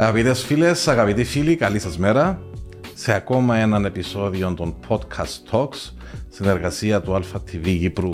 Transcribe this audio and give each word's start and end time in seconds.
Αγαπητές 0.00 0.44
φίλες, 0.44 0.88
αγαπητοί 0.88 1.24
φίλοι, 1.24 1.56
καλή 1.56 1.78
σας 1.78 1.98
μέρα. 1.98 2.42
Σε 2.94 3.12
ακόμα 3.12 3.56
έναν 3.56 3.84
επεισόδιο 3.84 4.54
των 4.54 4.76
Podcast 4.88 5.50
Talks, 5.50 5.92
συνεργασία 6.28 7.00
του 7.00 7.14
ΑΛΦΑ-TV 7.14 7.76
Κύπρου 7.78 8.10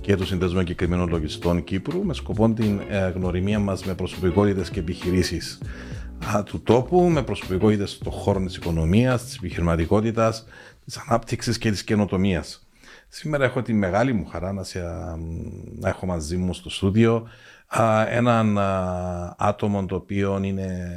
και 0.00 0.16
του 0.16 0.26
Συνδέσμου 0.26 0.58
Εγκεκριμένων 0.58 1.08
Λογιστών 1.08 1.64
Κύπρου, 1.64 2.04
με 2.04 2.14
σκοπό 2.14 2.52
την 2.52 2.80
ε, 2.88 3.08
γνωριμία 3.08 3.58
μας 3.58 3.84
με 3.84 3.94
προσωπικότητες 3.94 4.70
και 4.70 4.78
επιχειρήσεις 4.78 5.60
του 6.44 6.62
τόπου, 6.62 7.00
με 7.00 7.22
προσωπικότητες 7.22 7.90
στον 7.90 8.12
χώρο 8.12 8.44
της 8.44 8.56
οικονομίας, 8.56 9.24
της 9.24 9.36
επιχειρηματικότητας, 9.36 10.46
της 10.84 10.96
ανάπτυξης 10.96 11.58
και 11.58 11.70
της 11.70 11.84
καινοτομίας. 11.84 12.66
Σήμερα 13.08 13.44
έχω 13.44 13.62
τη 13.62 13.72
μεγάλη 13.72 14.12
μου 14.12 14.26
χαρά 14.26 14.52
να, 14.52 14.62
σε, 14.62 14.80
να 15.78 15.88
έχω 15.88 16.06
μαζί 16.06 16.36
μου 16.36 16.54
στο 16.54 16.70
στούντιο 16.70 17.28
έναν 18.08 18.58
άτομο 19.38 19.86
το 19.86 19.94
οποίο 19.94 20.40
είναι 20.42 20.96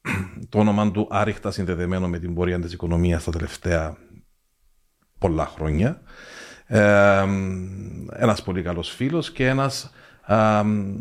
το 0.48 0.58
όνομα 0.58 0.90
του 0.90 1.08
άριχτα 1.10 1.50
συνδεδεμένο 1.50 2.08
με 2.08 2.18
την 2.18 2.34
πορεία 2.34 2.60
της 2.60 2.72
οικονομίας 2.72 3.24
τα 3.24 3.30
τελευταία 3.30 3.96
πολλά 5.18 5.46
χρόνια. 5.46 6.00
Ε, 6.66 7.24
ένας 8.12 8.42
πολύ 8.42 8.62
καλός 8.62 8.90
φίλος 8.90 9.32
και 9.32 9.46
ένας, 9.46 9.90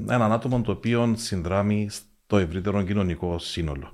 έναν 0.10 0.32
άτομο 0.32 0.62
το 0.62 0.72
οποίο 0.72 1.14
συνδράμει 1.18 1.88
στο 1.90 2.38
ευρύτερο 2.38 2.84
κοινωνικό 2.84 3.40
σύνολο. 3.40 3.92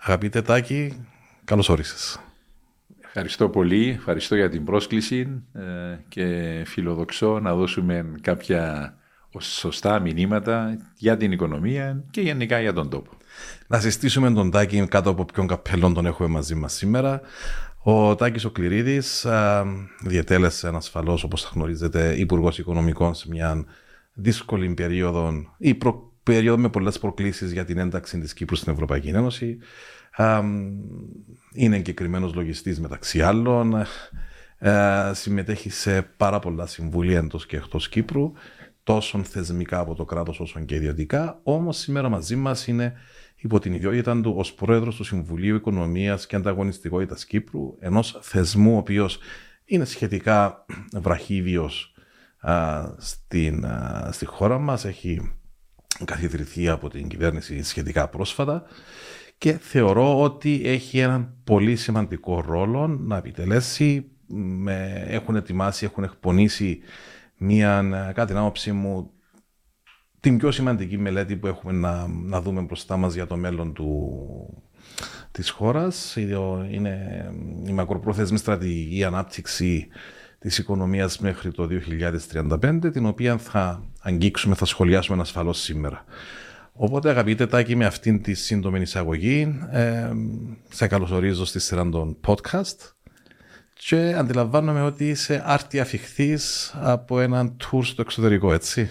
Αγαπητέ 0.00 0.42
Τάκη, 0.42 1.06
καλώς 1.44 1.68
όρισες. 1.68 2.20
Ευχαριστώ 3.00 3.48
πολύ, 3.48 3.88
ευχαριστώ 3.88 4.34
για 4.34 4.48
την 4.48 4.64
πρόσκληση 4.64 5.42
ε, 5.52 5.62
και 6.08 6.62
φιλοδοξώ 6.66 7.40
να 7.40 7.54
δώσουμε 7.54 8.14
κάποια 8.20 8.94
σωστά 9.40 10.00
μηνύματα 10.00 10.78
για 10.96 11.16
την 11.16 11.32
οικονομία 11.32 12.04
και 12.10 12.20
γενικά 12.20 12.60
για 12.60 12.72
τον 12.72 12.90
τόπο. 12.90 13.10
Να 13.66 13.80
συστήσουμε 13.80 14.30
τον 14.32 14.50
Τάκη 14.50 14.86
κάτω 14.86 15.10
από 15.10 15.24
ποιον 15.24 15.46
καπέλον 15.46 15.94
τον 15.94 16.06
έχουμε 16.06 16.28
μαζί 16.28 16.54
μας 16.54 16.72
σήμερα. 16.72 17.20
Ο 17.82 18.14
Τάκης 18.14 18.44
ο 18.44 18.50
Κληρίδης 18.50 19.26
διετέλεσε 20.00 20.70
ασφαλώς 20.74 21.24
όπως 21.24 21.42
θα 21.42 21.50
γνωρίζετε 21.54 22.14
Υπουργός 22.18 22.58
Οικονομικών 22.58 23.14
σε 23.14 23.28
μια 23.28 23.64
δύσκολη 24.12 24.74
περίοδο 24.74 25.32
ή 25.58 25.74
προ, 25.74 26.12
περίοδο 26.22 26.58
με 26.58 26.68
πολλές 26.68 26.98
προκλήσεις 26.98 27.52
για 27.52 27.64
την 27.64 27.78
ένταξη 27.78 28.18
της 28.18 28.32
Κύπρου 28.32 28.56
στην 28.56 28.72
Ευρωπαϊκή 28.72 29.08
Ένωση. 29.08 29.58
Είναι 31.52 31.76
εγκεκριμένος 31.76 32.34
λογιστής 32.34 32.80
μεταξύ 32.80 33.22
άλλων. 33.22 33.86
Ε, 34.58 35.10
συμμετέχει 35.14 35.70
σε 35.70 36.02
πάρα 36.02 36.38
πολλά 36.38 36.66
συμβούλια 36.66 37.18
εντός 37.18 37.46
και 37.46 37.56
εκτός 37.56 37.88
Κύπρου 37.88 38.32
τόσο 38.88 39.22
θεσμικά 39.22 39.78
από 39.78 39.94
το 39.94 40.04
κράτος 40.04 40.40
όσο 40.40 40.60
και 40.60 40.74
ιδιωτικά. 40.74 41.40
Όμως 41.42 41.78
σήμερα 41.78 42.08
μαζί 42.08 42.36
μας 42.36 42.66
είναι 42.66 42.92
υπό 43.36 43.58
την 43.58 43.72
ιδιότητα 43.72 44.20
του 44.20 44.34
ως 44.36 44.52
πρόεδρος 44.52 44.96
του 44.96 45.04
Συμβουλίου 45.04 45.56
Οικονομίας 45.56 46.26
και 46.26 46.36
Ανταγωνιστικότητας 46.36 47.24
Κύπρου, 47.24 47.76
ενός 47.80 48.18
θεσμού 48.22 48.74
ο 48.74 48.76
οποίος 48.76 49.18
είναι 49.64 49.84
σχετικά 49.84 50.64
βραχίδιο 50.92 51.70
στην, 52.96 53.66
στη 54.10 54.26
χώρα 54.26 54.58
μας. 54.58 54.84
Έχει 54.84 55.32
καθιδρυθεί 56.04 56.68
από 56.68 56.88
την 56.88 57.08
κυβέρνηση 57.08 57.62
σχετικά 57.62 58.08
πρόσφατα 58.08 58.62
και 59.38 59.52
θεωρώ 59.52 60.22
ότι 60.22 60.62
έχει 60.64 60.98
έναν 60.98 61.34
πολύ 61.44 61.76
σημαντικό 61.76 62.40
ρόλο 62.40 62.86
να 62.86 63.16
επιτελέσει. 63.16 64.10
Με, 64.30 65.04
έχουν 65.08 65.36
ετοιμάσει, 65.36 65.84
έχουν 65.84 66.04
εκπονήσει 66.04 66.80
μια, 67.38 67.82
κατά 68.06 68.24
την 68.24 68.36
άποψή 68.36 68.72
μου, 68.72 69.10
την 70.20 70.38
πιο 70.38 70.50
σημαντική 70.50 70.98
μελέτη 70.98 71.36
που 71.36 71.46
έχουμε 71.46 71.72
να, 71.72 72.06
να 72.08 72.40
δούμε 72.40 72.60
μπροστά 72.60 72.96
μας 72.96 73.14
για 73.14 73.26
το 73.26 73.36
μέλλον 73.36 73.72
του, 73.72 74.18
της 75.30 75.50
χώρας. 75.50 76.16
Είναι 76.70 77.24
η 77.66 77.72
μακροπρόθεσμη 77.72 78.38
στρατηγική 78.38 79.04
ανάπτυξη 79.04 79.88
της 80.38 80.58
οικονομίας 80.58 81.18
μέχρι 81.18 81.52
το 81.52 81.68
2035, 82.32 82.90
την 82.92 83.06
οποία 83.06 83.38
θα 83.38 83.82
αγγίξουμε, 84.00 84.54
θα 84.54 84.64
σχολιάσουμε 84.64 85.20
ασφαλώς 85.20 85.58
σήμερα. 85.60 86.04
Οπότε 86.72 87.10
αγαπητέ 87.10 87.46
Τάκη 87.46 87.76
με 87.76 87.86
αυτήν 87.86 88.22
τη 88.22 88.34
σύντομη 88.34 88.80
εισαγωγή, 88.80 89.58
ε, 89.70 90.10
σε 90.68 90.86
καλωσορίζω 90.86 91.44
στη 91.44 91.60
σειρά 91.60 91.88
των 91.88 92.16
podcast 92.26 92.76
και 93.78 94.14
αντιλαμβάνομαι 94.16 94.82
ότι 94.82 95.08
είσαι 95.08 95.42
άρτια 95.46 95.84
φυχθής 95.84 96.74
από 96.80 97.20
έναν 97.20 97.56
tour 97.60 97.80
στο 97.82 98.02
εξωτερικό, 98.02 98.52
έτσι. 98.52 98.90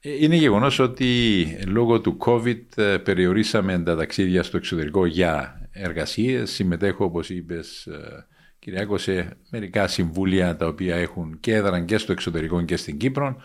Είναι 0.00 0.36
γεγονός 0.36 0.78
ότι 0.78 1.44
λόγω 1.66 2.00
του 2.00 2.16
COVID 2.20 2.60
ε, 2.74 2.96
περιορίσαμε 2.96 3.78
τα 3.78 3.96
ταξίδια 3.96 4.42
στο 4.42 4.56
εξωτερικό 4.56 5.06
για 5.06 5.60
εργασίες. 5.72 6.50
Συμμετέχω, 6.50 7.04
όπως 7.04 7.30
είπες, 7.30 7.86
ε, 7.86 8.26
Κυριάκο, 8.58 8.98
σε 8.98 9.36
μερικά 9.50 9.86
συμβούλια 9.86 10.56
τα 10.56 10.66
οποία 10.66 10.96
έχουν 10.96 11.40
και 11.40 11.54
έδραν 11.54 11.84
και 11.84 11.98
στο 11.98 12.12
εξωτερικό 12.12 12.62
και 12.62 12.76
στην 12.76 12.98
Κύπρο. 12.98 13.36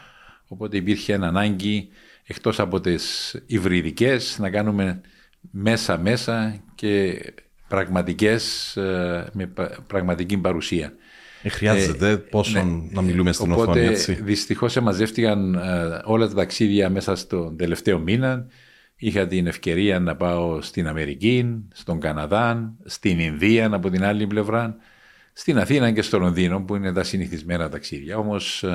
Οπότε 0.48 0.78
υπήρχε 0.78 1.14
ένα 1.14 1.28
ανάγκη, 1.28 1.90
εκτός 2.26 2.60
από 2.60 2.80
τις 2.80 3.36
υβριδικές, 3.46 4.38
να 4.40 4.50
κάνουμε 4.50 5.02
μέσα-μέσα 5.52 6.64
και 6.76 7.22
πραγματικές, 7.68 8.76
ε, 8.78 9.30
με 9.34 9.54
πραγματική 9.88 10.38
παρουσία. 10.38 10.94
Ε, 11.46 11.50
χρειάζεται 11.50 12.10
ε, 12.10 12.16
πόσο 12.16 12.64
ναι. 12.64 12.90
να 12.92 13.02
μιλούμε 13.02 13.32
στην 13.32 13.52
Οπότε, 13.52 13.70
οθόνη, 13.70 13.86
έτσι. 13.86 14.14
Δυστυχώς 14.14 14.76
εμαζεύτηκαν 14.76 15.56
ε, 15.56 16.02
όλα 16.04 16.28
τα 16.28 16.34
ταξίδια 16.34 16.90
μέσα 16.90 17.16
στον 17.16 17.58
τελευταίο 17.58 18.00
μήνα. 18.00 18.48
Είχα 18.96 19.28
την 19.28 19.48
ευκαιρία 19.48 20.00
να 20.00 20.16
πάω 20.16 20.62
στην 20.62 20.88
Αμερική, 20.88 21.64
στον 21.74 22.00
Καναδά, 22.00 22.74
στην 22.86 23.20
Ινδία 23.20 23.70
από 23.74 23.90
την 23.90 24.04
άλλη 24.04 24.28
πλευρά, 24.28 24.76
στην 25.34 25.58
Αθήνα 25.58 25.92
και 25.92 26.02
στο 26.02 26.20
Λονδίνο 26.20 26.62
που 26.62 26.76
είναι 26.76 26.94
τα 26.94 27.04
συνηθισμένα 27.04 27.70
ταξίδια. 27.70 28.18
Όμως 28.18 28.66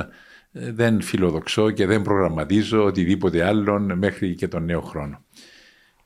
δεν 0.51 1.01
φιλοδοξώ 1.01 1.71
και 1.71 1.85
δεν 1.85 2.01
προγραμματίζω 2.01 2.83
οτιδήποτε 2.83 3.45
άλλον 3.45 3.97
μέχρι 3.97 4.35
και 4.35 4.47
τον 4.47 4.65
νέο 4.65 4.81
χρόνο. 4.81 5.23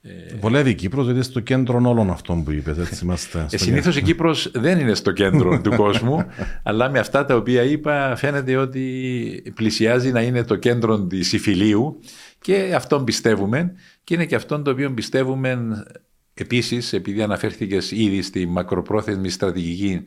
Ε, 0.08 0.36
Βολεύει 0.40 0.70
η 0.70 0.74
Κύπρος, 0.74 1.06
γιατί 1.06 1.22
στο 1.24 1.40
κέντρο 1.40 1.90
όλων 1.90 2.10
αυτών 2.10 2.44
που 2.44 2.52
είπες. 2.52 2.78
Ε, 2.78 3.58
Συνήθως 3.58 3.98
η 3.98 4.02
Κύπρος 4.02 4.52
δεν 4.54 4.80
είναι 4.80 4.94
στο 4.94 5.12
κέντρο 5.12 5.62
του 5.62 5.76
κόσμου, 5.82 6.26
αλλά 6.64 6.90
με 6.90 7.00
αυτά 7.00 7.26
τα 7.26 7.36
οποία 7.36 7.64
είπα 7.64 8.16
φαίνεται 8.16 8.56
ότι 8.56 9.54
πλησιάζει 9.56 10.12
να 10.12 10.22
είναι 10.22 10.44
το 10.44 10.56
κέντρο 10.56 11.02
της 11.02 11.34
υφηλίου 11.34 12.00
και 12.42 12.74
αυτόν 12.76 13.04
πιστεύουμε. 13.04 13.74
Και 14.04 14.14
είναι 14.14 14.26
και 14.26 14.36
αυτόν 14.36 14.64
το 14.64 14.72
οποίο 14.72 14.94
πιστεύουμε 14.94 15.84
επίσης, 16.34 16.94
επειδή 16.94 17.22
αναφέρθηκες 17.22 17.92
ήδη 17.92 18.22
στη 18.22 18.46
μακροπρόθεσμη 18.46 19.30
στρατηγική 19.30 20.06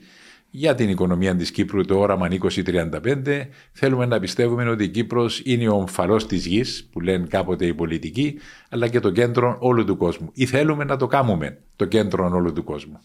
για 0.50 0.75
την 0.75 0.88
οικονομία 0.88 1.36
της 1.36 1.50
Κύπρου 1.50 1.84
το 1.84 1.98
όραμα 1.98 2.28
2035 2.31 3.47
θέλουμε 3.72 4.06
να 4.06 4.20
πιστεύουμε 4.20 4.69
ότι 4.69 4.84
η 4.84 4.88
Κύπρος 4.88 5.42
είναι 5.44 5.69
ο 5.69 5.75
ομφαλός 5.75 6.26
της 6.26 6.47
γης 6.47 6.88
που 6.92 7.00
λένε 7.00 7.26
κάποτε 7.26 7.66
οι 7.66 7.75
πολιτικοί 7.75 8.38
αλλά 8.69 8.88
και 8.88 9.00
το 9.00 9.10
κέντρο 9.10 9.56
όλου 9.60 9.84
του 9.84 9.97
κόσμου 9.97 10.31
ή 10.32 10.47
θέλουμε 10.47 10.84
να 10.84 10.97
το 10.97 11.06
κάνουμε 11.06 11.59
το 11.76 11.84
κέντρο 11.84 12.31
όλου 12.32 12.53
του 12.53 12.64
κόσμου. 12.64 12.98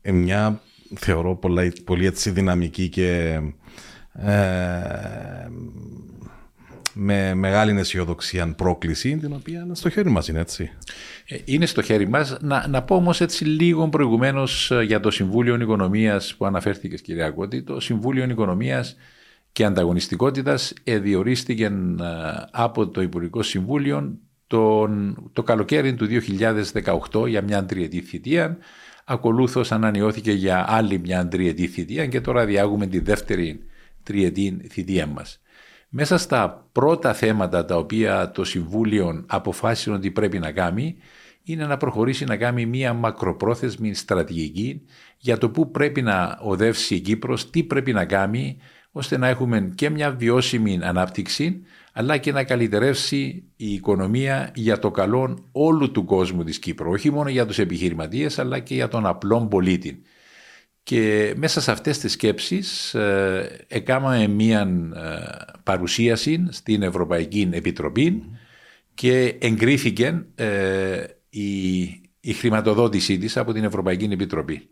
Ε, 0.00 0.12
μια 0.12 0.60
θεωρώ 0.94 1.36
πολύ, 1.36 1.72
πολύ 1.84 2.06
έτσι 2.06 2.30
δυναμική 2.30 2.88
και 2.88 3.40
ε, 4.12 5.48
με 6.94 7.34
μεγάλη 7.34 7.78
αισιοδοξία 7.78 8.54
πρόκληση, 8.54 9.16
την 9.16 9.32
οποία 9.32 9.60
είναι 9.60 9.74
στο 9.74 9.90
χέρι 9.90 10.10
μας 10.10 10.28
είναι 10.28 10.40
έτσι. 10.40 10.70
Ε, 11.26 11.36
είναι 11.44 11.66
στο 11.66 11.82
χέρι 11.82 12.08
μας. 12.08 12.36
Να, 12.40 12.68
να 12.68 12.82
πω 12.82 12.94
όμως 12.94 13.20
έτσι 13.20 13.44
λίγο 13.44 13.88
προηγουμένως 13.88 14.70
ε, 14.70 14.82
για 14.82 15.00
το 15.00 15.10
Συμβούλιο 15.10 15.54
Οικονομίας 15.54 16.34
που 16.34 16.46
αναφέρθηκες 16.46 17.00
κυρία 17.00 17.30
Κώτη. 17.30 17.62
Το 17.62 17.80
Συμβούλιο 17.80 18.24
Οικονομίας 18.24 18.96
και 19.52 19.64
Ανταγωνιστικότητας 19.64 20.72
διορίστηκε 20.84 21.64
ε, 21.64 21.70
από 22.50 22.88
το 22.88 23.02
Υπουργικό 23.02 23.42
Συμβούλιο 23.42 24.18
τον, 24.46 25.16
το 25.32 25.42
καλοκαίρι 25.42 25.94
του 25.94 26.06
2018 27.12 27.28
για 27.28 27.42
μια 27.42 27.64
τριετή 27.64 28.00
θητεία. 28.00 28.58
Ακολούθως 29.04 29.72
ανανεώθηκε 29.72 30.32
για 30.32 30.64
άλλη 30.68 30.98
μια 30.98 31.28
τριετή 31.28 31.66
θητεία 31.66 32.06
και 32.06 32.20
τώρα 32.20 32.44
διάγουμε 32.44 32.86
τη 32.86 32.98
δεύτερη 32.98 33.60
τριετή 34.02 34.66
θητεία 34.70 35.06
μας. 35.06 35.40
Μέσα 35.96 36.18
στα 36.18 36.68
πρώτα 36.72 37.14
θέματα 37.14 37.64
τα 37.64 37.76
οποία 37.76 38.30
το 38.30 38.44
Συμβούλιο 38.44 39.24
αποφάσισε 39.26 39.90
ότι 39.90 40.10
πρέπει 40.10 40.38
να 40.38 40.52
κάνει 40.52 40.96
είναι 41.42 41.66
να 41.66 41.76
προχωρήσει 41.76 42.24
να 42.24 42.36
κάνει 42.36 42.66
μια 42.66 42.92
μακροπρόθεσμη 42.92 43.94
στρατηγική 43.94 44.82
για 45.18 45.38
το 45.38 45.50
πού 45.50 45.70
πρέπει 45.70 46.02
να 46.02 46.38
οδεύσει 46.42 46.94
η 46.94 47.00
Κύπρος, 47.00 47.50
τι 47.50 47.62
πρέπει 47.62 47.92
να 47.92 48.04
κάνει 48.04 48.56
ώστε 48.92 49.18
να 49.18 49.28
έχουμε 49.28 49.72
και 49.74 49.90
μια 49.90 50.10
βιώσιμη 50.10 50.78
ανάπτυξη 50.82 51.62
αλλά 51.92 52.16
και 52.16 52.32
να 52.32 52.44
καλυτερεύσει 52.44 53.44
η 53.56 53.72
οικονομία 53.72 54.50
για 54.54 54.78
το 54.78 54.90
καλό 54.90 55.38
όλου 55.52 55.90
του 55.90 56.04
κόσμου 56.04 56.44
της 56.44 56.58
Κύπρου, 56.58 56.90
όχι 56.90 57.10
μόνο 57.10 57.28
για 57.28 57.46
τους 57.46 57.58
επιχειρηματίες 57.58 58.38
αλλά 58.38 58.58
και 58.58 58.74
για 58.74 58.88
τον 58.88 59.06
απλό 59.06 59.46
πολίτη. 59.46 60.02
Και 60.84 61.34
μέσα 61.36 61.60
σε 61.60 61.70
αυτές 61.70 61.98
τις 61.98 62.12
σκέψεις 62.12 62.94
ε, 62.94 63.64
έκαναμε 63.68 64.26
μία 64.26 64.60
ε, 64.94 65.52
παρουσίαση 65.62 66.46
στην 66.50 66.82
Ευρωπαϊκή 66.82 67.48
Επιτροπή 67.52 68.22
και 68.94 69.36
εγκρίθηκε 69.40 70.24
ε, 70.34 71.04
η, 71.30 71.80
η 72.20 72.32
χρηματοδότησή 72.32 73.18
της 73.18 73.36
από 73.36 73.52
την 73.52 73.64
Ευρωπαϊκή 73.64 74.04
Επιτροπή. 74.04 74.68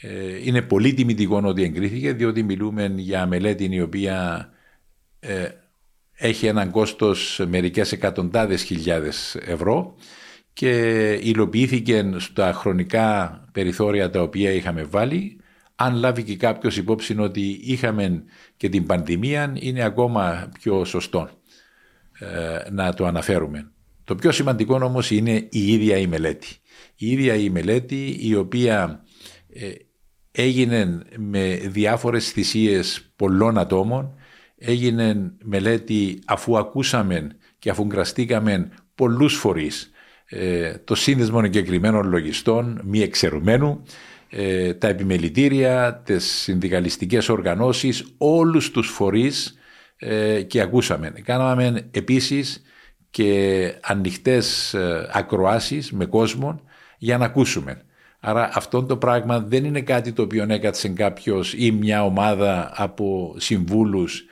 Ε, 0.00 0.46
είναι 0.46 0.62
πολύ 0.62 0.94
τιμητικό 0.94 1.40
ότι 1.44 1.62
εγκρίθηκε 1.62 2.12
διότι 2.12 2.42
μιλούμε 2.42 2.94
για 2.96 3.26
μελέτη 3.26 3.68
η 3.70 3.80
οποία 3.80 4.48
ε, 5.20 5.48
έχει 6.12 6.46
έναν 6.46 6.70
κόστος 6.70 7.40
μερικές 7.48 7.92
εκατοντάδες 7.92 8.62
χιλιάδες 8.62 9.34
ευρώ 9.34 9.96
και 10.52 11.12
υλοποιήθηκε 11.22 12.14
στα 12.16 12.52
χρονικά 12.52 13.40
περιθώρια 13.52 14.10
τα 14.10 14.22
οποία 14.22 14.50
είχαμε 14.50 14.82
βάλει. 14.82 15.39
Αν 15.82 15.94
λάβει 15.94 16.22
και 16.22 16.36
κάποιος 16.36 16.76
υπόψη 16.76 17.18
ότι 17.18 17.60
είχαμε 17.62 18.24
και 18.56 18.68
την 18.68 18.86
πανδημία 18.86 19.52
είναι 19.60 19.82
ακόμα 19.82 20.48
πιο 20.60 20.84
σωστό 20.84 21.30
ε, 22.18 22.70
να 22.70 22.94
το 22.94 23.06
αναφέρουμε. 23.06 23.70
Το 24.04 24.14
πιο 24.14 24.32
σημαντικό 24.32 24.74
όμως 24.82 25.10
είναι 25.10 25.46
η 25.50 25.72
ίδια 25.72 25.96
η 25.96 26.06
μελέτη. 26.06 26.48
Η 26.96 27.10
ίδια 27.10 27.34
η 27.34 27.50
μελέτη 27.50 28.16
η 28.20 28.34
οποία 28.34 29.04
ε, 29.52 29.70
έγινε 30.32 31.02
με 31.16 31.54
διάφορες 31.54 32.30
θυσίες 32.30 33.12
πολλών 33.16 33.58
ατόμων, 33.58 34.14
έγινε 34.58 35.32
μελέτη 35.42 36.18
αφού 36.26 36.58
ακούσαμε 36.58 37.26
και 37.58 37.70
αφού 37.70 37.86
γραστήκαμε 37.90 38.70
πολλούς 38.94 39.34
φορείς 39.34 39.90
ε, 40.32 40.74
το 40.84 40.94
σύνδεσμο 40.94 41.40
εγκεκριμένων 41.44 42.08
λογιστών 42.08 42.80
μη 42.84 43.00
εξαιρουμένου, 43.00 43.82
ε, 43.82 43.88
τα 44.78 44.88
επιμελητήρια, 44.88 46.02
τις 46.04 46.24
συνδικαλιστικές 46.24 47.28
οργανώσεις, 47.28 48.14
όλους 48.18 48.70
τους 48.70 48.88
φορείς 48.88 49.58
ε, 49.96 50.42
και 50.42 50.60
ακούσαμε. 50.60 51.10
Κάναμε 51.24 51.88
επίσης 51.90 52.62
και 53.10 53.72
ανοιχτές 53.80 54.76
ακροάσεις 55.12 55.92
με 55.92 56.04
κόσμο 56.04 56.60
για 56.98 57.18
να 57.18 57.24
ακούσουμε. 57.24 57.82
Άρα 58.20 58.50
αυτό 58.54 58.84
το 58.84 58.96
πράγμα 58.96 59.40
δεν 59.40 59.64
είναι 59.64 59.80
κάτι 59.80 60.12
το 60.12 60.22
οποίο 60.22 60.46
έκατσε 60.48 60.88
κάποιος 60.88 61.54
ή 61.56 61.70
μια 61.70 62.04
ομάδα 62.04 62.72
από 62.74 63.34
συμβούλους 63.38 64.24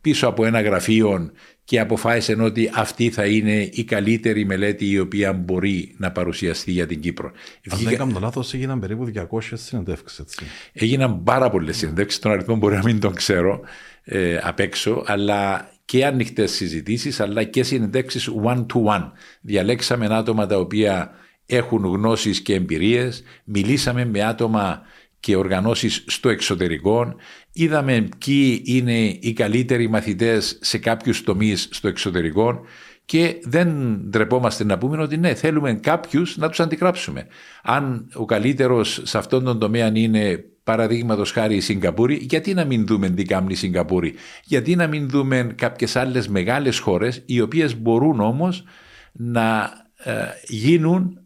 πίσω 0.00 0.26
από 0.26 0.44
ένα 0.44 0.60
γραφείο 0.60 1.30
και 1.68 1.80
αποφάσισε 1.80 2.42
ότι 2.42 2.70
αυτή 2.74 3.10
θα 3.10 3.26
είναι 3.26 3.68
η 3.72 3.84
καλύτερη 3.84 4.44
μελέτη 4.44 4.90
η 4.90 4.98
οποία 4.98 5.32
μπορεί 5.32 5.94
να 5.96 6.12
παρουσιαστεί 6.12 6.70
για 6.70 6.86
την 6.86 7.00
Κύπρο. 7.00 7.32
Αν 7.70 7.78
δεν 7.78 7.96
κάνω 7.96 8.18
λάθος, 8.20 8.54
έγιναν 8.54 8.80
περίπου 8.80 9.12
200 9.30 9.40
συνεντεύξεις. 9.54 10.38
Έγιναν 10.72 11.22
πάρα 11.22 11.50
πολλές 11.50 11.76
συνεντεύξεις. 11.76 12.20
Τον 12.20 12.32
αριθμό 12.32 12.56
μπορεί 12.56 12.74
να 12.74 12.82
μην 12.84 13.00
τον 13.00 13.14
ξέρω 13.14 13.60
ε, 14.04 14.38
απ' 14.42 14.60
έξω, 14.60 15.02
αλλά 15.06 15.70
και 15.84 16.06
ανοιχτές 16.06 16.52
συζητήσεις, 16.52 17.20
αλλά 17.20 17.44
και 17.44 17.62
συνεντεύξεις 17.62 18.30
one-to-one. 18.44 19.10
Διαλέξαμε 19.40 20.06
άτομα 20.10 20.46
τα 20.46 20.58
οποία 20.58 21.10
έχουν 21.46 21.84
γνώσεις 21.84 22.40
και 22.40 22.54
εμπειρίες, 22.54 23.22
μιλήσαμε 23.44 24.04
με 24.04 24.22
άτομα 24.22 24.82
και 25.20 25.36
οργανώσεις 25.36 26.04
στο 26.06 26.28
εξωτερικό, 26.28 27.14
είδαμε 27.52 28.08
ποιοι 28.18 28.62
είναι 28.64 28.98
οι 29.20 29.32
καλύτεροι 29.32 29.88
μαθητές 29.88 30.58
σε 30.60 30.78
κάποιους 30.78 31.22
τομείς 31.22 31.68
στο 31.70 31.88
εξωτερικό 31.88 32.60
και 33.04 33.38
δεν 33.42 34.00
ντρεπόμαστε 34.08 34.64
να 34.64 34.78
πούμε 34.78 35.02
ότι 35.02 35.16
ναι, 35.16 35.34
θέλουμε 35.34 35.74
κάποιους 35.74 36.36
να 36.36 36.48
τους 36.48 36.60
αντικράψουμε. 36.60 37.26
Αν 37.62 38.08
ο 38.14 38.24
καλύτερος 38.24 39.00
σε 39.04 39.18
αυτόν 39.18 39.44
τον 39.44 39.58
τομέα 39.58 39.90
είναι 39.94 40.44
παραδείγματος 40.64 41.32
χάρη 41.32 41.56
η 41.56 41.60
Σιγκαπούρη, 41.60 42.14
γιατί 42.14 42.54
να 42.54 42.64
μην 42.64 42.86
δούμε 42.86 43.10
τι 43.10 43.22
κάνει 43.24 43.52
η 43.52 43.54
Σιγκαπούρη, 43.54 44.14
γιατί 44.44 44.76
να 44.76 44.86
μην 44.86 45.08
δούμε 45.08 45.52
κάποιες 45.54 45.96
άλλες 45.96 46.28
μεγάλες 46.28 46.78
χώρες 46.78 47.22
οι 47.26 47.40
οποίες 47.40 47.80
μπορούν 47.80 48.20
όμως 48.20 48.64
να 49.12 49.72
ε, 49.96 50.12
γίνουν 50.48 51.20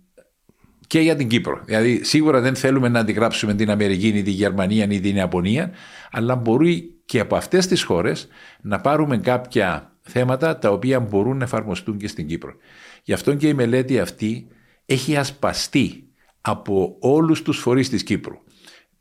και 0.93 1.01
για 1.01 1.17
την 1.17 1.29
Κύπρο. 1.29 1.61
Δηλαδή, 1.65 2.05
σίγουρα 2.05 2.41
δεν 2.41 2.55
θέλουμε 2.55 2.89
να 2.89 3.01
αντιγράψουμε 3.01 3.55
την 3.55 3.71
Αμερική 3.71 4.09
ή 4.09 4.23
την 4.23 4.33
Γερμανία 4.33 4.87
ή 4.91 5.01
την 5.01 5.17
Ιαπωνία, 5.17 5.71
αλλά 6.11 6.37
μπορεί 6.37 7.01
και 7.05 7.21
από 7.21 7.37
αυτές 7.37 7.67
τις 7.67 7.83
χώρες 7.83 8.29
να 8.63 8.81
πάρουμε 8.81 9.19
κάποια 9.19 9.93
θέματα 10.03 10.59
τα 10.59 10.71
οποία 10.71 11.01
μπορούν 11.01 11.37
να 11.37 11.45
εφαρμοστούν 11.45 11.97
και 11.97 12.09
στην 12.09 12.27
Κύπρο. 12.27 12.55
Γι' 13.03 13.13
αυτό 13.13 13.35
και 13.35 13.49
η 13.49 13.55
μελέτη 13.55 14.01
αυτή 14.01 14.47
έχει 14.87 15.17
ασπαστεί 15.17 16.05
από 16.41 16.97
όλους 17.01 17.43
τους 17.43 17.59
φορείς 17.59 17.89
της 17.89 18.03
Κύπρου, 18.03 18.39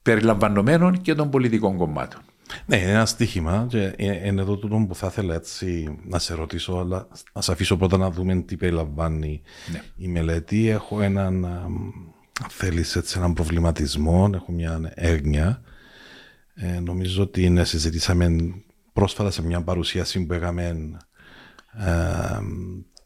περιλαμβανομένων 0.02 1.02
και 1.02 1.16
των 1.16 1.30
πολιτικών 1.30 1.78
κομμάτων. 1.78 2.22
Ναι, 2.65 2.77
είναι 2.77 2.92
ένα 2.92 3.06
στοίχημα 3.06 3.65
και 3.69 3.94
είναι 3.98 4.42
εδώ 4.42 4.57
τούτο 4.57 4.86
που 4.88 4.95
θα 4.95 5.07
ήθελα 5.07 5.36
έτσι 5.36 5.98
να 6.03 6.19
σε 6.19 6.33
ρωτήσω, 6.33 6.74
αλλά 6.74 7.07
να 7.33 7.42
σε 7.42 7.51
αφήσω 7.51 7.77
πρώτα 7.77 7.98
να 7.98 8.12
δούμε 8.12 8.42
τι 8.42 8.57
περιλαμβάνει 8.57 9.42
ναι. 9.71 9.81
η 9.95 10.07
μελέτη. 10.07 10.68
Έχω 10.68 11.01
έναν, 11.01 11.45
αν 11.45 12.50
θέλεις, 12.50 12.95
έτσι, 12.95 13.18
έναν 13.18 13.33
προβληματισμό, 13.33 14.30
έχω 14.33 14.51
μια 14.51 14.92
έγνοια. 14.94 15.62
Ε, 16.53 16.80
νομίζω 16.80 17.24
ότι 17.24 17.50
ναι, 17.50 17.63
συζητήσαμε 17.63 18.36
πρόσφατα 18.94 19.31
σε 19.31 19.44
μια 19.44 19.62
παρουσίαση 19.62 20.25
που 20.25 20.33
έκαμε 20.33 20.97
ε, 21.77 22.39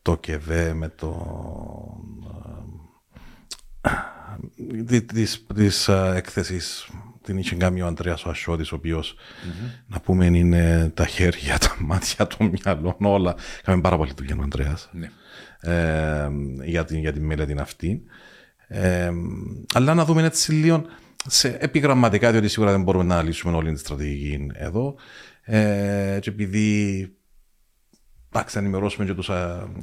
το 0.01 0.17
ΚΕΒΕ 0.17 0.73
με 0.73 0.89
το 0.89 1.11
ε, 4.89 5.01
της, 5.01 5.45
της 5.55 5.87
έκθεσης 5.87 6.89
την 7.25 7.37
είχε 7.37 7.55
κάνει 7.55 7.81
ο 7.81 7.87
Αντρέα 7.87 8.17
ο 8.25 8.29
Ασιώτης, 8.29 8.71
ο 8.71 8.75
οποιο 8.75 9.03
να 9.87 9.99
πούμε 9.99 10.25
είναι 10.25 10.91
τα 10.93 11.05
χέρια, 11.05 11.57
τα 11.57 11.75
μάτια, 11.79 12.27
το 12.27 12.37
μυαλό, 12.39 12.97
όλα. 12.99 13.35
Κάμε 13.63 13.81
πάρα 13.81 13.97
πολύ 13.97 14.11
δουλειά 14.17 14.35
ο 14.39 14.43
Αντρέα 14.43 14.77
ναι. 14.91 15.09
ε, 15.59 16.29
για, 16.63 16.85
την, 16.85 16.99
για 16.99 17.13
την 17.13 17.25
μελέτη 17.25 17.55
αυτή. 17.59 18.03
Ε, 18.67 19.11
αλλά 19.73 19.93
να 19.93 20.05
δούμε 20.05 20.23
έτσι 20.23 20.51
λίγο 20.51 20.85
σε 21.27 21.57
επιγραμματικά, 21.59 22.31
διότι 22.31 22.47
σίγουρα 22.47 22.71
δεν 22.71 22.83
μπορούμε 22.83 23.03
να 23.03 23.23
λύσουμε 23.23 23.55
όλη 23.55 23.73
τη 23.73 23.79
στρατηγική 23.79 24.47
εδώ. 24.53 24.95
Ε, 25.41 26.17
και 26.21 26.29
επειδή 26.29 27.09
εντάξει, 28.35 28.57
να 28.57 28.61
ενημερώσουμε 28.61 29.05
και 29.05 29.13
τους 29.13 29.29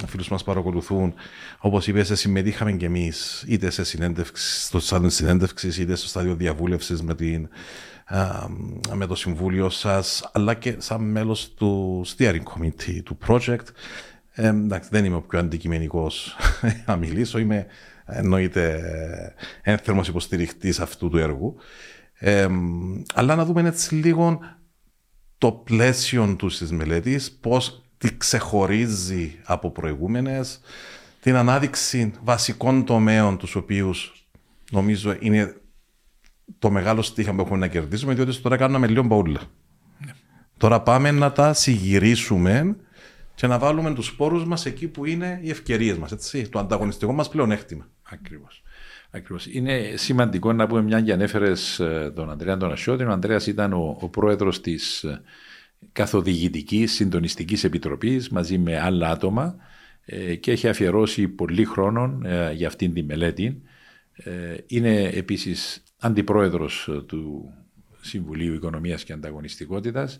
φίλους 0.07 0.29
μας 0.29 0.43
παρακολουθούν. 0.43 1.15
Όπως 1.59 1.87
είπες, 1.87 2.11
συμμετείχαμε 2.15 2.73
κι 2.73 2.85
εμείς 2.85 3.45
είτε 3.47 3.71
σε 3.71 3.85
συνέντευξη, 3.85 4.63
στο 4.63 4.81
στάδιο 4.81 5.09
συνέντευξης, 5.09 5.79
είτε 5.79 5.95
στο 5.95 6.09
στάδιο 6.09 6.35
διαβούλευσης 6.35 7.03
με, 7.03 7.15
με 8.95 9.07
το 9.07 9.15
συμβούλιο 9.15 9.69
σας, 9.69 10.31
αλλά 10.33 10.55
και 10.55 10.75
σαν 10.79 11.03
μέλος 11.03 11.55
του 11.55 12.03
steering 12.07 12.43
committee 12.43 13.03
του 13.05 13.19
project. 13.27 13.67
Ε, 14.31 14.47
εντάξει, 14.47 14.89
δεν 14.93 15.05
είμαι 15.05 15.17
ο 15.17 15.23
πιο 15.23 15.39
αντικειμενικός 15.39 16.37
να 16.87 16.97
μιλήσω. 16.97 17.39
Είμαι 17.39 17.67
εννοείται 18.05 18.83
ένθερμος 19.63 20.09
υποστηριχτής 20.09 20.81
αυτού 20.81 21.09
του 21.09 21.19
έργου. 21.19 21.57
Ε, 22.19 22.47
αλλά 23.15 23.35
να 23.35 23.45
δούμε 23.45 23.69
έτσι 23.69 23.95
λίγο 23.95 24.39
το 25.39 25.53
πλαίσιο 25.53 26.35
του 26.39 26.47
της 26.47 26.73
μελέτης, 26.73 27.33
πώς 27.33 27.82
τι 28.03 28.17
ξεχωρίζει 28.17 29.39
από 29.45 29.71
προηγούμενες, 29.71 30.61
την 31.21 31.37
ανάδειξη 31.37 32.13
βασικών 32.23 32.85
τομέων 32.85 33.39
τους 33.39 33.55
οποίους 33.55 34.27
νομίζω 34.71 35.17
είναι 35.21 35.57
το 36.59 36.71
μεγάλο 36.71 37.03
στίχημα 37.03 37.35
που 37.35 37.41
έχουμε 37.41 37.59
να 37.59 37.67
κερδίσουμε, 37.67 38.15
διότι 38.15 38.37
τώρα 38.37 38.57
κάνουμε 38.57 38.87
λίγο 38.87 39.03
μπαούλα. 39.03 39.41
Ναι. 40.07 40.13
Τώρα 40.57 40.81
πάμε 40.81 41.11
να 41.11 41.33
τα 41.33 41.53
συγυρίσουμε 41.53 42.77
και 43.35 43.47
να 43.47 43.59
βάλουμε 43.59 43.95
τους 43.95 44.07
σπόρους 44.07 44.45
μας 44.45 44.67
εκεί 44.67 44.89
που 44.89 45.05
είναι 45.05 45.39
οι 45.43 45.51
ευκαιρίες 45.51 45.99
μας, 45.99 46.13
έτσι, 46.13 46.49
το 46.49 46.59
ανταγωνιστικό 46.59 47.13
μας 47.13 47.29
πλεονέκτημα. 47.29 47.89
Ακριβώς. 48.03 48.63
Ακριβώς. 49.11 49.47
Είναι 49.47 49.93
σημαντικό 49.95 50.53
να 50.53 50.67
πούμε 50.67 50.83
μια 50.83 51.01
και 51.01 51.13
ανέφερες 51.13 51.81
ε, 51.81 52.13
τον 52.15 52.31
Αντρέα 52.31 52.57
τον 52.57 52.73
Ασιώτη. 52.73 53.05
Ο 53.05 53.11
Ανδρέας 53.11 53.47
ήταν 53.47 53.73
ο, 53.73 53.97
ο 54.01 54.09
πρόεδρος 54.09 54.61
της 54.61 55.03
ε, 55.03 55.23
καθοδηγητικής 55.93 56.93
συντονιστικής 56.93 57.65
επιτροπής 57.65 58.29
μαζί 58.29 58.59
με 58.59 58.81
άλλα 58.81 59.11
άτομα 59.11 59.57
ε, 60.05 60.35
και 60.35 60.51
έχει 60.51 60.69
αφιερώσει 60.69 61.29
πολύ 61.29 61.65
χρόνο 61.65 62.21
ε, 62.25 62.53
για 62.53 62.67
αυτήν 62.67 62.93
τη 62.93 63.03
μελέτη. 63.03 63.63
Ε, 64.13 64.55
είναι 64.67 65.03
επίσης 65.03 65.83
αντιπρόεδρος 65.99 66.89
του 67.07 67.53
Συμβουλίου 68.01 68.55
Οικονομίας 68.55 69.05
και 69.05 69.13
Ανταγωνιστικότητας 69.13 70.19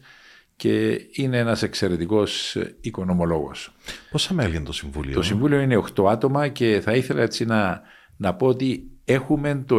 και 0.57 1.07
είναι 1.13 1.39
ένας 1.39 1.63
εξαιρετικός 1.63 2.57
οικονομολόγος. 2.81 3.75
Πόσα 4.11 4.35
μέλη 4.35 4.57
είναι 4.57 4.65
το 4.65 4.73
Συμβούλιο; 4.73 5.15
Το 5.15 5.23
Συμβούλιο 5.23 5.61
είναι 5.61 5.83
8 5.95 6.05
άτομα 6.11 6.49
και 6.49 6.81
θα 6.83 6.93
ήθελα 6.93 7.23
έτσι 7.23 7.45
να, 7.45 7.83
να 8.17 8.35
πω 8.35 8.47
ότι 8.47 8.91
έχουμε 9.05 9.65
το, 9.67 9.79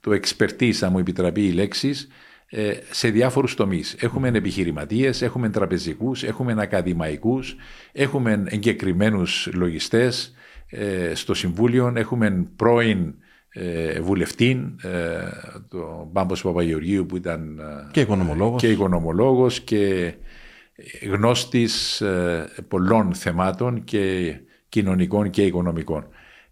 το 0.00 0.10
expertise, 0.10 0.78
αν 0.80 0.92
μου 0.92 0.98
επιτραπεί 0.98 1.46
η 1.46 1.52
λέξη, 1.52 1.88
ε, 1.88 1.94
σε 2.90 3.08
διάφορους 3.08 3.54
τομείς. 3.54 3.96
Έχουμε 4.00 4.28
επιχειρηματίες, 4.28 5.22
έχουμε 5.22 5.48
τραπεζικούς, 5.48 6.22
έχουμε 6.22 6.54
ακαδημαϊκούς, 6.58 7.56
έχουμε 7.92 8.44
εγκεκριμένους 8.46 9.48
λογιστές 9.54 10.34
ε, 10.70 11.14
στο 11.14 11.34
Συμβούλιο, 11.34 11.92
έχουμε 11.96 12.46
πρώην 12.56 13.14
ε, 13.48 14.00
βουλευτή, 14.00 14.74
τον 15.68 16.08
Μπάμπος 16.12 16.42
Παπαγεωργίου 16.42 17.06
που 17.06 17.16
ήταν 17.16 17.60
και 17.90 18.00
οικονομολόγος 18.00 18.60
και, 18.60 18.70
οικονομολόγος 18.70 19.60
και 19.60 20.14
γνώστης 21.10 22.02
πολλών 22.68 23.14
θεμάτων 23.14 23.84
και 23.84 24.34
κοινωνικών 24.68 25.30
και 25.30 25.42
οικονομικών. 25.42 26.06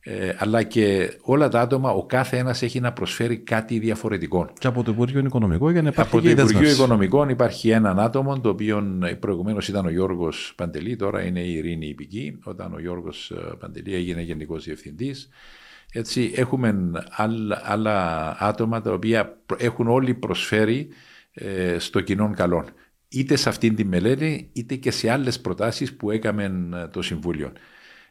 Ε, 0.07 0.35
αλλά 0.39 0.63
και 0.63 1.19
όλα 1.23 1.49
τα 1.49 1.61
άτομα, 1.61 1.91
ο 1.91 2.07
κάθε 2.07 2.37
ένας 2.37 2.63
έχει 2.63 2.81
να 2.81 2.93
προσφέρει 2.93 3.39
κάτι 3.39 3.79
διαφορετικό. 3.79 4.51
Και 4.59 4.67
από 4.67 4.83
το 4.83 4.91
Υπουργείο 4.91 5.21
Οικονομικών 5.21 5.73
για 5.73 5.83
να 5.83 5.89
υπάρχει 5.89 6.17
Από 6.17 6.25
το 6.25 6.31
Υπουργείο 6.31 6.71
Οικονομικών 6.71 7.29
υπάρχει 7.29 7.71
έναν 7.71 8.01
άτομο, 8.01 8.41
το 8.41 8.49
οποίο 8.49 8.99
προηγουμένως 9.21 9.69
ήταν 9.69 9.87
ο 9.87 9.91
Γιώργος 9.91 10.53
Παντελή, 10.57 10.97
τώρα 10.97 11.23
είναι 11.23 11.41
η 11.41 11.53
Ειρήνη 11.53 11.87
Υπηκή, 11.87 12.39
όταν 12.45 12.75
ο 12.75 12.81
Γιώργος 12.81 13.31
ε, 13.31 13.55
Παντελή 13.59 13.95
έγινε 13.95 14.23
Γενικός 14.23 14.65
Διευθυντής. 14.65 15.29
Έτσι, 15.93 16.33
έχουμε 16.37 16.75
άλλα, 17.11 17.63
άλλα 17.65 18.37
άτομα 18.41 18.81
τα 18.81 18.93
οποία 18.93 19.37
έχουν 19.57 19.89
όλοι 19.89 20.15
προσφέρει 20.15 20.89
ε, 21.33 21.79
στο 21.79 22.01
κοινό 22.01 22.33
καλό. 22.37 22.65
Είτε 23.09 23.37
σε 23.37 23.49
αυτήν 23.49 23.75
τη 23.75 23.85
μελέτη, 23.85 24.51
είτε 24.53 24.75
και 24.75 24.91
σε 24.91 25.11
άλλες 25.11 25.41
προτάσεις 25.41 25.95
που 25.95 26.11
έκαμε 26.11 26.71
ε, 26.75 26.89
το 26.89 27.03
Συμβούλιο. 27.03 27.53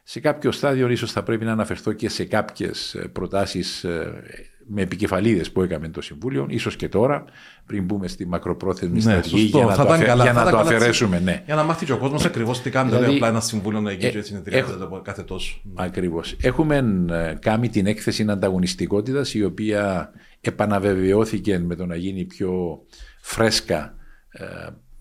Σε 0.06 0.20
κάποιο 0.20 0.52
στάδιο 0.52 0.88
ίσως 0.88 1.12
θα 1.12 1.22
πρέπει 1.22 1.44
να 1.44 1.52
αναφερθώ 1.52 1.92
και 1.92 2.08
σε 2.08 2.24
κάποιες 2.24 2.94
ε, 2.94 3.08
προτάσεις 3.08 3.84
ε, 3.84 4.22
με 4.66 4.82
επικεφαλίδες 4.82 5.52
που 5.52 5.62
έκαμε 5.62 5.88
το 5.88 6.00
Συμβούλιο, 6.00 6.46
ίσως 6.48 6.76
και 6.76 6.88
τώρα, 6.88 7.24
πριν 7.66 7.84
μπούμε 7.84 8.08
στη 8.08 8.26
μακροπρόθεσμη 8.26 8.94
ναι, 8.94 9.00
στρατηγική 9.00 9.56
για 9.56 9.64
να, 9.64 9.76
το, 9.76 9.82
αφαι... 9.82 10.04
καλά, 10.04 10.22
για 10.22 10.32
να 10.32 10.50
το 10.50 10.58
αφαιρέσουμε. 10.58 11.20
Ναι. 11.20 11.42
Για 11.46 11.54
να 11.54 11.62
μάθει 11.62 11.84
και 11.84 11.92
ο 11.92 11.98
κόσμος 11.98 12.24
ακριβώς 12.24 12.62
τι 12.62 12.70
κάνει, 12.70 12.90
δηλαδή, 12.90 13.14
απλά 13.14 13.28
ένα 13.28 13.40
Συμβούλιο 13.40 13.80
να 13.80 13.90
γίνει 13.90 14.10
και 14.10 14.18
έτσι 14.18 14.28
συνεδριάζεται 14.28 14.86
κάθε 15.02 15.22
τόσο. 15.22 15.60
Ακριβώς. 15.74 16.36
Έχουμε 16.40 17.04
κάνει 17.40 17.68
την 17.68 17.86
έκθεση 17.86 18.26
ανταγωνιστικότητας 18.28 19.34
η 19.34 19.44
οποία 19.44 20.10
επαναβεβαιώθηκε 20.40 21.58
με 21.58 21.74
το 21.74 21.86
να 21.86 21.96
γίνει 21.96 22.24
πιο 22.24 22.82
φρέσκα 23.20 23.94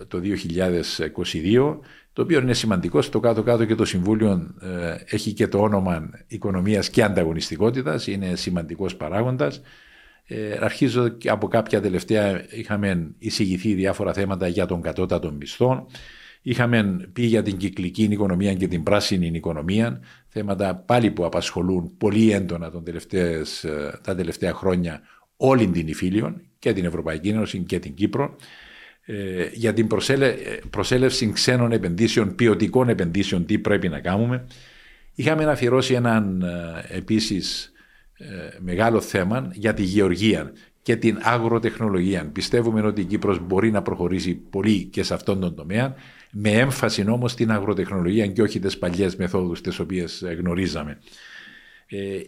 το 0.07 0.21
2022 1.33 1.77
το 2.13 2.21
οποίο 2.21 2.39
είναι 2.39 2.53
σημαντικό. 2.53 3.01
Στο 3.01 3.19
κάτω-κάτω 3.19 3.65
και 3.65 3.75
το 3.75 3.85
Συμβούλιο 3.85 4.55
ε, 4.61 4.95
έχει 5.15 5.33
και 5.33 5.47
το 5.47 5.57
όνομα 5.57 6.09
οικονομίας 6.27 6.89
και 6.89 7.03
ανταγωνιστικότητας, 7.03 8.07
είναι 8.07 8.35
σημαντικός 8.35 8.95
παράγοντας. 8.95 9.61
Ε, 10.25 10.57
αρχίζω 10.61 11.07
και 11.07 11.29
από 11.29 11.47
κάποια 11.47 11.81
τελευταία 11.81 12.45
είχαμε 12.49 13.11
εισηγηθεί 13.17 13.73
διάφορα 13.73 14.13
θέματα 14.13 14.47
για 14.47 14.65
τον 14.65 14.81
κατώτατο 14.81 15.31
μισθό. 15.31 15.87
Είχαμε 16.41 17.09
πει 17.13 17.25
για 17.25 17.41
την 17.43 17.57
κυκλική 17.57 18.03
οικονομία 18.03 18.53
και 18.53 18.67
την 18.67 18.83
πράσινη 18.83 19.27
οικονομία, 19.27 19.99
θέματα 20.27 20.75
πάλι 20.75 21.11
που 21.11 21.25
απασχολούν 21.25 21.97
πολύ 21.97 22.31
έντονα 22.31 22.71
τον 22.71 22.83
τελευταίες, 22.83 23.63
ε, 23.63 23.99
τα 24.03 24.15
τελευταία 24.15 24.53
χρόνια 24.53 25.01
όλη 25.37 25.67
την 25.67 25.87
Ιφίλιον 25.87 26.41
και 26.59 26.73
την 26.73 26.85
Ευρωπαϊκή 26.85 27.29
Ένωση 27.29 27.59
και 27.59 27.79
την 27.79 27.93
Κύπρο. 27.93 28.35
Ε, 29.05 29.49
για 29.53 29.73
την 29.73 29.87
προσέλευση 30.69 31.31
ξένων 31.31 31.71
επενδύσεων, 31.71 32.35
ποιοτικών 32.35 32.89
επενδύσεων, 32.89 33.45
τι 33.45 33.59
πρέπει 33.59 33.89
να 33.89 33.99
κάνουμε. 33.99 34.45
Είχαμε 35.15 35.45
αφιερώσει 35.45 35.93
έναν 35.93 36.41
ε, 36.41 36.95
επίσης 36.95 37.71
ε, 38.17 38.25
μεγάλο 38.59 39.01
θέμα 39.01 39.49
για 39.53 39.73
τη 39.73 39.83
γεωργία 39.83 40.51
και 40.81 40.95
την 40.95 41.17
αγροτεχνολογία. 41.21 42.29
Πιστεύουμε 42.33 42.81
ότι 42.81 43.01
η 43.01 43.03
Κύπρος 43.03 43.39
μπορεί 43.39 43.71
να 43.71 43.81
προχωρήσει 43.81 44.33
πολύ 44.35 44.83
και 44.83 45.03
σε 45.03 45.13
αυτόν 45.13 45.39
τον 45.39 45.55
τομέα, 45.55 45.95
με 46.31 46.49
έμφαση 46.49 47.09
όμως 47.09 47.31
στην 47.31 47.51
αγροτεχνολογία 47.51 48.27
και 48.27 48.41
όχι 48.41 48.59
τις 48.59 48.77
παλιές 48.77 49.15
μεθόδους 49.15 49.61
τις 49.61 49.79
οποίες 49.79 50.23
γνωρίζαμε. 50.37 50.97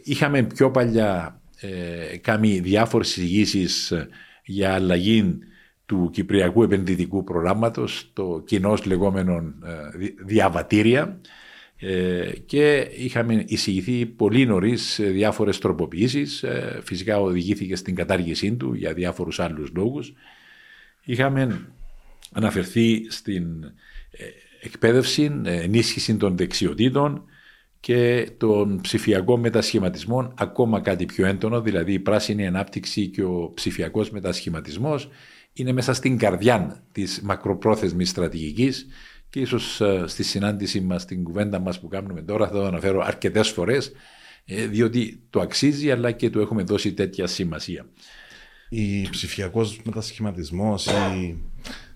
είχαμε 0.04 0.44
πιο 0.44 0.72
παλιά 0.72 1.42
ε, 1.60 2.18
κάνει 2.18 2.60
διάφορες 2.60 3.08
συζητήσεις 3.08 3.94
για 4.44 4.74
αλλαγή 4.74 5.40
του 5.86 6.10
Κυπριακού 6.14 6.64
Επενδυτικού 6.64 7.24
Προγράμματος, 7.24 8.10
το 8.14 8.44
κοινό 8.46 8.78
λεγόμενο 8.86 9.34
ε, 9.66 10.08
διαβατήρια 10.26 11.20
ε, 11.78 12.32
και 12.46 12.90
είχαμε 12.98 13.44
εισηγηθεί 13.48 14.06
πολύ 14.06 14.46
νωρίς 14.46 15.00
διάφορες 15.04 15.60
τροποποιήσεις. 15.60 16.44
Ε, 16.44 16.82
φυσικά 16.84 17.20
οδηγήθηκε 17.20 17.76
στην 17.76 17.96
κατάργησή 17.96 18.56
του 18.56 18.74
για 18.74 18.94
διάφορους 18.94 19.40
άλλους 19.40 19.72
λόγους. 19.76 20.14
Είχαμε 21.04 21.68
αναφερθεί 22.32 23.06
στην 23.10 23.46
εκπαίδευση, 24.62 25.42
ενίσχυση 25.46 26.16
των 26.16 26.38
δεξιοτήτων 26.38 27.24
και 27.80 28.30
των 28.38 28.82
ψηφιακών 28.82 29.40
μετασχηματισμών 29.40 30.34
ακόμα 30.38 30.82
κάτι 30.82 31.06
πιο 31.06 31.26
έντονο, 31.26 31.62
δηλαδή 31.62 31.94
η 31.94 32.00
πράσινη 32.00 32.48
ανάπτυξη 32.48 33.08
και 33.08 33.24
ο 33.24 33.52
ψηφιακός 33.54 34.10
μετασχηματισμός 34.12 35.10
είναι 35.58 35.72
μέσα 35.72 35.94
στην 35.94 36.18
καρδιά 36.18 36.84
της 36.92 37.22
μακροπρόθεσμης 37.24 38.10
στρατηγικής 38.10 38.88
και 39.30 39.40
ίσως 39.40 39.82
ε, 39.82 40.04
στη 40.08 40.24
συνάντηση 40.24 40.82
μας, 40.82 41.02
στην 41.02 41.24
κουβέντα 41.24 41.60
μας 41.60 41.80
που 41.80 41.88
κάνουμε 41.88 42.22
τώρα 42.22 42.48
θα 42.48 42.54
το 42.54 42.66
αναφέρω 42.66 43.02
αρκετές 43.02 43.50
φορές 43.50 43.92
ε, 44.46 44.68
διότι 44.68 45.24
το 45.30 45.40
αξίζει 45.40 45.92
αλλά 45.92 46.12
και 46.12 46.30
του 46.30 46.40
έχουμε 46.40 46.64
δώσει 46.64 46.94
τέτοια 46.94 47.28
σημασία. 47.28 47.86
Η 48.70 49.10
ψηφιακός 49.10 49.82
μετασχηματισμός, 49.84 50.88
η, 50.88 51.44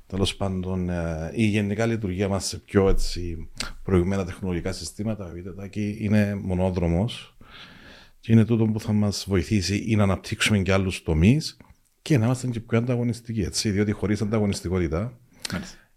τέλος 0.06 0.36
πάντων, 0.36 0.90
ε, 0.90 1.32
η 1.34 1.46
γενικά 1.46 1.86
λειτουργία 1.86 2.28
μας 2.28 2.46
σε 2.46 2.58
πιο 2.58 2.90
έτσι, 2.90 3.50
προηγμένα 3.84 4.26
τεχνολογικά 4.26 4.72
συστήματα 4.72 5.32
είναι 6.00 6.36
μονόδρομος 6.42 7.38
και 8.20 8.32
είναι 8.32 8.46
τούτο 8.46 8.66
που 8.66 8.80
θα 8.80 8.94
μας 8.94 9.26
βοηθήσει 9.28 9.84
ή 9.88 9.96
να 9.96 10.04
αναπτύξουμε 10.04 10.60
και 10.60 10.74
άλλους 10.74 11.04
τομείς 11.04 11.58
και 12.02 12.18
να 12.18 12.26
είμαστε 12.26 12.48
και 12.48 12.60
πιο 12.60 12.78
ανταγωνιστικοί. 12.78 13.42
Έτσι, 13.42 13.70
διότι 13.70 13.92
χωρίς 13.92 14.22
ανταγωνιστικότητα 14.22 15.18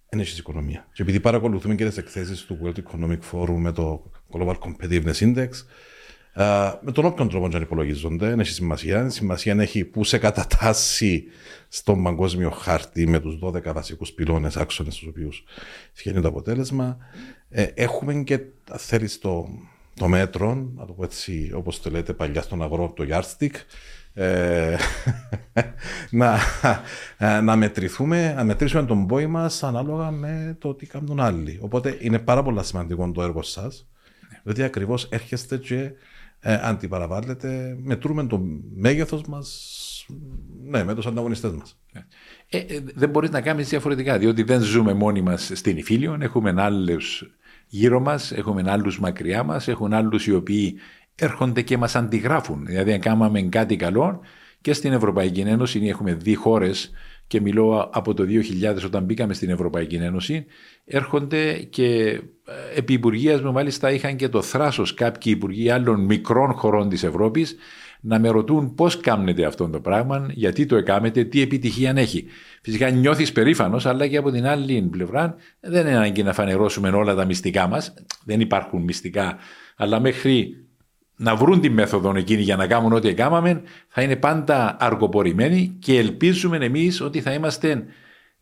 δεν 0.08 0.20
έχεις 0.20 0.38
οικονομία. 0.38 0.88
Και 0.92 1.02
επειδή 1.02 1.20
παρακολουθούμε 1.20 1.74
και 1.74 1.84
τις 1.84 1.96
εκθέσεις 1.96 2.44
του 2.44 2.58
World 2.62 2.78
Economic 2.78 3.18
Forum 3.32 3.56
με 3.56 3.72
το 3.72 4.10
Global 4.32 4.54
Competitiveness 4.54 5.14
Index, 5.14 5.48
με 6.80 6.92
τον 6.92 7.04
όποιον 7.04 7.28
τρόπο 7.28 7.48
να 7.48 7.58
υπολογίζονται, 7.58 8.28
δεν 8.28 8.40
έχει 8.40 8.50
σημασία. 8.50 9.08
Σημασία 9.08 9.56
έχει 9.58 9.84
που 9.84 10.04
σε 10.04 10.18
κατατάσσει 10.18 11.24
στον 11.68 12.02
παγκόσμιο 12.02 12.50
χάρτη 12.50 13.06
με 13.06 13.20
τους 13.20 13.38
12 13.42 13.72
βασικούς 13.72 14.12
πυλώνες 14.12 14.56
άξονες 14.56 14.96
του 14.96 15.06
οποίους 15.08 15.44
σχεδόν 15.92 16.22
το 16.22 16.28
αποτέλεσμα. 16.28 16.96
Ε, 17.48 17.62
έχουμε 17.74 18.14
και, 18.14 18.40
θέλεις, 18.76 19.18
το, 19.18 19.48
το 19.94 20.08
μέτρο, 20.08 20.54
να 20.76 20.86
το 20.86 20.92
πω 20.92 21.04
έτσι, 21.04 21.50
όπως 21.54 21.80
το 21.80 21.90
λέτε 21.90 22.12
παλιά 22.12 22.42
στον 22.42 22.62
αγρό, 22.62 22.92
το 22.96 23.04
yardstick, 23.10 23.54
ε, 24.14 24.76
να, 26.10 26.38
ε, 27.18 27.40
να 27.40 27.56
μετρηθούμε, 27.56 28.32
να 28.32 28.44
μετρήσουμε 28.44 28.84
τον 28.84 29.06
πόη 29.06 29.26
μας 29.26 29.62
ανάλογα 29.62 30.10
με 30.10 30.56
το 30.60 30.74
τι 30.74 30.86
κάνουν 30.86 31.20
άλλοι. 31.20 31.58
Οπότε 31.60 31.96
είναι 32.00 32.18
πάρα 32.18 32.42
πολύ 32.42 32.64
σημαντικό 32.64 33.10
το 33.10 33.22
έργο 33.22 33.42
σας, 33.42 33.88
διότι 34.42 34.62
ακριβώς 34.62 35.04
έρχεστε 35.04 35.56
και 35.56 35.90
ε, 36.40 36.58
αντιπαραβάλλετε, 36.62 37.76
μετρούμε 37.82 38.26
το 38.26 38.42
μέγεθος 38.74 39.22
μας 39.26 39.80
ναι, 40.64 40.84
με 40.84 40.94
τους 40.94 41.06
ανταγωνιστές 41.06 41.52
μας. 41.52 41.78
Ε, 42.48 42.58
ε, 42.58 42.80
δεν 42.94 43.10
μπορείς 43.10 43.30
να 43.30 43.40
κάνεις 43.40 43.68
διαφορετικά, 43.68 44.18
διότι 44.18 44.42
δεν 44.42 44.60
ζούμε 44.60 44.92
μόνοι 44.92 45.22
μας 45.22 45.50
στην 45.54 45.76
Ιφίλιον. 45.76 46.22
Έχουμε 46.22 46.54
άλλους 46.56 47.24
γύρω 47.66 48.00
μας, 48.00 48.32
έχουμε 48.32 48.62
άλλους 48.66 48.98
μακριά 49.00 49.42
μας, 49.42 49.68
έχουν 49.68 49.92
άλλους 49.92 50.26
οι 50.26 50.34
οποίοι 50.34 50.74
έρχονται 51.14 51.62
και 51.62 51.78
μας 51.78 51.96
αντιγράφουν. 51.96 52.66
Δηλαδή 52.66 52.92
αν 52.92 53.00
κάναμε 53.00 53.42
κάτι 53.42 53.76
καλό 53.76 54.20
και 54.60 54.72
στην 54.72 54.92
Ευρωπαϊκή 54.92 55.40
Ένωση 55.40 55.86
έχουμε 55.86 56.14
δει 56.14 56.34
χώρες 56.34 56.90
και 57.26 57.40
μιλώ 57.40 57.90
από 57.92 58.14
το 58.14 58.24
2000 58.72 58.84
όταν 58.84 59.04
μπήκαμε 59.04 59.34
στην 59.34 59.50
Ευρωπαϊκή 59.50 59.94
Ένωση 59.94 60.46
έρχονται 60.84 61.52
και 61.54 61.94
ε, 62.04 62.20
επί 62.76 62.92
υπουργείας 62.92 63.42
μου 63.42 63.52
μάλιστα 63.52 63.92
είχαν 63.92 64.16
και 64.16 64.28
το 64.28 64.42
θράσος 64.42 64.94
κάποιοι 64.94 65.32
υπουργοί 65.36 65.70
άλλων 65.70 66.04
μικρών 66.04 66.52
χωρών 66.52 66.88
της 66.88 67.02
Ευρώπης 67.02 67.56
να 68.04 68.18
με 68.18 68.28
ρωτούν 68.28 68.74
πώς 68.74 69.00
κάνετε 69.00 69.44
αυτό 69.44 69.68
το 69.68 69.80
πράγμα, 69.80 70.26
γιατί 70.30 70.66
το 70.66 70.76
έκαμετε, 70.76 71.24
τι 71.24 71.40
επιτυχία 71.40 71.92
έχει. 71.96 72.24
Φυσικά 72.62 72.90
νιώθεις 72.90 73.32
περήφανος, 73.32 73.86
αλλά 73.86 74.06
και 74.06 74.16
από 74.16 74.30
την 74.30 74.46
άλλη 74.46 74.88
πλευρά 74.90 75.36
δεν 75.60 75.86
είναι 75.86 75.96
ανάγκη 75.96 76.22
να 76.22 76.32
φανερώσουμε 76.32 76.88
όλα 76.88 77.14
τα 77.14 77.24
μυστικά 77.24 77.66
μας. 77.66 77.94
Δεν 78.24 78.40
υπάρχουν 78.40 78.82
μυστικά, 78.82 79.36
αλλά 79.76 80.00
μέχρι 80.00 80.61
να 81.22 81.36
βρουν 81.36 81.60
τη 81.60 81.70
μέθοδο 81.70 82.16
εκείνη 82.16 82.42
για 82.42 82.56
να 82.56 82.66
κάνουν 82.66 82.92
ό,τι 82.92 83.08
έκαναμε, 83.08 83.62
θα 83.88 84.02
είναι 84.02 84.16
πάντα 84.16 84.76
αργοπορημένοι 84.80 85.76
και 85.78 85.98
ελπίζουμε 85.98 86.56
εμείς 86.56 87.00
ότι 87.00 87.20
θα 87.20 87.32
είμαστε 87.32 87.84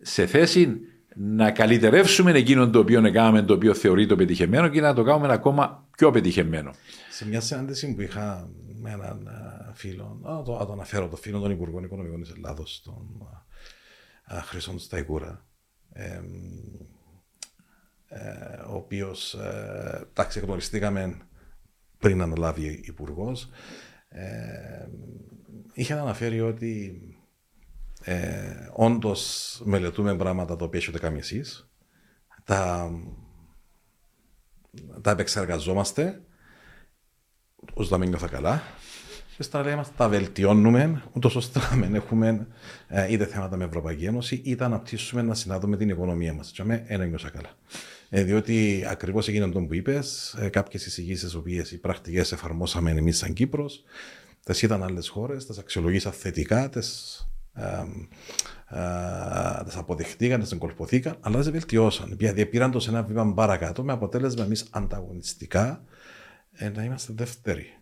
σε 0.01 0.27
θέση 0.27 0.81
να 1.15 1.51
καλυτερεύσουμε 1.51 2.31
εκείνο 2.31 2.71
το 2.71 2.79
οποίο 2.79 3.07
έκαναμε, 3.07 3.43
το 3.43 3.55
οποίο 3.55 3.75
θεωρείται 3.75 4.15
πετυχημένο 4.15 4.69
και 4.69 4.81
να 4.81 4.95
το 4.95 5.03
κάνουμε 5.03 5.33
ακόμα 5.33 5.89
πιο 5.97 6.11
πετυχημένο. 6.11 6.75
Σε 7.11 7.29
μια 7.29 7.41
συνάντηση 7.41 7.95
που 7.95 8.01
είχα 8.01 8.49
με 8.83 8.91
έναν 8.91 9.27
ε, 9.27 9.73
φίλο, 9.75 10.19
να 10.23 10.43
το, 10.43 10.65
το 10.67 10.73
αναφέρω, 10.73 11.09
το 11.09 11.17
φίλο 11.17 11.41
των 11.41 11.51
Υπουργών 11.51 11.85
Οικονομικών 11.85 12.21
της 12.21 12.33
Ελλάδος, 12.37 12.83
τον 12.85 13.29
uh, 14.31 14.41
Χρυσόν 14.45 14.79
Σταϊκούρα, 14.79 15.45
ε, 15.93 16.21
ο 18.69 18.75
οποίος, 18.75 19.35
ε, 19.35 20.07
εντάξει, 20.11 20.41
γνωριστήκαμε 20.41 21.17
πριν 22.01 22.23
αναλάβει 22.23 22.81
υπουργός, 22.85 23.49
ε, 24.09 24.89
είχε 25.73 25.95
αναφέρει 25.95 26.41
ότι 26.41 27.03
ε, 28.03 28.69
όντως 28.73 29.61
μελετούμε 29.65 30.17
πράγματα 30.17 30.57
τα 30.57 30.65
οποία 30.65 30.81
έχετε 30.81 30.99
κάνει 30.99 31.19
εσείς, 31.19 31.71
τα, 32.45 32.91
τα 35.01 35.11
επεξεργαζόμαστε. 35.11 36.23
ώστε 37.75 37.95
να 37.95 38.01
μην 38.01 38.09
νιώθω 38.09 38.29
καλά. 38.29 38.63
Και 39.37 39.43
στα 39.43 39.63
λέει 39.63 39.81
τα 39.97 40.09
βελτιώνουμε, 40.09 41.03
ούτως 41.13 41.37
ώστε 41.37 41.61
να 41.71 41.77
μην 41.77 41.95
έχουμε 41.95 42.47
ε, 42.89 43.13
είτε 43.13 43.27
θέματα 43.27 43.57
με 43.57 43.65
Ευρωπαϊκή 43.65 44.05
Ένωση, 44.05 44.43
είτε 44.45 44.61
να 44.61 44.67
αναπτύσσουμε 44.67 45.23
να 45.23 45.35
συνάδουμε 45.35 45.77
την 45.77 45.89
οικονομία 45.89 46.35
μας. 46.35 46.51
Και 46.51 46.65
με 46.65 46.85
ένα 46.87 47.05
νιώσα 47.05 47.31
καλά. 47.31 47.51
Ε, 48.13 48.23
διότι 48.23 48.85
ακριβώς 48.89 49.29
έγινε 49.29 49.45
αυτό 49.45 49.61
που 49.61 49.75
είπες, 49.75 50.37
ε, 50.39 50.49
κάποιες 50.49 50.87
εισηγήσεις, 50.87 51.31
τι 51.31 51.37
οποίες 51.37 51.71
οι 51.71 51.79
πρακτικές 51.79 52.33
εφαρμόσαμε 52.33 52.91
εμείς 52.91 53.19
σαν 53.19 53.33
Κύπρος, 53.33 53.85
τι 54.45 54.61
είδαν 54.63 54.83
άλλες 54.83 55.09
χώρες, 55.09 55.47
τι 55.47 55.57
αξιολογήσαν 55.59 56.13
θετικά, 56.13 56.69
τι 56.69 56.81
τι 59.65 59.73
αποδεχτήκαν, 59.77 60.43
τι 60.43 60.49
εγκολποθήκαν, 60.53 61.17
αλλά 61.21 61.41
δεν 61.41 61.53
βελτιώσαν. 61.53 62.17
Δηλαδή 62.17 62.47
πήραν 62.47 62.71
το 62.71 62.81
σε 62.81 62.91
ένα 62.91 63.03
βήμα 63.03 63.35
παρακάτω 63.35 63.85
με 63.85 63.93
αποτέλεσμα 63.93 64.45
εμείς 64.45 64.67
ανταγωνιστικά 64.71 65.85
ε, 66.53 66.69
να 66.69 66.85
είμαστε 66.85 67.13
δεύτεροι 67.17 67.79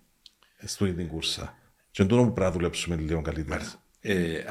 στην 0.65 0.97
την 0.97 1.09
κούρσα. 1.09 1.55
Και 1.91 2.03
εντούτοις 2.03 2.25
που 2.25 2.33
πρέπει 2.33 2.51
να 2.51 2.57
δουλέψουμε 2.57 2.97
λίγο 2.97 3.23
καλύτερα. 3.23 3.65
Ε, 4.01 4.45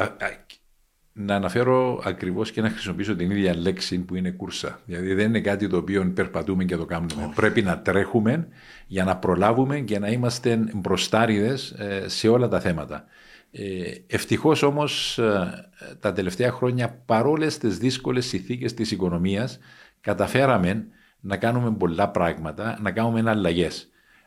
να 1.20 1.36
αναφέρω 1.36 2.02
ακριβώς 2.06 2.52
και 2.52 2.62
να 2.62 2.70
χρησιμοποιήσω 2.70 3.16
την 3.16 3.32
ίδια 3.32 3.56
λέξη 3.56 4.00
που 4.00 4.16
είναι 4.16 4.32
κούρσα. 4.32 4.80
Δηλαδή 4.86 5.14
δεν 5.14 5.28
είναι 5.28 5.42
κάτι 5.42 5.68
το 5.68 5.78
οποίο 5.78 6.12
περπατούμε 6.16 6.64
και 6.64 6.76
το 6.76 6.86
κάνουμε. 6.86 7.32
Πρέπει 7.36 7.62
να 7.62 7.80
τρέχουμε 7.80 8.48
για 8.88 9.04
να 9.04 9.18
προλάβουμε 9.18 9.80
και 9.80 10.00
να 10.00 10.08
είμαστε 10.08 10.60
μπροστάριδες 10.74 11.72
ε, 11.72 12.04
σε 12.08 12.28
όλα 12.28 12.48
τα 12.48 12.60
θέματα. 12.60 13.06
Ε, 13.52 13.92
Ευτυχώς 14.08 14.64
όμως 14.64 15.18
ε, 15.18 15.70
τα 16.00 16.14
τελευταία 16.14 16.52
χρόνια, 16.52 17.02
παρόλες 17.06 17.58
τις 17.58 17.78
δύσκολες 17.78 18.26
συνθήκες 18.26 18.74
της 18.74 18.92
οικονομίας, 18.92 19.60
καταφέραμε 20.02 20.88
να 21.20 21.38
κάνουμε 21.38 21.72
πολλά 21.72 22.10
πράγματα, 22.10 22.80
να 22.82 22.92
κάνουμε 22.92 23.30
αλλαγέ. 23.30 23.68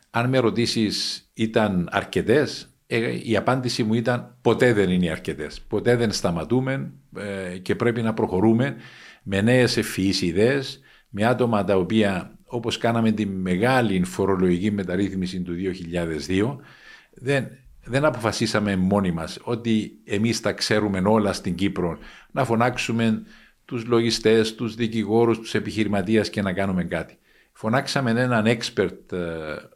Αν 0.09 0.29
με 0.29 0.37
ρωτήσεις, 0.37 1.25
ήταν 1.33 1.89
αρκετές, 1.91 2.61
ε, 2.61 2.80
η 3.23 3.35
απάντηση 3.35 3.83
μου 3.83 3.93
ήταν 3.93 4.35
ποτέ 4.41 4.73
δεν 4.73 4.89
είναι 4.89 5.09
αρκετές. 5.09 5.61
Ποτέ 5.61 5.95
δεν 5.95 6.11
σταματούμε 6.11 6.91
ε, 7.17 7.57
και 7.57 7.75
πρέπει 7.75 8.01
να 8.01 8.13
προχωρούμε 8.13 8.75
με 9.23 9.41
νέες 9.41 9.77
ευφυείς 9.77 10.21
ιδέες, 10.21 10.79
με 11.09 11.25
άτομα 11.25 11.63
τα 11.63 11.77
οποία 11.77 12.35
όπως 12.45 12.77
κάναμε 12.77 13.11
τη 13.11 13.25
μεγάλη 13.25 14.03
φορολογική 14.03 14.71
μεταρρύθμιση 14.71 15.41
του 15.41 15.53
2002, 16.27 16.55
δεν, 17.13 17.47
δεν 17.83 18.05
αποφασίσαμε 18.05 18.75
μόνοι 18.75 19.11
μας 19.11 19.39
ότι 19.43 19.91
εμείς 20.05 20.39
τα 20.41 20.53
ξέρουμε 20.53 21.01
όλα 21.05 21.33
στην 21.33 21.55
Κύπρο 21.55 21.97
να 22.31 22.45
φωνάξουμε 22.45 23.23
τους 23.65 23.85
λογιστές, 23.85 24.55
τους 24.55 24.75
δικηγόρους, 24.75 25.39
τους 25.39 25.53
επιχειρηματίες 25.53 26.29
και 26.29 26.41
να 26.41 26.53
κάνουμε 26.53 26.83
κάτι. 26.83 27.17
Φωνάξαμε 27.53 28.11
έναν 28.11 28.45
expert 28.47 29.11
ε, 29.11 29.17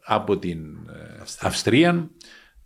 από 0.04 0.38
την 0.38 0.58
ε, 0.88 1.22
Αυστρία, 1.40 2.10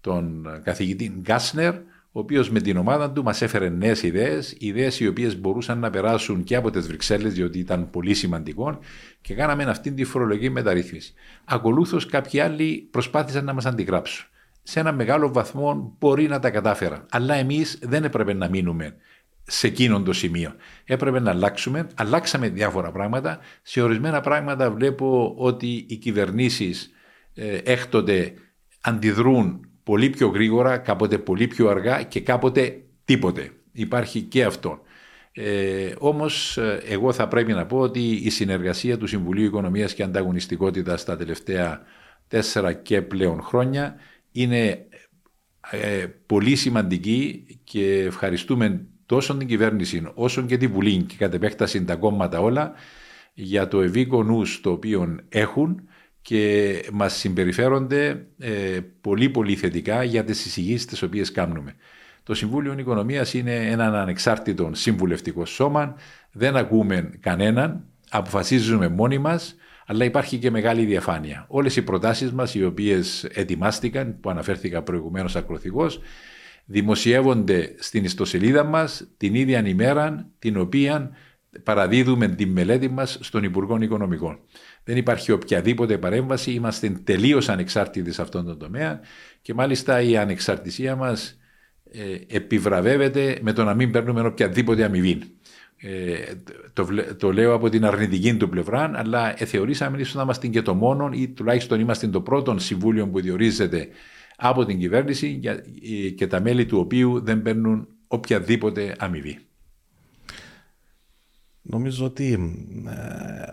τον 0.01 0.47
καθηγητή 0.65 1.13
Γκάσνερ, 1.21 1.75
ο 2.13 2.19
οποίος 2.21 2.51
με 2.51 2.61
την 2.61 2.77
ομάδα 2.77 3.11
του 3.11 3.23
μας 3.23 3.43
έφερε 3.43 3.69
νέες 3.69 4.03
ιδέες, 4.03 4.57
ιδέες 4.59 5.01
οι 5.01 5.07
οποίες 5.07 5.41
μπορούσαν 5.41 5.79
να 5.79 5.91
περάσουν 5.91 6.45
και 6.45 6.57
από 6.57 6.71
τις 6.71 6.87
Βρυξέλλες, 6.87 7.33
διότι 7.33 7.59
ήταν 7.59 7.91
πολύ 7.91 8.15
σημαντικό 8.15 8.79
και 9.21 9.35
κάναμε 9.35 9.65
αυτή 9.65 9.93
τη 9.93 10.05
φορολογική 10.05 10.51
μεταρρύθμιση. 10.51 11.15
Ακολούθως 11.45 12.07
κάποιοι 12.07 12.41
άλλοι 12.41 12.89
προσπάθησαν 12.91 13.45
να 13.45 13.53
μας 13.53 13.67
αντιγράψουν 13.67 14.31
σε 14.63 14.81
ένα 14.81 14.93
μεγάλο 14.93 15.33
βαθμό 15.33 15.97
μπορεί 15.99 16.29
να 16.29 16.39
τα 16.39 16.51
κατάφεραν. 16.51 17.07
Αλλά 17.11 17.35
εμείς 17.35 17.79
δεν 17.83 18.05
έπρεπε 18.05 18.33
να 18.33 18.49
μείνουμε 18.49 18.97
σε 19.43 19.67
εκείνον 19.67 20.05
το 20.05 20.13
σημείο. 20.13 20.55
Έπρεπε 20.85 21.21
να 21.21 21.31
αλλάξουμε. 21.31 21.87
Αλλάξαμε 21.95 22.49
διάφορα 22.49 22.93
πράγματα. 22.93 23.39
Σε 23.63 23.83
ορισμένα 23.83 24.21
πράγματα 24.21 24.71
βλέπω 24.71 25.35
ότι 25.37 25.87
οι 25.89 25.97
κυβερνήσεις 25.97 26.91
ε, 27.35 27.57
έκτοτε 27.57 28.35
αντιδρούν 28.81 29.70
πολύ 29.83 30.11
πιο 30.11 30.29
γρήγορα, 30.29 30.79
κάποτε 30.79 31.19
πολύ 31.19 31.47
πιο 31.47 31.69
αργά 31.69 32.03
και 32.03 32.21
κάποτε 32.21 32.83
τίποτε. 33.05 33.51
Υπάρχει 33.73 34.23
και 34.23 34.45
αυτό. 34.45 34.81
Ε, 35.33 35.95
όμως 35.99 36.57
ε, 36.57 36.83
εγώ 36.89 37.13
θα 37.13 37.29
πρέπει 37.29 37.53
να 37.53 37.67
πω 37.67 37.79
ότι 37.79 38.13
η 38.13 38.31
συνεργασία 38.31 38.99
του 38.99 39.07
Συμβουλίου 39.07 39.45
Οικονομίας 39.45 39.95
και 39.95 40.03
Ανταγωνιστικότητας 40.03 41.05
τα 41.05 41.17
τελευταία 41.17 41.83
τέσσερα 42.29 42.73
και 42.73 43.03
πλέον 43.03 43.43
χρόνια 43.43 43.95
είναι 44.33 44.87
ε, 45.71 46.07
πολύ 46.27 46.57
σημαντική 46.57 47.45
και 47.65 48.03
ευχαριστούμε 48.03 48.87
τόσο 49.07 49.37
την 49.37 49.47
κυβέρνηση 49.47 50.11
όσο 50.15 50.43
και 50.43 50.57
τη 50.57 50.67
Βουλή 50.67 51.03
και 51.03 51.15
κατ' 51.19 51.35
επέκταση 51.35 51.85
τα 51.85 51.97
κόμματα 51.97 52.41
όλα 52.41 52.73
για 53.35 53.69
το 53.69 53.81
ευήκο 53.81 54.23
νους 54.23 54.61
το 54.61 54.71
οποίο 54.71 55.19
έχουν 55.29 55.89
και 56.23 56.75
μας 56.93 57.17
συμπεριφέρονται 57.17 58.27
ε, 58.39 58.79
πολύ 59.01 59.29
πολύ 59.29 59.57
θετικά 59.57 60.03
για 60.03 60.25
τις 60.25 60.47
εισηγήσεις 60.47 60.87
τις 60.87 61.03
οποίες 61.03 61.33
κάνουμε. 61.33 61.75
Το 62.23 62.35
Συμβούλιο 62.35 62.75
Οικονομίας 62.79 63.35
είναι 63.35 63.57
ένα 63.57 64.03
ανεξάρτητο 64.03 64.71
συμβουλευτικό 64.73 65.45
σώμα, 65.45 65.95
δεν 66.33 66.57
ακούμε 66.57 67.11
κανέναν, 67.21 67.85
αποφασίζουμε 68.11 68.89
μόνοι 68.89 69.19
μας 69.19 69.55
αλλά 69.91 70.05
υπάρχει 70.05 70.39
και 70.39 70.51
μεγάλη 70.51 70.85
διαφάνεια. 70.85 71.45
Όλες 71.49 71.77
οι 71.77 71.83
προτάσεις 71.83 72.33
μας 72.33 72.55
οι 72.55 72.65
οποίες 72.65 73.25
ετοιμάστηκαν, 73.25 74.21
που 74.21 74.31
αναφέρθηκα 74.31 74.83
προηγουμένως 74.83 75.37
ακροθυγώς, 75.37 76.01
δημοσιεύονται 76.65 77.75
στην 77.79 78.05
ιστοσελίδα 78.05 78.65
μας 78.65 79.09
την 79.17 79.35
ίδια 79.35 79.67
ημέρα 79.67 80.27
την 80.39 80.57
οποία 80.57 81.11
παραδίδουμε 81.63 82.29
τη 82.29 82.47
μελέτη 82.47 82.89
μας 82.89 83.19
στον 83.21 83.43
Υπουργό 83.43 83.77
Οικονομικών. 83.81 84.39
Δεν 84.85 84.97
υπάρχει 84.97 85.33
οποιαδήποτε 85.33 85.99
παρέμβαση, 85.99 86.53
είμαστε 86.53 86.89
τελείως 87.05 87.49
ανεξάρτητοι 87.49 88.13
σε 88.13 88.23
αυτόν 88.23 88.45
τον 88.45 88.59
τομέα 88.59 89.01
και 89.43 89.55
μάλιστα 89.55 90.01
η 90.01 90.17
ανεξαρτησία 90.17 90.97
μας 90.97 91.39
ε, 91.91 92.37
επιβραβεύεται 92.37 93.39
με 93.43 93.53
το 93.53 93.65
να 93.65 93.75
μην 93.75 93.91
παίρνουμε 93.91 94.21
οποιαδήποτε 94.21 94.85
αμοιβή. 94.85 95.23
Ε, 95.83 96.35
το, 96.73 96.89
το, 97.19 97.33
λέω 97.33 97.55
από 97.55 97.69
την 97.69 97.85
αρνητική 97.85 98.37
του 98.37 98.49
πλευρά, 98.49 98.91
αλλά 98.95 99.43
ε, 99.43 99.45
θεωρήσαμε 99.45 100.01
ίσως 100.01 100.15
να 100.15 100.23
είμαστε 100.23 100.47
και 100.47 100.63
το 100.63 100.75
μόνο 100.75 101.11
ή 101.13 101.29
τουλάχιστον 101.29 101.81
είμαστε 101.81 102.09
το 102.09 102.21
πρώτο 102.21 102.59
συμβούλιο 102.59 103.09
που 103.09 103.21
διορίζεται 103.21 103.89
από 104.37 104.65
την 104.65 104.79
κυβέρνηση 104.79 105.41
ε, 105.43 106.09
και 106.09 106.27
τα 106.27 106.41
μέλη 106.41 106.67
του 106.67 106.79
οποίου 106.79 107.21
δεν 107.25 107.43
παίρνουν 107.43 107.89
οποιαδήποτε 108.07 108.95
αμοιβή. 108.99 109.39
Νομίζω 111.63 112.05
ότι 112.05 112.33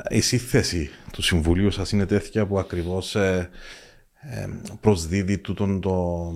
ε, 0.09 0.15
η 0.15 0.21
σύνθεση 0.21 0.89
του 1.11 1.21
Συμβουλίου 1.21 1.71
σας 1.71 1.91
είναι 1.91 2.05
τέτοια 2.05 2.45
που 2.45 2.59
ακριβώς 2.59 3.15
ε, 3.15 3.49
ε, 4.21 4.47
προσδίδει 4.81 5.37
τούτον 5.37 5.81
το 5.81 6.33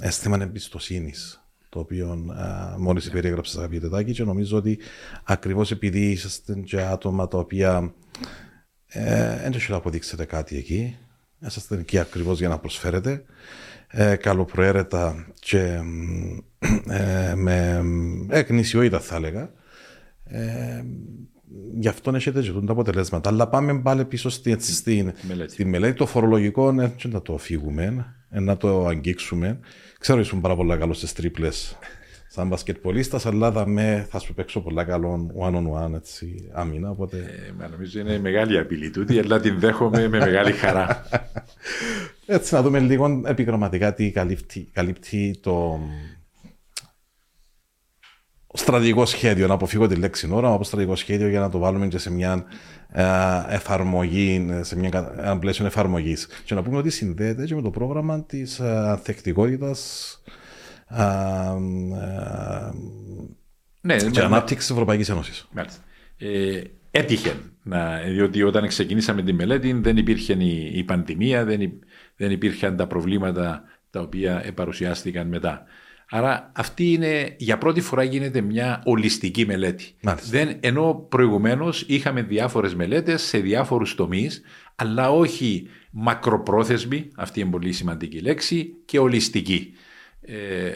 αίσθημα 0.00 0.38
εμπιστοσύνης 0.42 1.40
το 1.68 1.78
οποίο 1.78 2.34
μόλις 2.78 3.08
yeah. 3.08 3.12
περιέγραψε, 3.12 3.58
αγαπητέ 3.58 3.88
Τάκη, 3.88 4.12
και 4.12 4.24
νομίζω 4.24 4.56
ότι 4.56 4.78
ακριβώς 5.24 5.70
επειδή 5.70 6.10
είσαστε 6.10 6.54
και 6.54 6.80
άτομα 6.80 7.28
τα 7.28 7.38
οποία 7.38 7.94
δεν 8.92 9.52
ε, 9.54 9.66
να 9.68 9.76
αποδείξετε 9.76 10.24
κάτι 10.24 10.56
εκεί, 10.56 10.96
είσαστε 11.46 11.78
εκεί 11.78 11.98
ακριβώς 11.98 12.38
για 12.38 12.48
να 12.48 12.58
προσφέρετε. 12.58 13.24
Ε, 13.88 14.16
καλοπροαίρετα 14.16 15.26
και 15.40 15.80
ε, 16.88 17.34
με 17.34 17.84
εκνησιότητα 18.28 19.00
θα 19.00 19.16
έλεγα. 19.16 19.50
Ε, 20.28 20.84
γι' 21.78 21.88
αυτό 21.88 22.14
έχετε 22.14 22.42
ζητούν 22.42 22.66
τα 22.66 22.72
αποτελέσματα. 22.72 23.30
Αλλά 23.30 23.48
πάμε 23.48 23.80
πάλι 23.80 24.04
πίσω 24.04 24.28
στη, 24.28 24.56
στη, 24.58 25.12
μελέτη. 25.28 25.52
στη 25.52 25.64
μελέτη. 25.64 25.96
Το 25.96 26.06
φορολογικό 26.06 26.72
ναι, 26.72 26.92
να 27.04 27.22
το 27.22 27.38
φύγουμε, 27.38 28.14
να 28.28 28.56
το 28.56 28.86
αγγίξουμε. 28.86 29.58
Ξέρω 29.98 30.20
ήσουν 30.20 30.40
πάρα 30.40 30.56
πολλά 30.56 30.76
καλό 30.76 30.92
στις 30.92 31.12
τρίπλες 31.12 31.78
σαν 32.36 32.48
μπασκετπολίστα, 32.48 33.20
αλλά 33.24 33.52
θα, 33.52 33.66
με, 33.66 34.06
θα 34.10 34.18
σου 34.18 34.34
παίξω 34.34 34.60
πολλά 34.60 34.84
καλό 34.84 35.30
one 35.38 35.54
on 35.54 35.84
one 35.84 35.94
έτσι, 35.94 36.50
άμυνα. 36.52 36.90
Οπότε... 36.90 37.16
Ε, 37.60 37.68
νομίζω 37.68 38.00
είναι 38.00 38.18
μεγάλη 38.18 38.58
απειλή 38.58 38.90
τούτη, 38.90 39.18
αλλά 39.18 39.40
την 39.40 39.58
δέχομαι 39.58 40.08
με 40.08 40.18
μεγάλη 40.18 40.52
χαρά. 40.52 41.02
Έτσι, 42.26 42.54
να 42.54 42.62
δούμε 42.62 42.78
λίγο 42.78 43.22
επιγραμματικά 43.26 43.94
τι 43.94 44.10
καλύπτει, 44.10 44.68
καλύπτει 44.72 45.38
το 45.40 45.80
στρατηγικό 48.56 49.06
σχέδιο. 49.06 49.46
Να 49.46 49.54
αποφύγω 49.54 49.86
τη 49.86 49.94
λέξη 49.94 50.28
ώρα, 50.32 50.52
από 50.52 50.64
στρατηγικό 50.64 50.96
σχέδιο 50.96 51.28
για 51.28 51.40
να 51.40 51.50
το 51.50 51.58
βάλουμε 51.58 51.88
και 51.88 51.98
σε 51.98 52.12
μια 52.12 52.44
ε, 52.92 53.04
εφαρμογή, 53.48 54.48
σε 54.60 54.78
μια, 54.78 55.14
ένα 55.18 55.38
πλαίσιο 55.38 55.66
εφαρμογής. 55.66 56.28
Και 56.44 56.54
να 56.54 56.62
πούμε 56.62 56.76
ότι 56.76 56.90
συνδέεται 56.90 57.44
και 57.44 57.54
με 57.54 57.62
το 57.62 57.70
πρόγραμμα 57.70 58.24
της 58.24 58.58
ε, 58.58 58.88
ανθεκτικότητας 58.88 60.20
ναι, 63.80 63.96
και 63.96 64.20
ανάπτυξης 64.20 64.66
της 64.66 64.70
Ευρωπαϊκής 64.70 65.08
Ένωσης. 65.08 65.48
Ε, 66.18 66.60
έτυχε, 66.90 67.36
να, 67.62 67.98
διότι 67.98 68.42
όταν 68.42 68.68
ξεκινήσαμε 68.68 69.22
τη 69.22 69.32
μελέτη 69.32 69.72
δεν 69.72 69.96
υπήρχε 69.96 70.32
η, 70.32 70.70
η 70.74 70.84
πανδημία, 70.84 71.44
δεν, 71.44 71.60
δεν 72.16 72.30
υπήρχαν 72.30 72.76
τα 72.76 72.86
προβλήματα 72.86 73.62
τα 73.90 74.00
οποία 74.00 74.52
παρουσιάστηκαν 74.54 75.28
μετά. 75.28 75.64
Άρα 76.10 76.52
αυτή 76.54 76.92
είναι, 76.92 77.34
για 77.38 77.58
πρώτη 77.58 77.80
φορά 77.80 78.02
γίνεται 78.02 78.40
μια 78.40 78.82
ολιστική 78.84 79.46
μελέτη. 79.46 79.94
Δεν, 80.30 80.56
ενώ 80.60 81.06
προηγουμένως 81.08 81.84
είχαμε 81.86 82.22
διάφορες 82.22 82.74
μελέτες 82.74 83.22
σε 83.22 83.38
διάφορους 83.38 83.94
τομείς, 83.94 84.42
αλλά 84.74 85.10
όχι 85.10 85.68
μακροπρόθεσμη, 85.90 87.10
αυτή 87.16 87.40
είναι 87.40 87.50
πολύ 87.50 87.72
σημαντική 87.72 88.18
λέξη, 88.18 88.74
και 88.84 88.98
ολιστική. 88.98 89.72
Ε, 90.20 90.72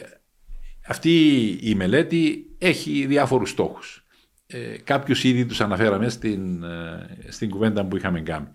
αυτή 0.87 1.47
η 1.63 1.75
μελέτη 1.75 2.47
έχει 2.59 3.07
διάφορους 3.07 3.51
στόχους. 3.51 4.05
Ε, 4.47 4.77
κάποιους 4.85 5.25
ήδη 5.25 5.47
τους 5.47 5.61
αναφέραμε 5.61 6.09
στην, 6.09 6.63
ε, 6.63 7.09
στην 7.29 7.51
κουβέντα 7.51 7.87
που 7.87 7.97
είχαμε 7.97 8.21
κάνει. 8.21 8.49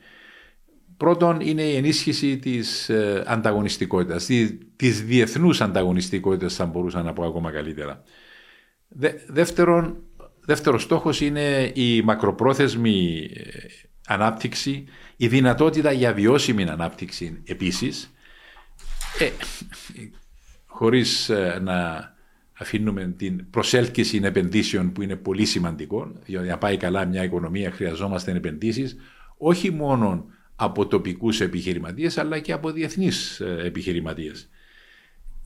Πρώτον 0.98 1.40
είναι 1.40 1.62
η 1.62 1.76
ενίσχυση 1.76 2.38
της 2.38 2.90
ε, 2.90 3.24
ανταγωνιστικότητας, 3.28 4.28
της 4.76 5.04
διεθνούς 5.06 5.62
ανταγωνιστικότητας 5.62 6.56
θα 6.56 6.66
μπορούσα 6.66 7.04
να 7.04 7.14
πω 7.14 7.24
ακόμα 7.26 7.52
καλύτερα. 7.52 8.04
δεύτερον, 9.28 10.04
δεύτερος 10.46 10.84
στόχος 10.84 11.22
είναι 11.22 11.72
η 11.74 12.02
μακροπρόθεσμη 12.02 13.30
ε, 13.34 13.44
ανάπτυξη, 14.08 14.86
η 15.16 15.28
δυνατότητα 15.28 15.92
για 15.92 16.14
βιώσιμη 16.14 16.64
ανάπτυξη 16.64 17.42
επίσης, 17.46 18.14
ε, 19.20 19.30
χωρίς 20.66 21.30
ε, 21.30 21.60
να 21.62 22.14
αφήνουμε 22.54 23.14
την 23.18 23.50
προσέλκυση 23.50 24.22
επενδύσεων 24.24 24.92
που 24.92 25.02
είναι 25.02 25.16
πολύ 25.16 25.46
σημαντικό, 25.46 26.12
διότι 26.26 26.48
να 26.48 26.58
πάει 26.58 26.78
καλά 26.78 27.06
μια 27.06 27.24
οικονομία 27.24 27.72
χρειαζόμαστε 27.72 28.32
επενδύσεις, 28.32 28.96
όχι 29.38 29.72
μόνο 29.72 30.26
από 30.56 30.88
τοπικούς 30.88 31.42
επιχειρηματίες 31.42 32.18
αλλά 32.18 32.40
και 32.40 32.52
από 32.52 32.72
διεθνείς 32.72 33.40
ε, 33.40 33.62
επιχειρηματίες. 33.64 34.50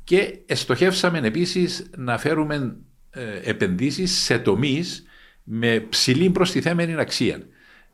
Και 0.04 0.40
στοχεύσαμε 0.54 1.20
επίσης 1.20 1.90
να 1.98 2.18
φέρουμε 2.18 2.78
ε, 3.10 3.40
επενδύσεις 3.44 4.12
σε 4.12 4.40
τομείς 4.40 5.04
με 5.44 5.80
ψηλή 5.90 6.30
προστιθέμενη 6.30 6.94
αξία. 7.00 7.40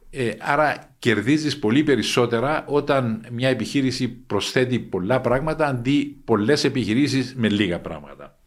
Ε, 0.09 0.31
άρα 0.39 0.95
κερδίζεις 0.99 1.59
πολύ 1.59 1.83
περισσότερα 1.83 2.65
όταν 2.67 3.25
μια 3.31 3.49
επιχείρηση 3.49 4.07
προσθέτει 4.07 4.79
πολλά 4.79 5.21
πράγματα 5.21 5.67
αντί 5.67 6.21
πολλές 6.25 6.63
επιχειρήσεις 6.63 7.35
με 7.35 7.49
λίγα 7.49 7.79
πράγματα. 7.79 8.39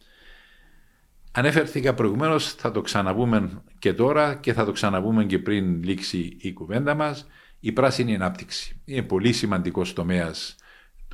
Ανέφερθηκα 1.31 1.93
προηγουμένως, 1.93 2.53
θα 2.53 2.71
το 2.71 2.81
ξαναπούμε 2.81 3.61
και 3.79 3.93
τώρα 3.93 4.35
και 4.35 4.53
θα 4.53 4.65
το 4.65 4.71
ξαναπούμε 4.71 5.25
και 5.25 5.39
πριν 5.39 5.83
λήξει 5.83 6.37
η 6.41 6.53
κουβέντα 6.53 6.93
μας 6.95 7.27
η 7.59 7.71
πράσινη 7.71 8.15
ανάπτυξη. 8.15 8.81
Είναι 8.85 9.01
πολύ 9.01 9.33
σημαντικός 9.33 9.93
τομέας 9.93 10.55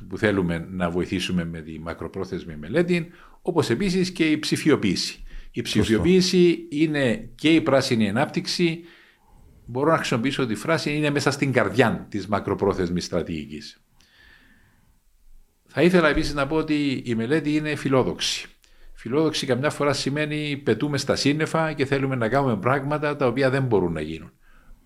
που 0.08 0.18
θέλουμε 0.18 0.66
να 0.70 0.90
βοηθήσουμε 0.90 1.44
με 1.44 1.60
τη 1.60 1.78
μακροπρόθεσμη 1.78 2.56
μελέτη, 2.56 3.10
όπως 3.42 3.70
επίσης 3.70 4.10
και 4.10 4.30
η 4.30 4.38
ψηφιοποίηση. 4.38 5.22
Η 5.50 5.62
ψηφιοποίηση 5.62 6.66
είναι 6.70 7.30
και 7.34 7.54
η 7.54 7.60
πράσινη 7.60 8.08
ανάπτυξη. 8.08 8.84
Μπορώ 9.64 9.90
να 9.90 9.96
χρησιμοποιήσω 9.96 10.46
τη 10.46 10.54
φράση, 10.54 10.96
είναι 10.96 11.10
μέσα 11.10 11.30
στην 11.30 11.52
καρδιά 11.52 12.06
της 12.10 12.26
μακροπρόθεσμης 12.26 13.04
στρατηγικής. 13.04 13.80
Θα 15.66 15.82
ήθελα 15.82 16.08
επίσης 16.08 16.34
να 16.34 16.46
πω 16.46 16.56
ότι 16.56 17.02
η 17.04 17.14
μελέτη 17.14 17.54
είναι 17.54 17.74
φιλόδοξη. 17.74 18.48
Φιλόδοξη 18.94 19.46
καμιά 19.46 19.70
φορά 19.70 19.92
σημαίνει 19.92 20.56
πετούμε 20.56 20.98
στα 20.98 21.16
σύννεφα 21.16 21.72
και 21.72 21.84
θέλουμε 21.84 22.14
να 22.14 22.28
κάνουμε 22.28 22.56
πράγματα 22.56 23.16
τα 23.16 23.26
οποία 23.26 23.50
δεν 23.50 23.62
μπορούν 23.62 23.92
να 23.92 24.00
γίνουν. 24.00 24.32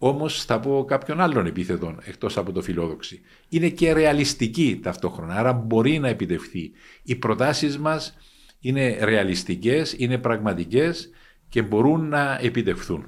Όμως 0.03 0.45
θα 0.45 0.61
πω 0.61 0.85
κάποιον 0.85 1.21
άλλον 1.21 1.47
επίθετο 1.47 1.97
εκτός 2.05 2.37
από 2.37 2.53
το 2.53 2.63
φιλόδοξη. 2.63 3.21
Είναι 3.49 3.69
και 3.69 3.93
ρεαλιστική 3.93 4.81
ταυτόχρονα, 4.83 5.35
άρα 5.35 5.53
μπορεί 5.53 5.99
να 5.99 6.09
επιτευχθεί. 6.09 6.71
Οι 7.03 7.15
προτάσεις 7.15 7.79
μας 7.79 8.17
είναι 8.61 8.99
ρεαλιστικές, 9.01 9.95
είναι 9.99 10.19
πραγματικές 10.19 11.11
και 11.49 11.63
μπορούν 11.63 12.09
να 12.09 12.39
επιτευχθούν. 12.43 13.07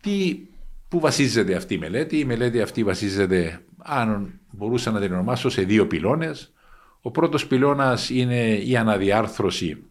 Τι, 0.00 0.40
πού 0.88 1.00
βασίζεται 1.00 1.54
αυτή 1.54 1.74
η 1.74 1.78
μελέτη; 1.78 2.18
Η 2.18 2.24
μελέτη 2.24 2.60
αυτή 2.60 2.84
βασίζεται, 2.84 3.64
αν 3.78 4.40
μπορούσα 4.50 4.90
να 4.90 5.00
την 5.00 5.12
ονομάσω, 5.12 5.48
σε 5.48 5.62
δύο 5.62 5.86
πυλώνες. 5.86 6.52
Ο 7.00 7.10
πρώτος 7.10 7.46
πυλώνας 7.46 8.10
είναι 8.10 8.54
η 8.54 8.76
αναδιάρθρωση 8.76 9.84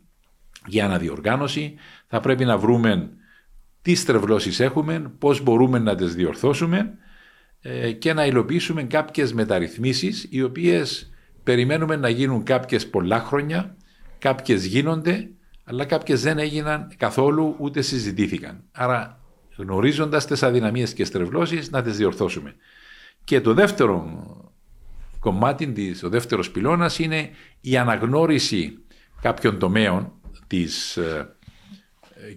και 0.69 0.77
η 0.77 0.81
αναδιοργάνωση. 0.81 1.75
Θα 2.07 2.19
πρέπει 2.19 2.45
να 2.45 2.57
βρούμε 2.57 3.10
τι 3.82 3.96
στρεβλώσεις 3.96 4.60
έχουμε, 4.60 5.12
πώς 5.20 5.41
μπορούμε 5.41 5.80
να 5.80 5.96
τις 5.96 6.15
διορθώσουμε 6.15 6.98
ε, 7.62 7.91
και 7.91 8.13
να 8.13 8.26
υλοποιήσουμε 8.26 8.84
κάποιες 8.84 9.34
μεταρρυθμίσεις 9.34 10.28
οι 10.30 10.41
οποίες 10.41 11.12
περιμένουμε 11.44 11.96
να 11.96 12.10
γίνουν 12.10 12.44
κάποιες 12.44 12.89
πολλά 12.89 13.20
χρόνια, 13.20 13.76
κάποιες 14.17 14.65
γίνονται, 14.65 15.30
αλλά 15.63 15.86
κάποιες 15.86 16.22
δεν 16.22 16.38
έγιναν 16.38 16.94
καθόλου 16.98 17.56
ούτε 17.60 17.82
συζητήθηκαν. 17.82 18.63
Άρα 18.72 19.20
γνωρίζοντας 19.58 20.26
τις 20.26 20.44
αδυναμίες 20.44 20.94
και 20.94 21.06
στρεβλώσεις 21.06 21.70
να 21.70 21.82
τις 21.82 21.98
διορθώσουμε. 21.98 22.56
Και 23.24 23.41
το 23.41 23.54
δεύτερο 23.54 24.26
κομμάτι, 25.20 25.72
της, 25.72 26.04
ο 26.04 26.10
δεύτερος 26.10 26.52
πυλώνας 26.52 27.00
είναι 27.00 27.30
η 27.62 27.78
αναγνώριση 27.78 28.78
κάποιων 29.22 29.60
τομέων 29.60 30.12
της 30.48 30.98
ε, 30.98 31.36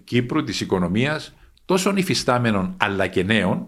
Κύπρου, 0.03 0.43
της 0.43 0.61
οικονομίας, 0.61 1.33
τόσο 1.65 1.93
υφιστάμενων 1.95 2.73
αλλά 2.77 3.07
και 3.07 3.23
νέων, 3.23 3.67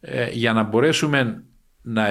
ε, 0.00 0.30
για 0.30 0.52
να 0.52 0.62
μπορέσουμε 0.62 1.44
να 1.82 2.04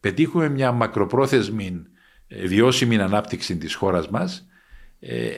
πετύχουμε 0.00 0.48
μια 0.48 0.72
μακροπρόθεσμη 0.72 1.82
ε, 2.28 2.46
βιώσιμη 2.46 3.00
ανάπτυξη 3.00 3.56
της 3.56 3.74
χώρας 3.74 4.08
μας 4.08 4.46
ε, 5.00 5.34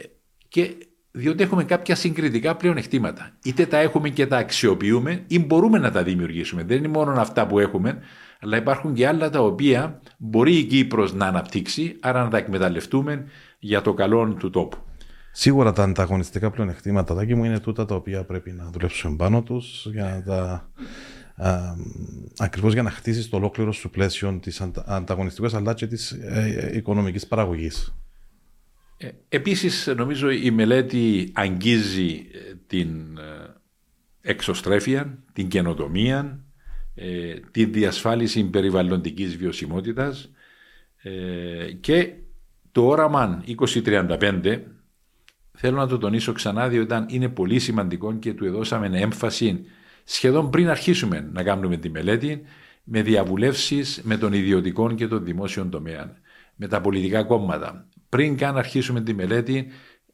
και 0.48 0.74
διότι 1.10 1.42
έχουμε 1.42 1.64
κάποια 1.64 1.94
συγκριτικά 1.94 2.56
πλεονεκτήματα. 2.56 3.32
Είτε 3.44 3.66
τα 3.66 3.78
έχουμε 3.78 4.08
και 4.08 4.26
τα 4.26 4.36
αξιοποιούμε 4.36 5.24
ή 5.26 5.38
μπορούμε 5.38 5.78
να 5.78 5.90
τα 5.90 6.02
δημιουργήσουμε. 6.02 6.62
Δεν 6.62 6.76
είναι 6.76 6.88
μόνο 6.88 7.20
αυτά 7.20 7.46
που 7.46 7.58
έχουμε, 7.58 7.98
αλλά 8.40 8.56
υπάρχουν 8.56 8.94
και 8.94 9.06
άλλα 9.06 9.30
τα 9.30 9.40
οποία 9.40 10.00
μπορεί 10.18 10.56
η 10.56 10.64
Κύπρος 10.64 11.14
να 11.14 11.26
αναπτύξει, 11.26 11.96
άρα 12.00 12.22
να 12.22 12.28
τα 12.28 12.36
εκμεταλλευτούμε 12.36 13.26
για 13.58 13.82
το 13.82 13.94
καλό 13.94 14.34
του 14.38 14.50
τόπου. 14.50 14.78
Σίγουρα 15.32 15.72
τα 15.72 15.82
ανταγωνιστικά 15.82 16.50
πλεονεκτήματα 16.50 17.14
τάκι 17.14 17.34
μου 17.34 17.44
είναι 17.44 17.60
τούτα 17.60 17.84
τα 17.84 17.94
οποία 17.94 18.24
πρέπει 18.24 18.50
να 18.50 18.70
δουλέψουμε 18.70 19.16
πάνω 19.16 19.42
τους 19.42 19.86
για 19.92 20.04
να 20.04 20.22
τα. 20.22 20.70
Ακριβώς 22.38 22.72
για 22.72 22.82
να 22.82 22.90
χτίσεις 22.90 23.28
το 23.28 23.36
ολόκληρο 23.36 23.72
σου 23.72 23.90
πλαίσιο 23.90 24.38
της 24.42 24.60
ανταγωνιστική 24.84 25.56
αλλά 25.56 25.74
και 25.74 25.86
της 25.86 26.10
ε, 26.10 26.70
ε, 26.72 26.76
οικονομικής 26.76 27.26
παραγωγής. 27.26 27.94
Ε, 28.96 29.08
επίσης 29.28 29.86
νομίζω 29.96 30.30
η 30.30 30.50
μελέτη 30.50 31.30
αγγίζει 31.34 32.26
την 32.66 33.18
εξωστρέφεια, 34.20 35.18
την 35.32 35.48
καινοτομία, 35.48 36.44
τη 37.50 37.64
διασφάλιση 37.64 38.44
περιβαλλοντικής 38.44 39.36
βιωσιμότητας 39.36 40.30
και 41.80 42.12
το 42.72 42.86
όραμα 42.86 43.44
2035 43.46 44.60
Θέλω 45.60 45.76
να 45.76 45.86
το 45.86 45.98
τονίσω 45.98 46.32
ξανά, 46.32 46.68
διότι 46.68 47.04
είναι 47.06 47.28
πολύ 47.28 47.58
σημαντικό 47.58 48.14
και 48.14 48.32
του 48.32 48.44
έδωσαμε 48.44 48.90
έμφαση 48.92 49.64
σχεδόν 50.04 50.50
πριν 50.50 50.68
αρχίσουμε 50.68 51.28
να 51.32 51.42
κάνουμε 51.42 51.76
τη 51.76 51.90
μελέτη, 51.90 52.42
με 52.84 53.02
διαβουλεύσεις 53.02 54.00
με 54.02 54.16
τον 54.16 54.32
ιδιωτικό 54.32 54.92
και 54.92 55.06
τον 55.06 55.24
δημόσιο 55.24 55.66
τομέα, 55.66 56.16
με 56.56 56.66
τα 56.66 56.80
πολιτικά 56.80 57.22
κόμματα. 57.22 57.86
Πριν 58.08 58.36
καν 58.36 58.56
αρχίσουμε 58.56 59.00
τη 59.00 59.14
μελέτη, 59.14 59.66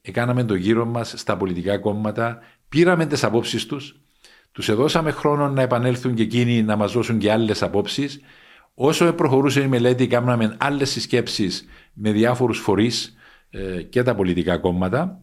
έκαναμε 0.03 0.45
το 0.45 0.55
γύρο 0.55 0.85
μας 0.85 1.15
στα 1.17 1.37
πολιτικά 1.37 1.79
κόμματα, 1.79 2.39
πήραμε 2.69 3.07
τις 3.07 3.25
απόψεις 3.25 3.67
τους, 3.67 4.01
τους 4.53 4.69
έδωσαμε 4.69 5.11
χρόνο 5.11 5.49
να 5.49 5.63
επανέλθουν 5.63 6.15
και 6.15 6.23
εκείνοι 6.23 6.63
να 6.63 6.77
μας 6.77 6.93
δώσουν 6.93 7.19
και 7.19 7.33
άλλες 7.33 7.63
απόψεις. 7.63 8.21
Όσο 8.75 9.13
προχωρούσε 9.13 9.61
η 9.61 9.67
μελέτη, 9.67 10.07
κάναμε 10.07 10.57
άλλες 10.59 10.91
συσκέψεις 10.91 11.69
με 11.93 12.11
διάφορους 12.13 12.59
φορείς 12.59 13.17
ε, 13.51 13.83
και 13.83 14.03
τα 14.03 14.15
πολιτικά 14.15 14.59
κόμματα 14.59 15.23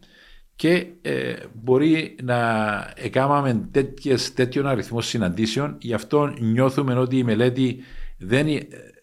και 0.61 0.87
ε, 1.01 1.33
μπορεί 1.53 2.15
να 2.23 2.37
έκαναμε 2.95 3.69
τέτοιον 4.33 4.67
αριθμό 4.67 5.01
συναντήσεων. 5.01 5.75
Γι' 5.79 5.93
αυτό 5.93 6.33
νιώθουμε 6.39 6.93
ότι 6.93 7.17
η 7.17 7.23
μελέτη 7.23 7.77
δεν, 8.17 8.47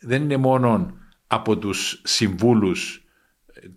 δεν 0.01 0.23
είναι 0.23 0.37
μόνο 0.37 0.93
από 1.27 1.59
τους 1.59 2.01
συμβούλους 2.05 3.05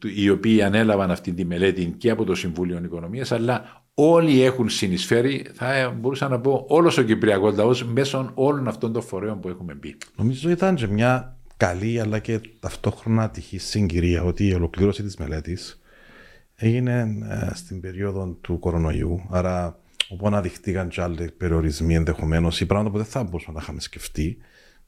ε, 0.03 0.09
οι 0.21 0.29
οποίοι 0.29 0.61
ανέλαβαν 0.61 1.11
αυτή 1.11 1.33
τη 1.33 1.45
μελέτη 1.45 1.95
και 1.97 2.09
από 2.09 2.23
το 2.23 2.35
Συμβούλιο 2.35 2.81
Οικονομίας, 2.83 3.31
αλλά 3.31 3.83
όλοι 3.93 4.41
έχουν 4.41 4.69
συνεισφέρει, 4.69 5.45
θα 5.53 5.95
μπορούσα 5.99 6.27
να 6.27 6.39
πω, 6.39 6.65
όλος 6.67 6.97
ο 6.97 7.03
Κυπριακός 7.03 7.55
λαός 7.55 7.85
μέσω 7.85 8.31
όλων 8.33 8.67
αυτών 8.67 8.93
των 8.93 9.01
φορέων 9.01 9.39
που 9.39 9.49
έχουμε 9.49 9.73
μπει. 9.73 9.97
Νομίζω 10.15 10.49
ήταν 10.49 10.75
και 10.75 10.87
μια 10.87 11.37
καλή 11.57 11.99
αλλά 11.99 12.19
και 12.19 12.39
ταυτόχρονα 12.59 13.23
ατυχή 13.23 13.57
συγκυρία 13.57 14.23
ότι 14.23 14.47
η 14.47 14.53
ολοκλήρωση 14.53 15.03
της 15.03 15.17
μελέτης 15.17 15.80
έγινε 16.61 17.17
ε, 17.29 17.55
στην 17.55 17.81
περίοδο 17.81 18.37
του 18.41 18.59
κορονοϊού. 18.59 19.25
Άρα, 19.29 19.79
όπου 20.09 20.27
αναδειχτήκαν 20.27 20.89
και 20.89 21.01
άλλοι 21.01 21.31
περιορισμοί 21.31 21.95
ενδεχομένως 21.95 22.59
ή 22.61 22.65
πράγματα 22.65 22.91
που 22.91 22.97
δεν 22.97 23.05
θα 23.05 23.23
μπορούσαμε 23.23 23.57
να 23.57 23.63
είχαμε 23.63 23.81
σκεφτεί. 23.81 24.37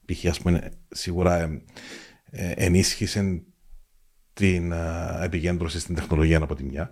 Π.χ. 0.06 0.26
ας 0.26 0.40
πούμε, 0.40 0.70
σίγουρα 0.90 1.42
ε, 1.42 1.62
ε, 2.32 2.52
ενίσχυσε 2.56 3.44
την 4.34 4.72
ε, 4.72 5.20
επικέντρωση 5.22 5.80
στην 5.80 5.96
τεχνολογία 5.96 6.38
από 6.38 6.56
τη 6.56 6.64
μια. 6.64 6.90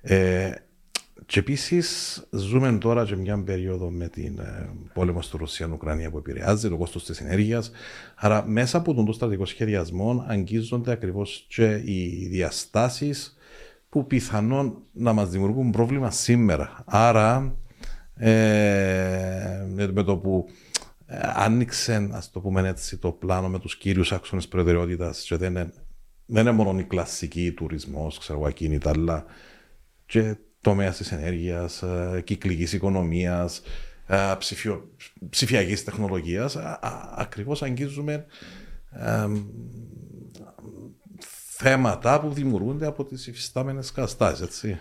Ε, 0.00 0.50
και 1.26 1.38
επίσης 1.38 2.22
ζούμε 2.30 2.78
τώρα 2.78 3.04
και 3.04 3.16
μια 3.16 3.42
περίοδο 3.42 3.90
με 3.90 4.08
την 4.08 4.38
ε, 4.38 4.70
πόλεμο 4.92 5.22
στη 5.22 5.36
Ρωσία-Ουκρανία 5.36 6.10
που 6.10 6.18
επηρεάζει 6.18 6.68
το 6.68 6.76
κόστο 6.76 6.98
της 6.98 7.20
ενέργειας. 7.20 7.70
Άρα, 8.14 8.44
μέσα 8.46 8.78
από 8.78 8.94
τον 8.94 9.04
το 9.04 9.12
στρατηγικό 9.12 9.46
σχεδιασμό 9.46 10.24
αγγίζονται 10.28 10.92
ακριβώς 10.92 11.46
και 11.48 11.82
οι 11.84 12.28
διαστάσεις 12.30 13.37
που 13.88 14.06
πιθανόν 14.06 14.82
να 14.92 15.12
μας 15.12 15.28
δημιουργούν 15.28 15.70
πρόβλημα 15.70 16.10
σήμερα. 16.10 16.82
Άρα, 16.84 17.56
ε, 18.14 19.66
με 19.92 20.02
το 20.02 20.16
που 20.16 20.48
ε, 21.06 21.18
άνοιξε, 21.34 22.08
ας 22.12 22.30
το 22.30 22.40
πούμε 22.40 22.68
έτσι, 22.68 22.96
το 22.96 23.12
πλάνο 23.12 23.48
με 23.48 23.58
τους 23.58 23.76
κύριους 23.76 24.12
άξονες 24.12 24.48
προτεραιότητας, 24.48 25.22
και 25.22 25.36
δεν 25.36 25.50
είναι, 25.50 25.72
δεν 26.26 26.42
είναι 26.42 26.50
μόνο 26.54 26.78
η 26.78 26.84
κλασική 26.84 27.52
τουρισμός, 27.52 28.18
ξέρω 28.18 28.38
εγώ, 28.38 28.48
ακίνητα, 28.48 28.90
αλλά 28.90 29.24
και 30.06 30.36
τομέας 30.60 30.96
της 30.96 31.12
ενέργειας, 31.12 31.82
ε, 31.82 32.22
κυκλικής 32.24 32.72
οικονομίας, 32.72 33.62
ε, 34.06 34.34
ψηφιακής 35.30 35.84
τεχνολογίας. 35.84 36.56
Ακριβώς 37.16 37.62
αγγίζουμε 37.62 38.26
θέματα 41.60 42.20
που 42.20 42.32
δημιουργούνται 42.32 42.86
από 42.86 43.04
τις 43.04 43.26
υφιστάμενες 43.26 43.92
καταστάσεις, 43.92 44.40
έτσι. 44.40 44.78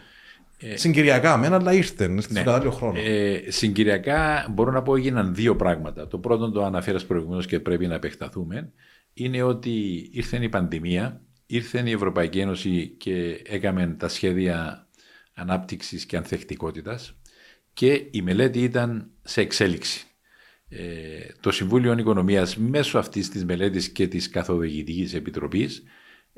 Ε, 0.59 0.75
συγκυριακά, 0.75 1.37
μένα, 1.37 1.55
αλλά 1.55 1.73
ήρθε 1.73 2.07
ναι. 2.07 2.21
στον 2.21 2.35
κατάλληλο 2.35 2.71
χρόνο. 2.71 2.99
Ε, 2.99 3.43
συγκυριακά 3.47 4.47
μπορώ 4.49 4.71
να 4.71 4.81
πω 4.81 4.95
έγιναν 4.95 5.35
δύο 5.35 5.55
πράγματα. 5.55 6.07
Το 6.07 6.17
πρώτο 6.17 6.51
το 6.51 6.63
αναφέρας 6.63 7.05
προηγουμένως 7.05 7.45
και 7.45 7.59
πρέπει 7.59 7.87
να 7.87 7.93
επεκταθούμε. 7.93 8.71
Είναι 9.13 9.41
ότι 9.41 10.09
ήρθε 10.11 10.37
η 10.43 10.49
πανδημία, 10.49 11.21
ήρθε 11.45 11.83
η 11.85 11.91
Ευρωπαϊκή 11.91 12.39
Ένωση 12.39 12.87
και 12.87 13.41
έκαμε 13.45 13.95
τα 13.99 14.07
σχέδια 14.07 14.87
ανάπτυξης 15.33 16.05
και 16.05 16.17
ανθεκτικότητας 16.17 17.13
και 17.73 18.07
η 18.11 18.21
μελέτη 18.21 18.63
ήταν 18.63 19.09
σε 19.21 19.41
εξέλιξη. 19.41 20.05
Ε, 20.69 20.79
το 21.39 21.51
Συμβούλιο 21.51 21.97
Οικονομίας 21.97 22.57
μέσω 22.57 22.97
αυτής 22.97 23.29
της 23.29 23.45
μελέτης 23.45 23.89
και 23.89 24.07
της 24.07 24.29
καθοδηγητικής 24.29 25.13
επιτροπής 25.13 25.83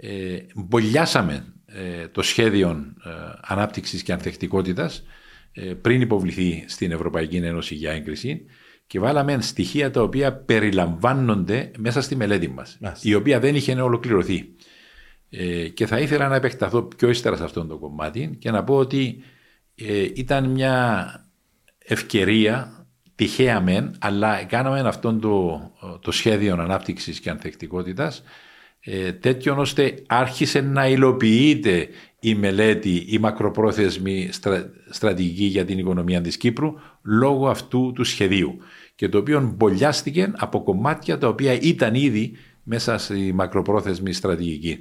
ε, 0.02 0.38
μπολιάσαμε 0.56 1.54
ε, 1.74 2.08
το 2.08 2.22
σχέδιο 2.22 2.70
ε, 3.06 3.10
ανάπτυξης 3.42 4.04
και 4.04 4.12
ανθεκτικότητας 4.12 5.04
ε, 5.52 5.62
πριν 5.62 6.02
υποβληθεί 6.02 6.64
στην 6.68 6.92
Ευρωπαϊκή 6.92 7.36
Ένωση 7.36 7.76
για 7.76 7.92
έγκριση 7.92 8.46
και 8.88 9.00
βάλαμε 9.00 9.42
στοιχεία 9.42 9.92
τα 9.92 10.02
οποία 10.02 10.34
περιλαμβάνονται 10.34 11.72
μέσα 11.78 12.02
στη 12.02 12.16
μελέτη 12.16 12.48
μας, 12.48 12.78
η 13.02 13.14
οποία 13.14 13.40
δεν 13.40 13.56
είχε 13.56 13.82
ολοκληρωθεί. 13.82 14.50
και 15.74 15.86
θα 15.86 16.00
ήθελα 16.00 16.28
να 16.28 16.36
επεκταθώ 16.36 16.82
πιο 16.82 17.10
ύστερα 17.10 17.36
σε 17.36 17.44
αυτό 17.44 17.66
το 17.66 17.78
κομμάτι 17.78 18.36
και 18.40 18.52
να 18.52 18.64
πω 18.64 18.76
ότι 18.76 19.24
ήταν 20.14 20.50
μια 20.50 21.14
ευκαιρία 21.78 22.86
τυχαία 23.16 23.62
μεν, 23.62 23.96
αλλά 24.00 24.44
κάναμε 24.44 24.80
αυτό 24.80 25.14
το, 25.14 25.62
το 26.02 26.12
σχέδιο 26.12 26.54
ανάπτυξης 26.54 27.20
και 27.20 27.30
ανθεκτικότητας 27.30 28.24
ε, 28.80 29.12
τέτοιον 29.12 29.60
ώστε 29.60 30.04
άρχισε 30.08 30.62
να 30.62 30.88
υλοποιείται 30.88 31.88
η 32.20 32.36
μελέτη, 32.36 33.06
η 33.08 33.18
μακροπρόθεσμη 33.18 34.30
στρατηγική 34.90 35.44
για 35.44 35.66
την 35.66 35.78
οικονομία 35.78 36.22
της 36.22 36.38
Κύπρου 36.38 36.74
λόγω 37.02 37.48
αυτού 37.48 37.92
του 37.96 38.04
σχεδίου 38.04 38.58
και 38.96 39.10
το 39.10 39.18
οποίο 39.18 39.54
μπολιάστηκε 39.56 40.32
από 40.36 40.64
κομμάτια 40.64 41.18
τα 41.18 41.28
οποία 41.28 41.54
ήταν 41.54 41.96
ήδη 41.96 42.32
μέσα 42.64 42.98
στη 42.98 43.32
μακροπρόθεσμη 43.34 44.14
στρατηγική. 44.14 44.80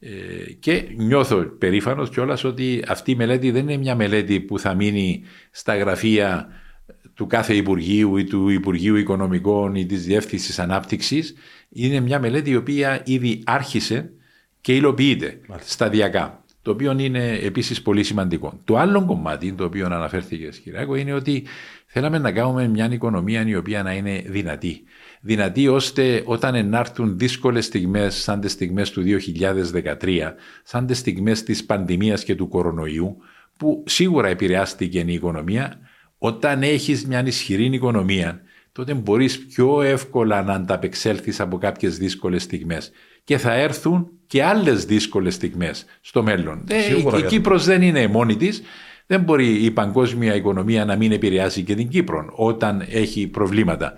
Ε, 0.00 0.52
και 0.52 0.84
νιώθω 0.96 1.36
περήφανος 1.36 2.10
κιόλας 2.10 2.44
ότι 2.44 2.84
αυτή 2.86 3.10
η 3.10 3.14
μελέτη 3.14 3.50
δεν 3.50 3.62
είναι 3.62 3.76
μια 3.76 3.94
μελέτη 3.94 4.40
που 4.40 4.58
θα 4.58 4.74
μείνει 4.74 5.22
στα 5.50 5.76
γραφεία 5.76 6.48
του 7.20 7.26
κάθε 7.26 7.54
Υπουργείου 7.54 8.16
ή 8.16 8.24
του 8.24 8.48
Υπουργείου 8.48 8.96
Οικονομικών 8.96 9.74
ή 9.74 9.86
της 9.86 10.04
Διεύθυνσης 10.04 10.58
Ανάπτυξης 10.58 11.34
είναι 11.68 12.00
μια 12.00 12.20
μελέτη 12.20 12.50
η 12.50 12.56
οποία 12.56 13.02
ήδη 13.04 13.42
άρχισε 13.46 14.10
και 14.60 14.74
υλοποιείται 14.74 15.40
σταδιακά. 15.60 16.44
Το 16.62 16.70
οποίο 16.70 16.96
είναι 16.98 17.38
επίσης 17.42 17.82
πολύ 17.82 18.02
σημαντικό. 18.02 18.60
Το 18.64 18.76
άλλο 18.76 19.04
κομμάτι, 19.04 19.52
το 19.52 19.64
οποίο 19.64 19.86
αναφέρθηκε, 19.86 20.48
Κυριακό, 20.62 20.94
είναι 20.94 21.12
ότι 21.12 21.46
θέλαμε 21.86 22.18
να 22.18 22.32
κάνουμε 22.32 22.68
μια 22.68 22.92
οικονομία 22.92 23.46
η 23.46 23.56
οποία 23.56 23.82
να 23.82 23.92
είναι 23.92 24.22
δυνατή. 24.26 24.82
Δυνατή 25.20 25.68
ώστε 25.68 26.22
όταν 26.24 26.54
ενάρθουν 26.54 27.18
δύσκολες 27.18 27.64
στιγμές, 27.64 28.14
σαν 28.14 28.40
τις 28.40 28.52
στιγμές 28.52 28.90
του 28.90 29.02
2013, 29.02 30.34
σαν 30.62 30.86
τις 30.86 30.98
στιγμές 30.98 31.42
της 31.42 31.64
πανδημίας 31.64 32.24
και 32.24 32.34
του 32.34 32.48
κορονοϊού, 32.48 33.16
που 33.56 33.84
σίγουρα 33.86 34.28
επηρεάστηκε 34.28 35.04
η 35.06 35.12
οικονομία, 35.12 35.89
όταν 36.22 36.62
έχεις 36.62 37.06
μια 37.06 37.26
ισχυρή 37.26 37.64
οικονομία, 37.64 38.40
τότε 38.72 38.94
μπορείς 38.94 39.46
πιο 39.46 39.82
εύκολα 39.82 40.42
να 40.42 40.52
ανταπεξέλθεις 40.52 41.40
από 41.40 41.58
κάποιες 41.58 41.98
δύσκολες 41.98 42.42
στιγμές. 42.42 42.90
Και 43.24 43.38
θα 43.38 43.54
έρθουν 43.54 44.10
και 44.26 44.42
άλλες 44.42 44.84
δύσκολες 44.84 45.34
στιγμές 45.34 45.84
στο 46.00 46.22
μέλλον. 46.22 46.64
Ε, 46.68 47.18
η 47.18 47.22
Κύπρος 47.22 47.64
δεν 47.64 47.82
είναι 47.82 48.06
μόνη 48.06 48.36
της. 48.36 48.62
Δεν 49.06 49.20
μπορεί 49.20 49.64
η 49.64 49.70
παγκόσμια 49.70 50.34
οικονομία 50.34 50.84
να 50.84 50.96
μην 50.96 51.12
επηρεάσει 51.12 51.62
και 51.62 51.74
την 51.74 51.88
Κύπρο 51.88 52.32
όταν 52.34 52.84
έχει 52.88 53.26
προβλήματα. 53.26 53.94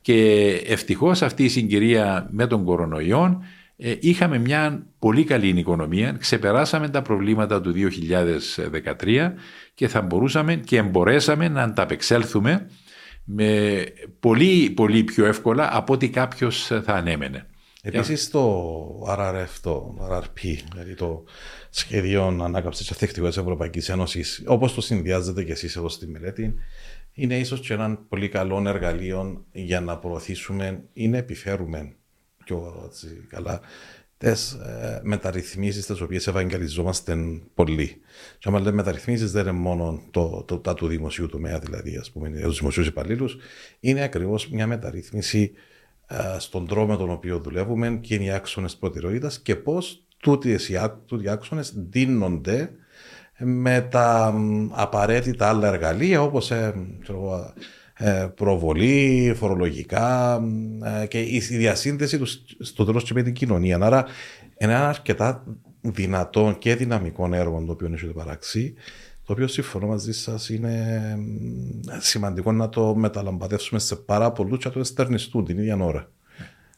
Και 0.00 0.44
ευτυχώς 0.66 1.22
αυτή 1.22 1.44
η 1.44 1.48
συγκυρία 1.48 2.28
με 2.30 2.46
τον 2.46 2.64
κορονοϊό 2.64 3.22
ε, 3.22 3.46
είχαμε 3.76 4.38
μια 4.38 4.86
πολύ 4.98 5.24
καλή 5.24 5.48
οικονομία, 5.48 6.12
ξεπεράσαμε 6.12 6.88
τα 6.88 7.02
προβλήματα 7.02 7.60
του 7.60 7.74
2013 9.02 9.32
και 9.74 9.88
θα 9.88 10.02
μπορούσαμε 10.02 10.56
και 10.56 10.76
εμπορέσαμε 10.76 11.48
να 11.48 11.62
ανταπεξέλθουμε 11.62 12.70
με 13.24 13.84
πολύ, 14.20 14.70
πολύ 14.70 15.04
πιο 15.04 15.26
εύκολα 15.26 15.76
από 15.76 15.92
ότι 15.92 16.08
κάποιος 16.08 16.66
θα 16.66 16.92
ανέμενε. 16.94 17.46
Επίσης 17.82 18.30
το 18.30 18.74
RRF, 19.08 19.48
το 19.62 19.96
RRP, 20.10 20.58
δηλαδή 20.72 20.94
το 20.94 21.24
Σχέδιο 21.70 22.26
Ανάκαμψης 22.26 22.90
Αθεκτικού 22.90 23.26
της 23.26 23.36
Ευρωπαϊκής 23.36 23.88
Ένωσης, 23.88 24.42
όπως 24.46 24.74
το 24.74 24.80
συνδυάζετε 24.80 25.44
και 25.44 25.52
εσείς 25.52 25.76
εδώ 25.76 25.88
στη 25.88 26.06
μελέτη, 26.06 26.54
είναι 27.12 27.38
ίσως 27.38 27.60
και 27.60 27.74
ένα 27.74 27.96
πολύ 28.08 28.28
καλό 28.28 28.68
εργαλείο 28.68 29.44
για 29.52 29.80
να 29.80 29.98
προωθήσουμε 29.98 30.82
ή 30.92 31.08
να 31.08 31.16
επιφέρουμε 31.16 31.96
πιο 32.46 32.90
καλά 33.28 33.60
τι 34.18 34.28
ε, 34.28 35.00
μεταρρυθμίσεις 35.02 35.86
τις 35.86 36.00
οποίες 36.00 36.26
ευαγγελιζόμαστε 36.26 37.16
πολύ. 37.54 38.00
Και 38.38 38.48
άμα 38.48 38.60
λέμε 38.60 38.72
μεταρρυθμίσεις, 38.72 39.32
δεν 39.32 39.42
είναι 39.42 39.52
μόνο 39.52 40.02
το, 40.10 40.44
το, 40.46 40.58
τα 40.58 40.74
του 40.74 40.86
δημοσίου 40.86 41.26
τομέα, 41.26 41.58
δηλαδή, 41.58 41.96
ας 41.96 42.10
πούμε, 42.10 42.28
τους 42.28 42.58
δημοσίους 42.58 42.86
υπαλλήλους, 42.86 43.36
είναι 43.80 44.02
ακριβώς 44.02 44.48
μια 44.48 44.66
μεταρρύθμιση 44.66 45.52
ε, 46.06 46.38
στον 46.38 46.66
τρόπο 46.66 46.86
με 46.86 46.96
τον 46.96 47.10
οποίο 47.10 47.38
δουλεύουμε 47.38 47.98
και 48.00 48.14
είναι 48.14 48.24
οι 48.24 48.30
άξονες 48.30 48.76
προτεραιότητας 48.76 49.40
και 49.40 49.56
πώς 49.56 50.04
τούτοι 50.16 50.58
οι 51.22 51.28
άξονες 51.28 51.72
δίνονται 51.76 52.70
με 53.38 53.88
τα 53.90 54.34
απαραίτητα 54.70 55.48
άλλα 55.48 55.68
εργαλεία 55.68 56.22
όπως 56.22 56.50
ε, 56.50 56.74
ε, 57.08 57.12
προβολή, 58.34 59.34
φορολογικά 59.36 60.40
ε, 61.02 61.06
και 61.06 61.20
η 61.20 61.38
διασύνδεση 61.38 62.18
του 62.18 62.26
στο 62.64 62.84
τέλος 62.84 63.04
και 63.04 63.14
με 63.14 63.22
την 63.22 63.32
κοινωνία. 63.32 63.78
Άρα, 63.80 64.04
ένα 64.56 64.88
αρκετά 64.88 65.44
δυνατό 65.80 66.56
και 66.58 66.76
δυναμικό 66.76 67.28
έργο 67.32 67.62
το 67.66 67.72
οποίο 67.72 67.90
έχετε 67.92 68.12
παράξει, 68.12 68.74
το 69.24 69.32
οποίο 69.32 69.46
συμφωνώ 69.46 69.86
μαζί 69.86 70.12
σας 70.12 70.48
είναι 70.48 71.18
σημαντικό 71.98 72.52
να 72.52 72.68
το 72.68 72.94
μεταλαμπαδεύσουμε 72.94 73.80
σε 73.80 73.96
πάρα 73.96 74.32
πολλούς 74.32 74.58
και 74.58 74.68
να 74.68 74.74
το 74.74 74.80
εστερνιστούν 74.80 75.44
την 75.44 75.58
ίδια 75.58 75.76
ώρα. 75.80 76.10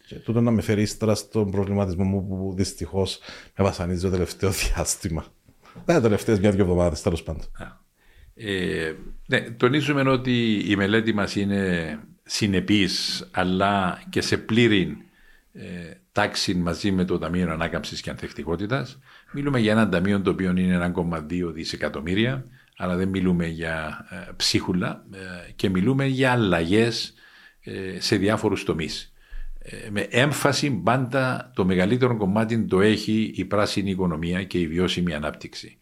Και 0.06 0.14
τούτο 0.14 0.40
να 0.40 0.50
με 0.50 0.62
φέρει 0.62 0.82
ύστερα 0.82 1.14
στον 1.14 1.50
προβληματισμό 1.50 2.04
μου 2.04 2.26
που 2.26 2.52
δυστυχώς 2.56 3.18
με 3.56 3.64
βασανίζει 3.64 4.02
το 4.02 4.10
τελευταίο 4.10 4.50
διάστημα. 4.74 5.24
Τα 5.84 6.00
τελευταίες 6.00 6.40
μια-δυο 6.40 6.62
εβδομάδες, 6.62 7.02
τέλος 7.02 7.22
πάντων. 7.22 7.42
Ε, 8.38 8.92
ναι, 9.26 9.40
τονίζουμε 9.40 10.10
ότι 10.10 10.64
η 10.66 10.76
μελέτη 10.76 11.14
μας 11.14 11.36
είναι 11.36 11.98
συνεπής 12.22 13.26
αλλά 13.30 14.02
και 14.08 14.20
σε 14.20 14.38
πλήρη 14.38 14.96
ε, 15.52 15.64
τάξη 16.12 16.54
μαζί 16.54 16.92
με 16.92 17.04
το 17.04 17.18
Ταμείο 17.18 17.50
Ανάκαμψης 17.50 18.00
και 18.00 18.10
Ανθεκτικότητας. 18.10 18.98
Μιλούμε 19.32 19.60
για 19.60 19.72
ένα 19.72 19.88
ταμείο 19.88 20.20
το 20.20 20.30
οποίο 20.30 20.56
είναι 20.56 20.92
1,2 20.96 21.52
δισεκατομμύρια 21.52 22.46
αλλά 22.80 22.96
δεν 22.96 23.08
μιλούμε 23.08 23.46
για 23.46 24.06
ε, 24.10 24.32
ψίχουλα 24.36 25.04
ε, 25.12 25.50
και 25.52 25.68
μιλούμε 25.68 26.06
για 26.06 26.32
αλλαγές 26.32 27.14
ε, 27.60 28.00
σε 28.00 28.16
διάφορους 28.16 28.64
τομείς. 28.64 29.12
Με 29.90 30.00
έμφαση 30.00 30.70
πάντα 30.70 31.50
το 31.54 31.64
μεγαλύτερο 31.64 32.16
κομμάτι 32.16 32.64
το 32.64 32.80
έχει 32.80 33.32
η 33.34 33.44
πράσινη 33.44 33.90
οικονομία 33.90 34.44
και 34.44 34.58
η 34.58 34.66
βιώσιμη 34.66 35.14
ανάπτυξη. 35.14 35.77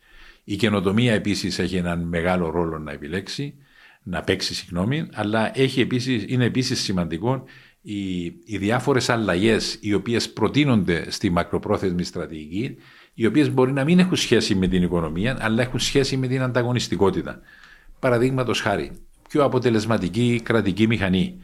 Η 0.49 0.57
καινοτομία 0.57 1.13
επίσης 1.13 1.59
έχει 1.59 1.77
έναν 1.77 2.03
μεγάλο 2.03 2.51
ρόλο 2.51 2.79
να 2.79 2.93
επιλέξει, 2.93 3.55
να 4.03 4.23
παίξει, 4.23 4.55
συγγνώμη, 4.55 5.09
αλλά 5.13 5.59
έχει 5.59 5.81
επίσης, 5.81 6.25
είναι 6.27 6.45
επίσης 6.45 6.81
σημαντικό 6.81 7.45
οι, 7.83 8.25
οι 8.25 8.59
διάφορες 8.59 9.09
αλλαγές 9.09 9.79
οι 9.81 9.95
οποίες 9.95 10.31
προτείνονται 10.31 11.11
στη 11.11 11.31
μακροπρόθεσμη 11.31 12.05
στρατηγική 12.05 12.77
οι 13.15 13.27
οποίες 13.27 13.51
μπορεί 13.51 13.73
να 13.73 13.85
μην 13.85 13.99
έχουν 13.99 14.17
σχέση 14.17 14.55
με 14.55 14.69
την 14.69 14.83
οικονομία 14.83 15.37
αλλά 15.41 15.63
έχουν 15.63 15.79
σχέση 15.79 16.17
με 16.17 16.27
την 16.27 16.43
ανταγωνιστικότητα. 16.43 17.41
Παραδείγματος 17.99 18.61
χάρη, 18.61 18.93
πιο 19.29 19.45
αποτελεσματική 19.45 20.41
κρατική 20.45 20.87
μηχανή, 20.87 21.41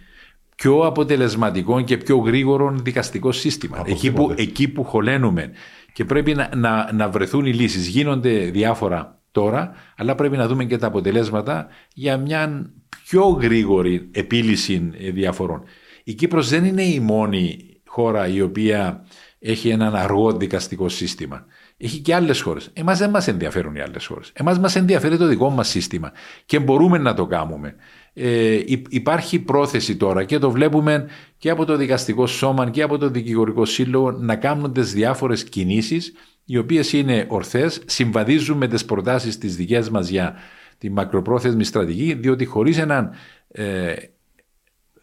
πιο 0.63 0.79
αποτελεσματικό 0.81 1.81
και 1.81 1.97
πιο 1.97 2.17
γρήγορο 2.17 2.75
δικαστικό 2.83 3.33
σύστημα. 3.33 3.83
Εκεί 3.87 4.13
που, 4.13 4.35
εκεί 4.37 4.69
που 4.69 4.85
χωλένουμε 4.85 5.51
και 5.93 6.05
πρέπει 6.05 6.35
να, 6.35 6.51
να, 6.57 6.93
να 6.93 7.09
βρεθούν 7.09 7.47
οι 7.47 7.53
λύσεις. 7.53 7.87
Γίνονται 7.87 8.31
διάφορα 8.31 9.21
τώρα, 9.31 9.75
αλλά 9.97 10.15
πρέπει 10.15 10.37
να 10.37 10.49
δούμε 10.49 10.65
και 10.65 10.77
τα 10.77 10.87
αποτελέσματα 10.87 11.67
για 11.95 12.17
μια 12.17 12.71
πιο 13.05 13.23
γρήγορη 13.23 14.09
επίλυση 14.13 14.91
διαφορών. 15.13 15.63
Η 16.05 16.15
Κύπρος 16.15 16.49
δεν 16.49 16.65
είναι 16.65 16.83
η 16.83 17.01
μόνη 17.01 17.59
χώρα 17.87 18.29
η 18.29 18.41
οποία 18.41 19.05
έχει 19.39 19.69
έναν 19.69 19.95
αργό 19.95 20.33
δικαστικό 20.33 20.89
σύστημα. 20.89 21.47
Έχει 21.77 21.99
και 21.99 22.15
άλλες 22.15 22.41
χώρες. 22.41 22.71
Εμάς 22.73 22.99
δεν 22.99 23.11
μας 23.11 23.29
ενδιαφέρουν 23.29 23.75
οι 23.75 23.81
άλλες 23.81 24.07
χώρες. 24.07 24.31
Εμάς 24.35 24.59
μας 24.59 24.77
ενδιαφέρει 24.77 25.17
το 25.17 25.27
δικό 25.27 25.51
μας 25.51 25.69
σύστημα 25.69 26.13
και 26.47 26.59
μπορούμε 26.59 26.99
να 26.99 27.15
το 27.15 27.27
κάνουμε. 27.27 27.75
Ε, 28.15 28.61
υπάρχει 28.89 29.39
πρόθεση 29.39 29.97
τώρα 29.97 30.25
και 30.25 30.39
το 30.39 30.51
βλέπουμε 30.51 31.07
και 31.39 31.51
από 31.51 31.65
το 31.65 31.77
δικαστικό 31.77 32.27
σώμα 32.27 32.71
και 32.71 32.83
από 32.83 32.99
το 32.99 33.11
δικηγορικό 33.11 33.65
σύλλογο 33.65 34.11
να 34.11 34.37
κάνουν 34.37 34.73
τις 34.73 34.93
διάφορες 34.93 35.45
κινήσεις 35.45 36.13
οι 36.45 36.59
οποίες 36.59 36.93
είναι 36.93 37.27
ορθές, 37.29 37.83
συμβαδίζουν 37.87 38.57
με 38.57 38.69
τις 38.69 38.85
προτάσεις 38.85 39.39
της 39.39 39.57
δικέ 39.57 39.85
μας 39.91 40.09
για 40.09 40.35
τη 40.79 40.91
μακροπρόθεσμη 40.91 41.65
στρατηγική, 41.65 42.15
διότι 42.15 42.45
χωρίς 42.45 42.79
έναν 42.79 43.11
ε, 43.49 43.95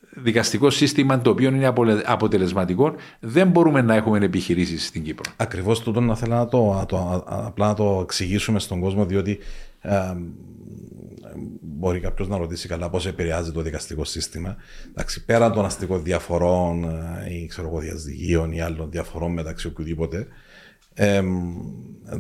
δικαστικό 0.10 0.70
σύστημα 0.70 1.22
το 1.22 1.30
οποίο 1.30 1.50
είναι 1.50 1.74
αποτελεσματικό, 2.06 2.94
δεν 3.20 3.48
μπορούμε 3.48 3.82
να 3.82 3.96
έχουμε 3.96 4.26
επιχειρήσεις 4.26 4.86
στην 4.86 5.04
Κύπρο. 5.04 5.32
Ακριβώς 5.38 5.80
τούτο 5.80 6.02
να 6.02 6.16
θέλω 6.16 6.36
να 6.36 6.48
το, 6.48 6.86
το, 6.88 7.24
απλά 7.26 7.68
να 7.68 7.74
το 7.74 8.00
εξηγήσουμε 8.04 8.60
στον 8.60 8.80
κόσμο, 8.80 9.06
διότι 9.06 9.40
ε, 9.82 10.16
μπορεί 11.80 12.00
κάποιος 12.00 12.28
να 12.28 12.38
ρωτήσει 12.38 12.68
καλά 12.68 12.90
πώς 12.90 13.06
επηρεάζει 13.06 13.52
το 13.52 13.62
δικαστικό 13.62 14.04
σύστημα. 14.04 14.56
Εντάξει, 14.90 15.26
πέραν 15.26 15.54
των 15.54 15.66
αστικών 15.66 16.04
διαφορών 16.04 16.84
ε, 16.84 17.34
ή 17.34 17.46
ξέρω 17.46 17.68
εγώ, 17.68 17.80
διαζυγίων 17.80 18.52
ή 18.52 18.62
άλλων 18.62 18.92
διαφορών 18.92 19.32
μεταξύ 19.32 19.68
οποιοδήποτε, 19.68 20.28
ε, 21.02 21.24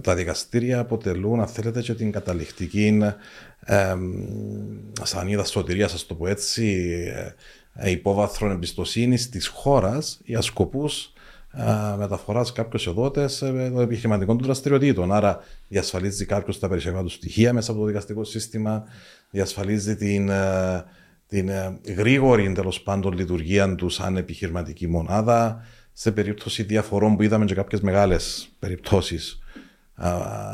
τα 0.02 0.16
δικαστήρια 0.16 0.80
αποτελούν, 0.80 1.40
αν 1.40 1.48
θέλετε, 1.48 1.82
και 1.82 1.94
την 1.94 2.12
καταληκτική 2.12 3.00
ε, 3.66 3.96
σανίδα 5.04 5.44
σωτηρία, 5.44 5.86
α 5.86 5.90
το 6.08 6.16
πω 6.16 6.28
έτσι, 6.28 6.88
ε, 7.74 7.92
υπόβαθρο 7.92 8.52
εμπιστοσύνη 8.52 9.18
της 9.18 9.48
χώρας 9.48 10.20
για 10.24 10.42
σκοπούς 10.42 11.14
μεταφοράς 11.98 12.52
κάποιους 12.52 12.88
εδότε 12.88 13.26
των 13.40 13.82
επιχειρηματικών 13.82 14.38
του 14.38 14.44
δραστηριοτήτων. 14.44 15.14
Άρα, 15.14 15.40
διασφαλίζει 15.68 16.26
κάποιος 16.26 16.60
τα 16.60 16.68
περιουσιακά 16.68 17.02
του 17.02 17.10
στοιχεία 17.10 17.54
μέσα 17.54 17.72
από 17.72 17.80
το 17.80 17.86
δικαστικό 17.86 18.24
σύστημα, 18.24 18.84
διασφαλίζει 19.30 19.96
την, 19.96 20.30
ε, 20.30 20.84
την 21.28 21.50
ε, 21.50 21.80
γρήγορη 21.96 22.52
τέλος 22.52 22.82
πάντων 22.82 23.14
λειτουργία 23.14 23.76
τους 23.76 23.94
σαν 23.94 24.18
επιχειρηματική 24.18 24.88
μονάδα. 24.88 25.66
Σε 25.94 26.12
περίπτωση 26.12 26.64
διαφορών 26.64 27.16
που 27.16 27.24
είδαμε 27.24 27.46
και 27.46 27.54
κάποιες 27.54 27.82
μεγάλες 27.82 28.50
περιπτώσεις 28.60 29.40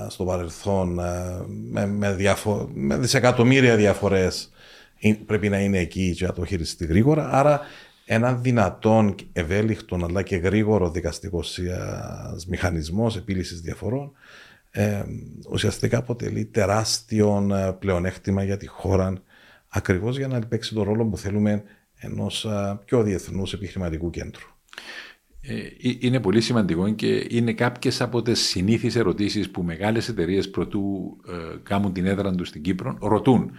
στο 0.07 0.23
παρελθόν 0.23 0.99
με, 1.71 1.85
με, 1.85 2.13
διαφο- 2.13 2.69
με 2.73 2.97
δισεκατομμύρια 2.97 3.75
διαφορές 3.75 4.49
πρέπει 5.25 5.49
να 5.49 5.59
είναι 5.59 5.77
εκεί 5.79 6.01
για 6.03 6.27
να 6.27 6.33
το 6.33 6.45
χειριστεί 6.45 6.85
γρήγορα. 6.85 7.29
Άρα 7.31 7.59
ένα 8.05 8.33
δυνατόν, 8.33 9.15
ευέλικτο 9.33 9.99
αλλά 10.03 10.21
και 10.21 10.35
γρήγορο 10.35 10.89
δικαστικός 10.89 11.59
μηχανισμός 12.47 13.15
επίλυσης 13.15 13.61
διαφορών 13.61 14.11
ε, 14.77 15.03
ουσιαστικά 15.51 15.97
αποτελεί 15.97 16.45
τεράστιο 16.45 17.47
ε, 17.51 17.71
πλεονέκτημα 17.79 18.43
για 18.43 18.57
τη 18.57 18.67
χώρα 18.67 19.13
ακριβώς 19.67 20.17
για 20.17 20.27
να 20.27 20.39
παίξει 20.39 20.73
τον 20.73 20.83
ρόλο 20.83 21.05
που 21.05 21.17
θέλουμε 21.17 21.63
ενός 21.95 22.45
ε, 22.45 22.79
πιο 22.85 23.03
διεθνούς 23.03 23.53
επιχειρηματικού 23.53 24.09
κέντρου. 24.09 24.47
Ε, 25.41 25.53
είναι 25.99 26.19
πολύ 26.19 26.41
σημαντικό 26.41 26.89
και 26.89 27.27
είναι 27.29 27.53
κάποιες 27.53 28.01
από 28.01 28.21
τις 28.21 28.39
συνήθεις 28.39 28.95
ερωτήσεις 28.95 29.49
που 29.49 29.63
μεγάλες 29.63 30.07
εταιρείες 30.09 30.49
προτού 30.49 31.17
ε, 31.27 31.57
κάνουν 31.63 31.93
την 31.93 32.05
έδρα 32.05 32.35
τους 32.35 32.47
στην 32.47 32.61
Κύπρο 32.61 32.97
ρωτούν 33.01 33.51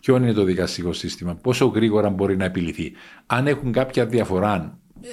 ποιο 0.00 0.16
είναι 0.16 0.32
το 0.32 0.44
δικαστικό 0.44 0.92
σύστημα, 0.92 1.34
πόσο 1.34 1.66
γρήγορα 1.66 2.10
μπορεί 2.10 2.36
να 2.36 2.44
επιληθεί; 2.44 2.92
Αν 3.26 3.46
έχουν 3.46 3.72
κάποια 3.72 4.06
διαφορά, 4.06 4.78
ε, 5.00 5.08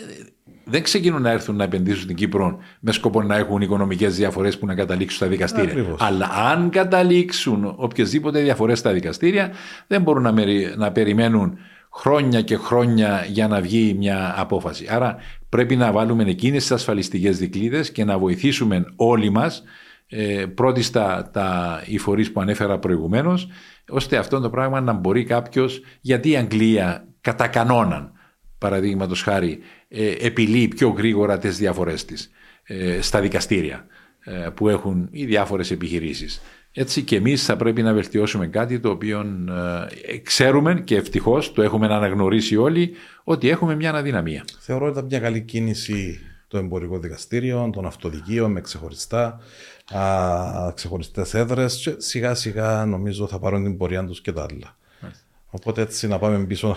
δεν 0.63 0.84
ξεκινούν 0.84 1.21
να 1.21 1.30
έρθουν 1.30 1.56
να 1.56 1.63
επενδύσουν 1.63 2.02
στην 2.02 2.15
Κύπρο 2.15 2.60
με 2.80 2.91
σκοπό 2.91 3.21
να 3.21 3.36
έχουν 3.36 3.62
οικονομικές 3.62 4.15
διαφορές 4.15 4.58
που 4.58 4.65
να 4.65 4.76
καταλήξουν 4.76 5.17
στα 5.17 5.28
δικαστήρια. 5.28 5.95
Αλλά 6.00 6.30
αν 6.52 6.69
καταλήξουν 6.69 7.74
οποιασδήποτε 7.78 8.41
διαφορές 8.41 8.80
στα 8.80 8.91
δικαστήρια, 8.91 9.52
δεν 9.88 10.02
μπορούν 10.02 10.24
να, 10.24 10.34
να 10.76 10.91
περιμένουν 10.91 11.58
χρόνια 11.93 12.41
και 12.41 12.56
χρόνια 12.56 13.26
για 13.28 13.47
να 13.47 13.62
βγει 13.62 13.95
μια 13.97 14.34
απόφαση. 14.38 14.88
Άρα 14.89 15.17
πρέπει 15.50 15.76
να 15.76 15.91
βάλουμε 15.91 16.24
εκείνες 16.24 16.62
τις 16.62 16.71
ασφαλιστικές 16.71 17.38
δικλείδε 17.38 17.82
και 17.82 18.04
να 18.04 18.17
βοηθήσουμε 18.17 18.86
όλοι 18.95 19.30
μας, 19.30 19.63
ε, 20.08 20.45
πρώτη 20.45 20.82
στα 20.82 21.30
τα, 21.34 21.82
οι 21.86 21.97
φορείς 21.97 22.32
που 22.32 22.41
ανέφερα 22.41 22.80
προηγουμένως, 22.80 23.47
ώστε 23.89 24.17
αυτό 24.17 24.39
το 24.39 24.50
πράγμα 24.50 24.82
να 24.82 24.93
μπορεί 24.93 25.24
κάποιος, 25.24 25.82
γιατί 26.02 26.30
η 26.30 26.36
Αγγλία 26.36 27.06
κατά 27.21 27.47
κανόναν, 27.47 28.12
παραδείγματος 28.58 29.21
χάρη, 29.21 29.60
ε, 29.81 29.81
επιλύει 30.19 30.67
πιο 30.67 30.89
γρήγορα 30.89 31.38
τις 31.38 31.58
διαφορές 31.58 32.06
της 32.06 32.32
ε, 32.63 33.01
στα 33.01 33.21
δικαστήρια 33.21 33.86
ε, 34.23 34.49
που 34.54 34.69
έχουν 34.69 35.08
οι 35.12 35.25
διάφορες 35.25 35.71
επιχειρήσεις. 35.71 36.41
Έτσι 36.73 37.01
και 37.01 37.15
εμείς 37.15 37.45
θα 37.45 37.56
πρέπει 37.56 37.82
να 37.82 37.93
βελτιώσουμε 37.93 38.47
κάτι 38.47 38.80
το 38.80 38.89
οποίο 38.89 39.25
ξέρουμε 40.23 40.82
και 40.86 40.95
ευτυχώς 40.95 41.54
το 41.54 41.62
έχουμε 41.62 41.86
αναγνωρίσει 41.93 42.58
όλοι 42.58 42.91
ότι 43.23 43.49
έχουμε 43.49 43.75
μια 43.75 43.93
αδυναμία. 43.93 44.45
Θεωρώ 44.60 44.86
ότι 44.86 44.93
ήταν 44.93 45.06
μια 45.06 45.19
καλή 45.19 45.41
κίνηση 45.41 46.19
το 46.47 46.58
εμπορικό 46.58 46.99
δικαστήριο, 46.99 47.69
των 47.73 47.86
αυτοδικείων 47.86 48.51
με 48.51 48.62
ξεχωριστά 48.62 49.39
ξεχωριστές 50.73 51.34
έδρες. 51.34 51.95
Σιγά 51.97 52.36
σιγά 52.36 52.86
νομίζω 52.86 53.27
θα 53.27 53.39
πάρουν 53.39 53.63
την 53.63 53.77
πορεία 53.77 54.06
τους 54.06 54.21
και 54.21 54.32
τα 54.32 54.41
άλλα. 54.51 54.77
Οπότε 55.49 55.82
έτσι 55.82 56.08
να 56.08 56.19
πάμε 56.19 56.45
πίσω 56.45 56.75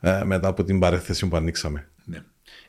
ε, 0.00 0.10
ε, 0.10 0.24
μετά 0.24 0.48
από 0.48 0.64
την 0.64 0.78
παρέθεση 0.78 1.28
που 1.28 1.36
ανοίξαμε. 1.36 1.88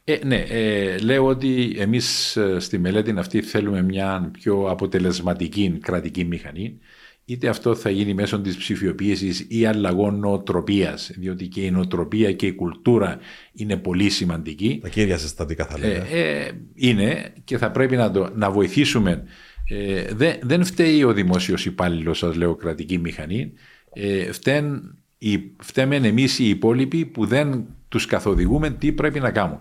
Ναι. 0.06 0.14
Ε, 0.16 0.26
ναι, 0.26 0.36
ε, 0.36 0.98
λέω 0.98 1.26
ότι 1.26 1.76
εμείς 1.78 2.38
στη 2.58 2.78
μελέτη 2.78 3.14
αυτή 3.18 3.42
θέλουμε 3.42 3.82
μια 3.82 4.30
πιο 4.40 4.70
αποτελεσματική 4.70 5.78
κρατική 5.82 6.24
μηχανή 6.24 6.80
είτε 7.26 7.48
αυτό 7.48 7.76
θα 7.76 7.90
γίνει 7.90 8.14
μέσω 8.14 8.42
της 8.42 8.58
ψηφιοποίησης 8.58 9.46
ή 9.50 9.66
αλλαγών 9.66 10.20
νοοτροπίας, 10.20 11.12
διότι 11.16 11.48
και 11.48 11.62
η 11.62 11.72
νοοτροπία 11.72 12.32
και 12.32 12.46
η 12.46 12.54
κουλτούρα 12.54 13.18
είναι 13.54 13.78
πολύ 13.78 14.10
σημαντική. 14.10 14.80
Τα 14.82 14.90
κύρια 14.90 15.18
συστατικά 15.18 15.66
θα 15.66 15.80
λέγαμε. 15.80 16.08
Ε, 16.12 16.52
είναι 16.74 17.34
και 17.44 17.58
θα 17.58 17.72
πρέπει 17.72 17.96
να, 17.96 18.12
το, 18.12 18.30
να 18.36 18.52
βοηθήσουμε. 18.52 19.24
Ε, 19.70 20.14
δεν, 20.14 20.36
δεν 20.42 20.64
φταίει 20.64 21.04
ο 21.04 21.14
δημόσιος 21.14 21.66
υπάλληλος, 21.66 22.18
σας 22.18 22.36
λέω, 22.36 22.56
κρατική 22.56 22.98
μηχανή. 22.98 23.54
Ε, 23.94 24.32
φταίν, 24.32 24.98
φταίμε 25.60 25.96
εμείς 25.96 26.40
οι 26.40 26.50
υπόλοιποι 26.50 27.06
που 27.06 27.26
δεν 27.26 27.66
τους 27.88 28.06
καθοδηγούμε 28.06 28.70
τι 28.70 28.92
πρέπει 28.92 29.20
να 29.20 29.32
κάνουν. 29.32 29.60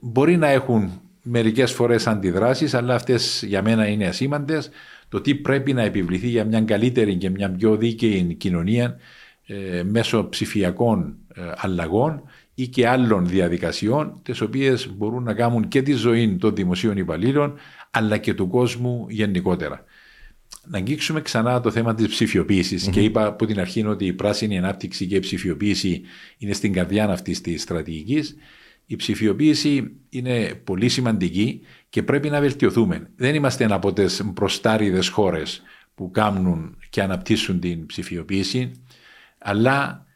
Μπορεί 0.00 0.36
να 0.36 0.48
έχουν 0.48 1.00
μερικές 1.22 1.72
φορές 1.72 2.06
αντιδράσεις, 2.06 2.74
αλλά 2.74 2.94
αυτές 2.94 3.44
για 3.46 3.62
μένα 3.62 3.88
είναι 3.88 4.06
ασήμαντες 4.06 4.70
το 5.08 5.20
τι 5.20 5.34
πρέπει 5.34 5.72
να 5.72 5.82
επιβληθεί 5.82 6.28
για 6.28 6.44
μια 6.44 6.60
καλύτερη 6.60 7.16
και 7.16 7.30
μια 7.30 7.50
πιο 7.50 7.76
δίκαιη 7.76 8.34
κοινωνία 8.34 8.96
ε, 9.46 9.82
μέσω 9.82 10.28
ψηφιακών 10.28 11.16
ε, 11.34 11.42
αλλαγών 11.56 12.22
ή 12.54 12.68
και 12.68 12.88
άλλων 12.88 13.26
διαδικασιών 13.26 14.20
τις 14.22 14.40
οποίες 14.40 14.90
μπορούν 14.96 15.22
να 15.22 15.34
κάνουν 15.34 15.68
και 15.68 15.82
τη 15.82 15.92
ζωή 15.92 16.36
των 16.36 16.54
δημοσίων 16.54 16.96
υπαλλήλων 16.96 17.54
αλλά 17.90 18.18
και 18.18 18.34
του 18.34 18.48
κόσμου 18.48 19.06
γενικότερα. 19.08 19.84
Να 20.68 20.78
αγγίξουμε 20.78 21.20
ξανά 21.20 21.60
το 21.60 21.70
θέμα 21.70 21.94
της 21.94 22.08
ψηφιοποίησης 22.08 22.88
και 22.88 23.00
είπα 23.00 23.26
από 23.26 23.46
την 23.46 23.60
αρχή 23.60 23.86
ότι 23.86 24.06
η 24.06 24.12
πράσινη 24.12 24.58
ανάπτυξη 24.58 25.06
και 25.06 25.16
η 25.16 25.20
ψηφιοποίηση 25.20 26.02
είναι 26.38 26.52
στην 26.52 26.72
καρδιά 26.72 27.08
αυτής 27.08 27.40
της 27.40 27.62
στρατηγικής. 27.62 28.36
Η 28.86 28.96
ψηφιοποίηση 28.96 29.96
είναι 30.08 30.60
πολύ 30.64 30.88
σημαντική 30.88 31.60
και 31.88 32.02
πρέπει 32.02 32.30
να 32.30 32.40
βελτιωθούμε. 32.40 33.10
Δεν 33.16 33.34
είμαστε 33.34 33.66
από 33.70 33.92
τις 33.92 34.22
μπροστάριδες 34.24 35.08
χώρες 35.08 35.62
που 35.94 36.10
κάνουν 36.10 36.76
και 36.90 37.02
αναπτύσσουν 37.02 37.60
την 37.60 37.86
ψηφιοποίηση, 37.86 38.72
αλλά 39.38 40.06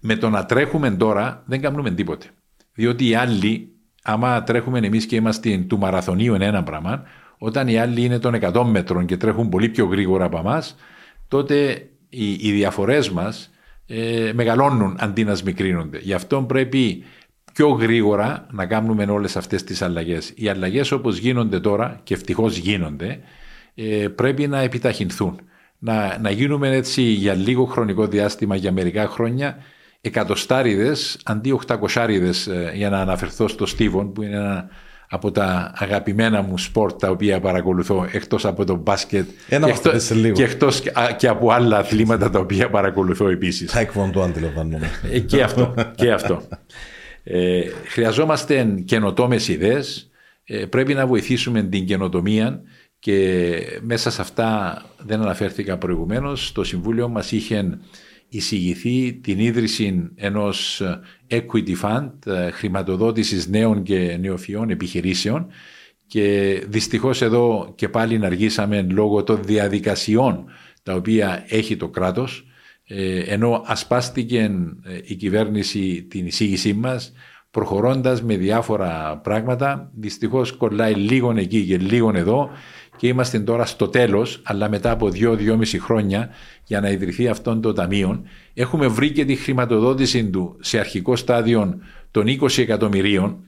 με 0.00 0.16
το 0.16 0.30
να 0.30 0.44
τρέχουμε 0.44 0.90
τώρα 0.90 1.42
δεν 1.46 1.60
κάνουμε 1.60 1.90
τίποτε. 1.90 2.26
Διότι 2.74 3.08
οι 3.08 3.14
άλλοι, 3.14 3.68
άμα 4.02 4.42
τρέχουμε 4.42 4.78
εμείς 4.78 5.06
και 5.06 5.16
είμαστε 5.16 5.56
του 5.58 5.78
μαραθωνίου 5.78 6.34
είναι 6.34 6.46
ένα 6.46 6.62
πράγμα, 6.62 7.02
όταν 7.38 7.68
οι 7.68 7.78
άλλοι 7.78 8.04
είναι 8.04 8.18
των 8.18 8.34
100 8.40 8.62
μέτρων 8.64 9.06
και 9.06 9.16
τρέχουν 9.16 9.48
πολύ 9.48 9.68
πιο 9.68 9.86
γρήγορα 9.86 10.24
από 10.24 10.38
εμάς, 10.38 10.76
τότε 11.28 11.88
οι, 12.08 12.32
οι 12.32 12.52
διαφορές 12.52 13.10
μας 13.10 13.50
ε, 13.86 14.32
μεγαλώνουν 14.34 14.96
αντί 14.98 15.24
να 15.24 15.34
σμικρύνονται. 15.34 15.98
Γι' 15.98 16.12
αυτό 16.12 16.42
πρέπει 16.42 17.04
πιο 17.52 17.68
γρήγορα 17.68 18.46
να 18.50 18.66
κάνουμε 18.66 19.04
όλες 19.04 19.36
αυτές 19.36 19.64
τις 19.64 19.82
αλλαγές. 19.82 20.32
Οι 20.34 20.48
αλλαγές 20.48 20.92
όπως 20.92 21.16
γίνονται 21.16 21.60
τώρα 21.60 22.00
και 22.02 22.14
ευτυχώς 22.14 22.56
γίνονται 22.56 23.20
ε, 23.74 24.08
πρέπει 24.08 24.46
να 24.46 24.60
επιταχυνθούν. 24.60 25.40
Να, 25.78 26.18
να 26.18 26.30
γίνουμε 26.30 26.68
έτσι 26.68 27.02
για 27.02 27.34
λίγο 27.34 27.64
χρονικό 27.64 28.06
διάστημα, 28.06 28.56
για 28.56 28.72
μερικά 28.72 29.06
χρόνια, 29.06 29.56
εκατοστάριδες 30.00 31.18
αντί 31.24 31.52
οχτακοσάριδες 31.52 32.46
ε, 32.46 32.72
για 32.74 32.90
να 32.90 33.00
αναφερθώ 33.00 33.48
στο 33.48 33.66
Στίβον 33.66 34.12
που 34.12 34.22
είναι 34.22 34.36
ένα 34.36 34.68
από 35.08 35.30
τα 35.30 35.72
αγαπημένα 35.74 36.42
μου 36.42 36.58
sport 36.58 37.00
τα 37.00 37.10
οποία 37.10 37.40
παρακολουθώ 37.40 38.06
εκτός 38.12 38.44
από 38.44 38.64
το 38.64 38.74
μπάσκετ 38.74 39.28
Ένα 39.48 39.66
και, 39.66 39.72
εκτός, 39.72 40.10
και 40.32 40.42
εκτός 40.42 40.82
και 41.16 41.28
από 41.28 41.50
άλλα 41.50 41.78
αθλήματα 41.78 42.30
τα 42.30 42.38
οποία 42.38 42.70
παρακολουθώ 42.70 43.28
επίσης. 43.28 43.72
το 44.12 44.22
αντιλαμβάνομαι. 44.22 44.90
Ε, 45.12 45.18
και 45.18 45.42
αυτό. 45.42 45.74
Και 45.94 46.12
αυτό. 46.12 46.42
Ε, 47.24 47.62
χρειαζόμαστε 47.86 48.82
καινοτόμες 48.84 49.48
ιδέες, 49.48 50.10
ε, 50.44 50.66
πρέπει 50.66 50.94
να 50.94 51.06
βοηθήσουμε 51.06 51.62
την 51.62 51.86
καινοτομία 51.86 52.62
και 52.98 53.58
μέσα 53.82 54.10
σε 54.10 54.20
αυτά 54.20 54.82
δεν 54.98 55.20
αναφέρθηκα 55.20 55.78
προηγουμένως, 55.78 56.52
το 56.52 56.64
Συμβούλιο 56.64 57.08
μας 57.08 57.32
είχε 57.32 57.78
εισηγηθεί 58.28 59.12
την 59.12 59.38
ίδρυση 59.38 60.10
ενός 60.14 60.82
equity 61.28 61.80
fund 61.82 62.10
ε, 62.26 62.50
χρηματοδότησης 62.50 63.48
νέων 63.48 63.82
και 63.82 64.16
νεοφιών 64.20 64.70
επιχειρήσεων. 64.70 65.46
Και 66.06 66.58
δυστυχώς 66.68 67.22
εδώ 67.22 67.72
και 67.74 67.88
πάλι 67.88 68.24
αργήσαμε 68.24 68.82
λόγω 68.82 69.22
των 69.22 69.42
διαδικασιών 69.42 70.44
τα 70.82 70.94
οποία 70.94 71.44
έχει 71.48 71.76
το 71.76 71.88
κράτος. 71.88 72.46
ε, 72.46 72.51
ενώ 73.26 73.62
ασπάστηκε 73.66 74.38
ε, 74.84 74.98
η 75.04 75.14
κυβέρνηση 75.14 76.06
την 76.10 76.26
εισήγησή 76.26 76.72
μας 76.72 77.12
προχωρώντας 77.50 78.22
με 78.22 78.36
διάφορα 78.36 79.20
πράγματα. 79.22 79.90
Δυστυχώς 79.94 80.52
κολλάει 80.52 80.94
λίγο 80.94 81.34
εκεί 81.36 81.64
και 81.66 81.78
λίγο 81.78 82.12
εδώ 82.14 82.50
και 82.96 83.06
είμαστε 83.06 83.40
τώρα 83.40 83.66
στο 83.66 83.88
τέλος, 83.88 84.40
αλλά 84.44 84.68
μετά 84.68 84.90
από 84.90 85.10
δύο-δυόμιση 85.10 85.78
χρόνια 85.78 86.30
για 86.64 86.80
να 86.80 86.90
ιδρυθεί 86.90 87.28
αυτόν 87.28 87.60
το 87.60 87.72
ταμείο, 87.72 88.22
έχουμε 88.54 88.86
βρει 88.86 89.12
και 89.12 89.24
τη 89.24 89.34
χρηματοδότηση 89.34 90.30
του 90.30 90.56
σε 90.60 90.78
αρχικό 90.78 91.16
στάδιο 91.16 91.78
των 92.10 92.26
20 92.26 92.58
εκατομμυρίων 92.58 93.44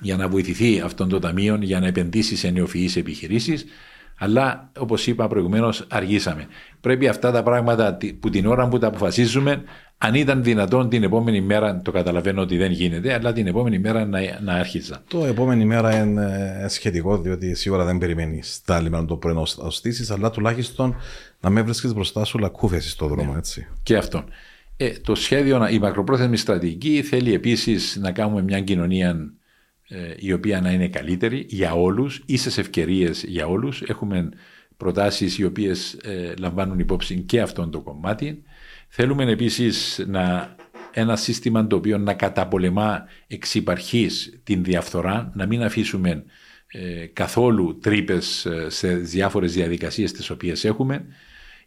για 0.00 0.16
να 0.16 0.28
βοηθηθεί 0.28 0.80
αυτόν 0.80 1.08
το 1.08 1.18
ταμείο 1.18 1.58
για 1.62 1.80
να 1.80 1.86
επενδύσει 1.86 2.36
σε 2.36 2.50
νεοφυείς 2.50 2.96
επιχειρήσεις, 2.96 3.64
αλλά 4.18 4.70
όπως 4.78 5.06
είπα 5.06 5.28
προηγουμένως, 5.28 5.86
αργήσαμε. 5.88 6.46
Πρέπει 6.80 7.08
αυτά 7.08 7.30
τα 7.30 7.42
πράγματα 7.42 7.98
που 8.20 8.30
την 8.30 8.46
ώρα 8.46 8.68
που 8.68 8.78
τα 8.78 8.86
αποφασίζουμε 8.86 9.62
αν 9.98 10.14
ήταν 10.14 10.42
δυνατόν 10.42 10.88
την 10.88 11.02
επόμενη 11.02 11.40
μέρα, 11.40 11.80
το 11.82 11.90
καταλαβαίνω 11.90 12.42
ότι 12.42 12.56
δεν 12.56 12.70
γίνεται, 12.70 13.14
αλλά 13.14 13.32
την 13.32 13.46
επόμενη 13.46 13.78
μέρα 13.78 14.06
να, 14.06 14.20
να 14.42 14.52
άρχιζα. 14.52 15.02
Το 15.08 15.24
επόμενη 15.24 15.64
μέρα 15.64 16.02
είναι 16.02 16.56
ε, 16.62 16.68
σχετικό, 16.68 17.18
διότι 17.18 17.54
σίγουρα 17.54 17.84
δεν 17.84 17.98
περιμένεις 17.98 18.60
τα 18.64 18.80
λιμένα 18.80 19.04
το 19.04 19.16
πρωί 19.16 19.34
να 19.34 20.14
αλλά 20.14 20.30
τουλάχιστον 20.30 20.96
να 21.40 21.50
με 21.50 21.62
βρίσκεις 21.62 21.94
μπροστά 21.94 22.24
σου 22.24 22.38
λακκούφεση 22.38 22.88
στο 22.88 23.06
δρόμο, 23.06 23.32
ναι. 23.32 23.38
έτσι. 23.38 23.66
Και 23.82 23.96
αυτό. 23.96 24.24
Ε, 24.76 24.90
το 24.90 25.14
σχέδιο, 25.14 25.68
η 25.68 25.78
μακροπρόθεσμη 25.78 26.36
στρατηγική 26.36 27.02
θέλει 27.02 27.34
επίσης 27.34 27.98
να 28.00 28.12
κάνουμε 28.12 28.42
μια 28.42 28.60
κοινωνία 28.60 29.08
ε, 29.08 29.14
η 30.16 30.32
οποία 30.32 30.60
να 30.60 30.70
είναι 30.70 30.88
καλύτερη 30.88 31.46
για 31.48 31.72
όλους, 31.72 32.22
ίσες 32.26 32.58
ευκαιρίες 32.58 33.24
για 33.24 33.46
όλους. 33.46 33.82
Έχουμε 33.82 34.28
προτάσεις 34.78 35.38
οι 35.38 35.44
οποίες 35.44 35.92
ε, 35.92 36.34
λαμβάνουν 36.38 36.78
υπόψη 36.78 37.20
και 37.20 37.40
αυτόν 37.40 37.70
το 37.70 37.80
κομμάτι. 37.80 38.42
Θέλουμε 38.88 39.24
επίσης 39.24 40.04
να, 40.06 40.54
ένα 40.92 41.16
σύστημα 41.16 41.66
το 41.66 41.76
οποίο 41.76 41.98
να 41.98 42.14
καταπολεμά 42.14 43.04
εξ 43.26 43.54
υπαρχής 43.54 44.40
την 44.44 44.64
διαφθορά, 44.64 45.32
να 45.34 45.46
μην 45.46 45.62
αφήσουμε 45.62 46.24
ε, 46.66 47.06
καθόλου 47.06 47.78
τρύπες 47.78 48.44
ε, 48.46 48.70
σε 48.70 48.94
διάφορες 48.94 49.52
διαδικασίες 49.52 50.12
τις 50.12 50.30
οποίες 50.30 50.64
έχουμε. 50.64 51.06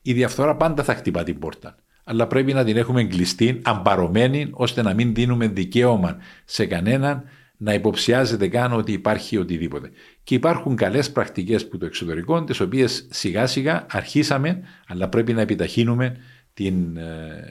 Η 0.01 0.13
διαφθορά 0.13 0.55
πάντα 0.55 0.84
θα 0.84 0.95
χτυπά 0.95 1.24
την 1.24 1.39
πόρτα. 1.39 1.76
Αλλά 2.03 2.28
πρέπει 2.28 2.53
να 2.53 2.63
την 2.63 2.78
έχουμε 2.78 3.03
κλειστή, 3.03 3.61
αμπαρωμένη, 3.63 4.49
ώστε 4.51 4.82
να 4.82 4.93
μην 4.93 5.13
δίνουμε 5.13 5.47
δικαίωμα 5.47 6.17
σε 6.45 6.65
κανέναν 6.65 7.24
να 7.64 7.74
υποψιάζεται 7.74 8.47
καν 8.47 8.74
ότι 8.74 8.91
υπάρχει 8.91 9.38
οτιδήποτε. 9.38 9.91
Και 10.24 10.36
υπάρχουν 10.36 10.76
καλές 10.76 11.12
πρακτικές 11.12 11.68
που 11.68 11.78
το 11.78 11.86
εξωτερικό, 11.86 12.43
τις 12.43 12.59
οποίες 12.59 13.07
σιγά 13.09 13.47
σιγά 13.47 13.86
αρχίσαμε, 13.89 14.64
αλλά 14.88 15.09
πρέπει 15.09 15.34
να 15.34 15.41
επιταχύνουμε 15.41 16.18
την, 16.53 16.97
ε, 16.97 17.43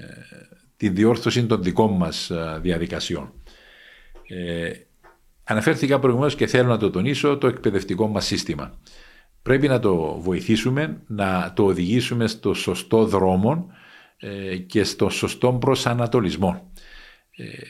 την 0.76 0.94
διόρθωση 0.94 1.46
των 1.46 1.62
δικών 1.62 1.96
μας 1.96 2.30
ε, 2.30 2.58
διαδικασιών. 2.62 3.32
Ε, 4.28 4.70
αναφέρθηκα 5.44 5.98
προηγουμένως 5.98 6.34
και 6.34 6.46
θέλω 6.46 6.68
να 6.68 6.78
το 6.78 6.90
τονίσω 6.90 7.38
το 7.38 7.46
εκπαιδευτικό 7.46 8.06
μας 8.06 8.24
σύστημα. 8.24 8.78
Πρέπει 9.42 9.68
να 9.68 9.78
το 9.78 10.20
βοηθήσουμε, 10.20 11.02
να 11.06 11.52
το 11.56 11.64
οδηγήσουμε 11.64 12.26
στο 12.26 12.54
σωστό 12.54 13.04
δρόμο 13.04 13.66
ε, 14.16 14.56
και 14.56 14.84
στο 14.84 15.08
σωστό 15.08 15.52
προσανατολισμό. 15.52 16.72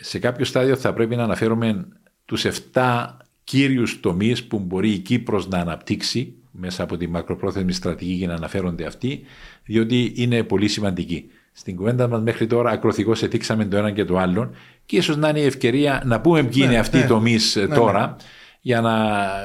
σε 0.00 0.18
κάποιο 0.18 0.44
στάδιο 0.44 0.76
θα 0.76 0.92
πρέπει 0.92 1.16
να 1.16 1.24
αναφέρουμε 1.24 1.86
τους 2.30 2.44
7 2.72 3.06
κύριους 3.44 4.00
τομείς 4.00 4.44
που 4.44 4.58
μπορεί 4.58 4.90
η 4.90 4.98
Κύπρος 4.98 5.48
να 5.48 5.58
αναπτύξει 5.58 6.34
μέσα 6.50 6.82
από 6.82 6.96
τη 6.96 7.06
μακροπρόθεσμη 7.08 7.72
στρατηγική 7.72 8.26
να 8.26 8.34
αναφέρονται 8.34 8.86
αυτοί, 8.86 9.20
διότι 9.64 10.12
είναι 10.16 10.42
πολύ 10.42 10.68
σημαντικοί. 10.68 11.30
Στην 11.52 11.76
κουβέντα 11.76 12.08
μας 12.08 12.20
μέχρι 12.20 12.46
τώρα 12.46 12.70
ακροθυγώς 12.70 13.22
ετήξαμε 13.22 13.64
το 13.64 13.76
ένα 13.76 13.90
και 13.90 14.04
το 14.04 14.18
άλλο 14.18 14.50
και 14.86 14.96
ίσως 14.96 15.16
να 15.16 15.28
είναι 15.28 15.40
η 15.40 15.44
ευκαιρία 15.44 16.02
να 16.04 16.20
πούμε 16.20 16.42
ποιοι 16.42 16.62
είναι 16.64 16.72
ναι, 16.72 16.78
αυτοί 16.78 16.96
οι 16.96 17.00
ναι. 17.00 17.06
τομείς 17.06 17.56
ε, 17.56 17.66
ναι, 17.66 17.74
τώρα 17.74 18.16
για 18.60 18.80
να 18.80 18.94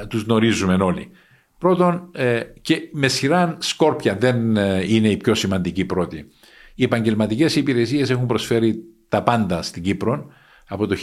τους 0.08 0.22
γνωρίζουμε 0.22 0.74
όλοι. 0.74 1.10
Πρώτον, 1.58 2.10
ε, 2.12 2.40
και 2.60 2.88
με 2.92 3.08
σειρά 3.08 3.56
σκόρπια 3.60 4.16
δεν 4.16 4.56
ε, 4.56 4.84
είναι 4.88 5.08
η 5.08 5.16
πιο 5.16 5.34
σημαντική 5.34 5.84
πρώτη. 5.84 6.26
Οι 6.74 6.84
επαγγελματικές 6.84 7.56
υπηρεσίες 7.56 8.10
έχουν 8.10 8.26
προσφέρει 8.26 8.82
τα 9.08 9.22
πάντα 9.22 9.62
στην 9.62 9.82
Κύπρο 9.82 10.26
από 10.68 10.86
το 10.86 10.96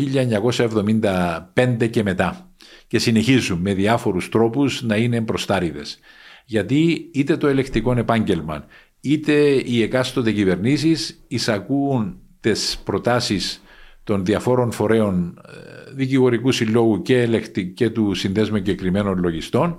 1975 1.56 1.90
και 1.90 2.04
μετά 2.04 2.52
και 2.88 3.00
συνεχίζουν 3.00 3.60
με 3.60 3.74
διάφορους 3.74 4.30
τρόπους 4.30 4.82
να 4.82 4.96
είναι 4.96 5.20
μπροστάριδες. 5.20 6.00
Γιατί 6.46 7.10
είτε 7.14 7.38
το 7.38 7.48
ελεκτικό 7.48 7.98
επάγγελμα 7.98 8.66
είτε 9.02 9.34
οι 9.66 9.82
εκάστοτε 9.82 10.32
κυβερνήσεις 10.32 11.24
εισακούν 11.28 12.18
τις 12.40 12.82
προτάσεις 12.84 13.64
των 14.04 14.26
διαφόρων 14.26 14.72
φορέων 14.72 15.42
ε, 15.48 15.94
δικηγορικού 15.94 16.52
συλλόγου 16.52 17.02
και, 17.02 17.22
ελεκτη, 17.22 17.68
και 17.68 17.90
του 17.90 18.14
συνδέσμου 18.14 18.56
εγκεκριμένων 18.56 19.20
λογιστών 19.20 19.78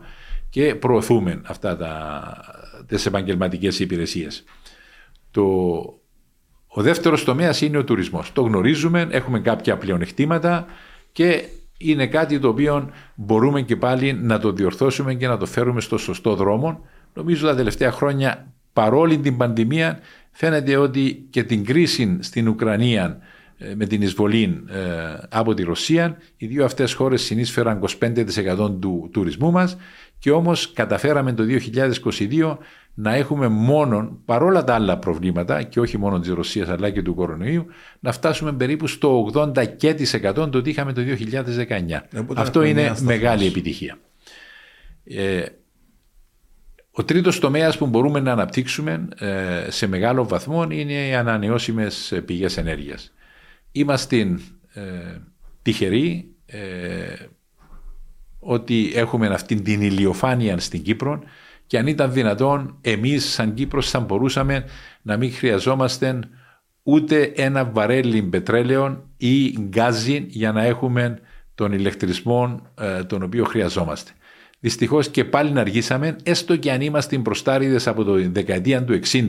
και 0.51 0.75
προωθούμε 0.75 1.41
αυτά 1.45 1.77
τα, 1.77 2.23
τις 2.87 3.07
επαγγελματικές 3.07 3.79
υπηρεσίες. 3.79 4.45
Το, 5.31 5.45
ο 6.77 6.83
δεύτερος 6.83 7.25
τομέας 7.25 7.61
είναι 7.61 7.79
ο 7.79 7.85
τουρισμός. 7.85 8.33
Το 8.33 8.43
γνωρίζουμε, 8.43 9.09
έχουμε 9.11 9.41
κάποια 9.41 9.77
πλεονεκτήματα 9.77 10.67
και 11.13 11.45
είναι 11.79 12.07
κάτι 12.07 12.39
το 12.39 12.49
οποίο 12.49 12.91
μπορούμε 13.15 13.63
και 13.63 13.77
πάλι 13.77 14.13
να 14.13 14.39
το 14.39 14.53
διορθώσουμε 14.53 15.15
και 15.15 15.27
να 15.27 15.37
το 15.37 15.47
φέρουμε 15.47 15.81
στο 15.81 15.99
σωστό 15.99 16.35
δρόμο. 16.35 16.87
Νομίζω 17.15 17.47
τα 17.47 17.55
τελευταία 17.55 17.91
χρόνια 17.91 18.53
παρόλη 18.73 19.19
την 19.19 19.37
πανδημία 19.37 19.99
φαίνεται 20.31 20.77
ότι 20.77 21.27
και 21.31 21.43
την 21.43 21.65
κρίση 21.65 22.19
στην 22.21 22.49
Ουκρανία 22.49 23.19
ε, 23.59 23.75
με 23.75 23.87
την 23.87 24.03
εισβολή 24.03 24.65
ε, 24.69 24.79
από 25.29 25.55
τη 25.55 25.63
Ρωσία 25.63 26.17
οι 26.37 26.47
δύο 26.47 26.65
αυτές 26.65 26.93
χώρες 26.93 27.23
συνείσφεραν 27.23 27.85
25% 28.01 28.81
του 28.81 29.09
τουρισμού 29.13 29.51
μας 29.51 29.77
και 30.19 30.31
όμως 30.31 30.73
καταφέραμε 30.73 31.33
το 31.33 31.45
2022 32.19 32.57
να 32.95 33.15
έχουμε 33.15 33.49
μόνο, 33.49 34.19
παρόλα 34.25 34.65
τα 34.65 34.75
άλλα 34.75 34.99
προβλήματα 34.99 35.63
και 35.63 35.81
όχι 35.81 35.99
μόνο 35.99 36.21
της 36.21 36.31
Ρωσίας 36.31 36.69
αλλά 36.69 36.91
και 36.91 37.03
του 37.03 37.15
κορονοϊού, 37.15 37.67
να 38.01 38.13
φτάσουμε 38.13 38.53
περίπου 38.53 38.87
στο 38.87 39.31
80% 39.35 39.77
και 39.77 39.95
το 40.33 40.51
ότι 40.53 40.71
είχαμε 40.71 40.93
το 40.93 41.03
2019. 41.03 42.01
Αυτό 42.35 42.63
είναι 42.63 42.95
μεγάλη 43.01 43.47
επιτυχία. 43.47 43.99
Ε, 45.05 45.45
ο 46.97 47.05
τρίτος 47.05 47.39
τομέας 47.39 47.79
που 47.79 47.87
μπορούμε 47.87 48.21
να 48.21 48.33
αναπτύξουμε 48.33 49.09
ε, 49.19 49.71
σε 49.71 49.87
μεγάλο 49.87 50.29
βαθμό 50.29 50.63
είναι 50.71 51.09
οι 51.09 51.15
ανανεώσιμες 51.15 52.23
πηγές 52.25 52.57
ενέργειας. 52.57 53.13
Είμαστε 53.73 54.39
ε, 54.73 54.83
τυχεροί 55.63 56.29
ε, 56.47 56.59
ότι 58.39 58.93
έχουμε 58.95 59.27
αυτή 59.27 59.63
την 59.63 59.81
ηλιοφάνεια 59.81 60.59
στην 60.59 60.83
Κύπρο 60.83 61.23
και 61.67 61.79
αν 61.79 61.87
ήταν 61.87 62.13
δυνατόν 62.13 62.79
εμείς 62.81 63.25
σαν 63.25 63.55
Κύπρος 63.55 63.91
θα 63.91 64.01
μπορούσαμε 64.01 64.65
να 65.03 65.17
μην 65.17 65.33
χρειαζόμαστε 65.33 66.19
ούτε 66.83 67.33
ένα 67.37 67.65
βαρέλι 67.65 68.23
πετρέλαιο 68.23 69.09
ή 69.17 69.59
γκάζι 69.61 70.25
για 70.29 70.53
να 70.53 70.65
έχουμε 70.65 71.19
τον 71.55 71.73
ηλεκτρισμό 71.73 72.61
τον 73.07 73.23
οποίο 73.23 73.45
χρειαζόμαστε. 73.45 74.11
Δυστυχώς 74.61 75.09
και 75.09 75.25
πάλι 75.25 75.51
να 75.51 75.61
αργήσαμε, 75.61 76.17
έστω 76.23 76.57
και 76.57 76.73
αν 76.73 76.81
είμαστε 76.81 77.19
μπροστάριδες 77.19 77.87
από 77.87 78.05
το 78.05 78.31
δεκαετία 78.31 78.85
του 78.85 79.01
60, 79.13 79.29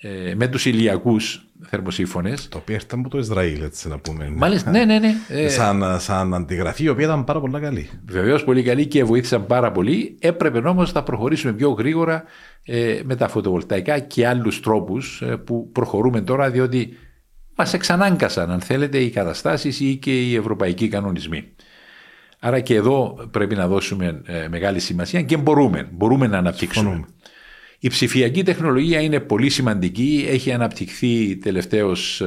ε, 0.00 0.34
με 0.34 0.48
τους 0.48 0.64
ηλιακούς 0.64 1.46
θερμοσύφωνε. 1.66 2.34
Το 2.48 2.58
οποίο 2.58 2.74
ήρθαν 2.74 3.00
από 3.00 3.08
το 3.08 3.18
Ισραήλ, 3.18 3.62
έτσι 3.62 3.88
να 3.88 3.98
πούμε. 3.98 4.32
Μάλιστα, 4.36 4.70
ναι, 4.70 4.84
ναι. 4.84 4.98
ναι. 4.98 5.14
Ε, 5.28 5.48
σαν, 5.48 6.00
σαν 6.00 6.34
αντιγραφή, 6.34 6.84
η 6.84 6.88
οποία 6.88 7.04
ήταν 7.04 7.24
πάρα 7.24 7.40
πολύ 7.40 7.60
καλή. 7.60 7.90
Βεβαίως 8.06 8.44
πολύ 8.44 8.62
καλή 8.62 8.86
και 8.86 9.04
βοήθησαν 9.04 9.46
πάρα 9.46 9.72
πολύ. 9.72 10.16
Έπρεπε 10.20 10.58
όμως 10.58 10.92
να 10.92 11.02
προχωρήσουμε 11.02 11.52
πιο 11.52 11.70
γρήγορα 11.70 12.24
ε, 12.64 13.00
με 13.04 13.16
τα 13.16 13.28
φωτοβολταϊκά 13.28 13.98
και 13.98 14.26
άλλους 14.26 14.60
τρόπους 14.60 15.22
ε, 15.22 15.36
που 15.36 15.70
προχωρούμε 15.72 16.20
τώρα, 16.20 16.50
διότι 16.50 16.96
μας 17.56 17.72
εξανάγκασαν, 17.72 18.50
αν 18.50 18.60
θέλετε, 18.60 18.98
οι 18.98 19.10
καταστάσεις 19.10 19.80
ή 19.80 19.96
και 19.96 20.22
οι 20.22 20.34
ευρωπαϊκοί 20.34 20.88
κανονισμοί. 20.88 21.44
Άρα 22.40 22.60
και 22.60 22.74
εδώ 22.74 23.28
πρέπει 23.30 23.54
να 23.54 23.68
δώσουμε 23.68 24.22
ε, 24.26 24.48
μεγάλη 24.48 24.80
σημασία 24.80 25.22
και 25.22 25.36
μπορούμε, 25.36 25.88
μπορούμε 25.92 26.26
να 26.26 26.38
αναπτύξουμε. 26.38 27.04
Η 27.78 27.88
ψηφιακή 27.88 28.42
τεχνολογία 28.42 29.00
είναι 29.00 29.20
πολύ 29.20 29.50
σημαντική, 29.50 30.26
έχει 30.28 30.52
αναπτυχθεί 30.52 31.36
τελευταίως 31.36 32.22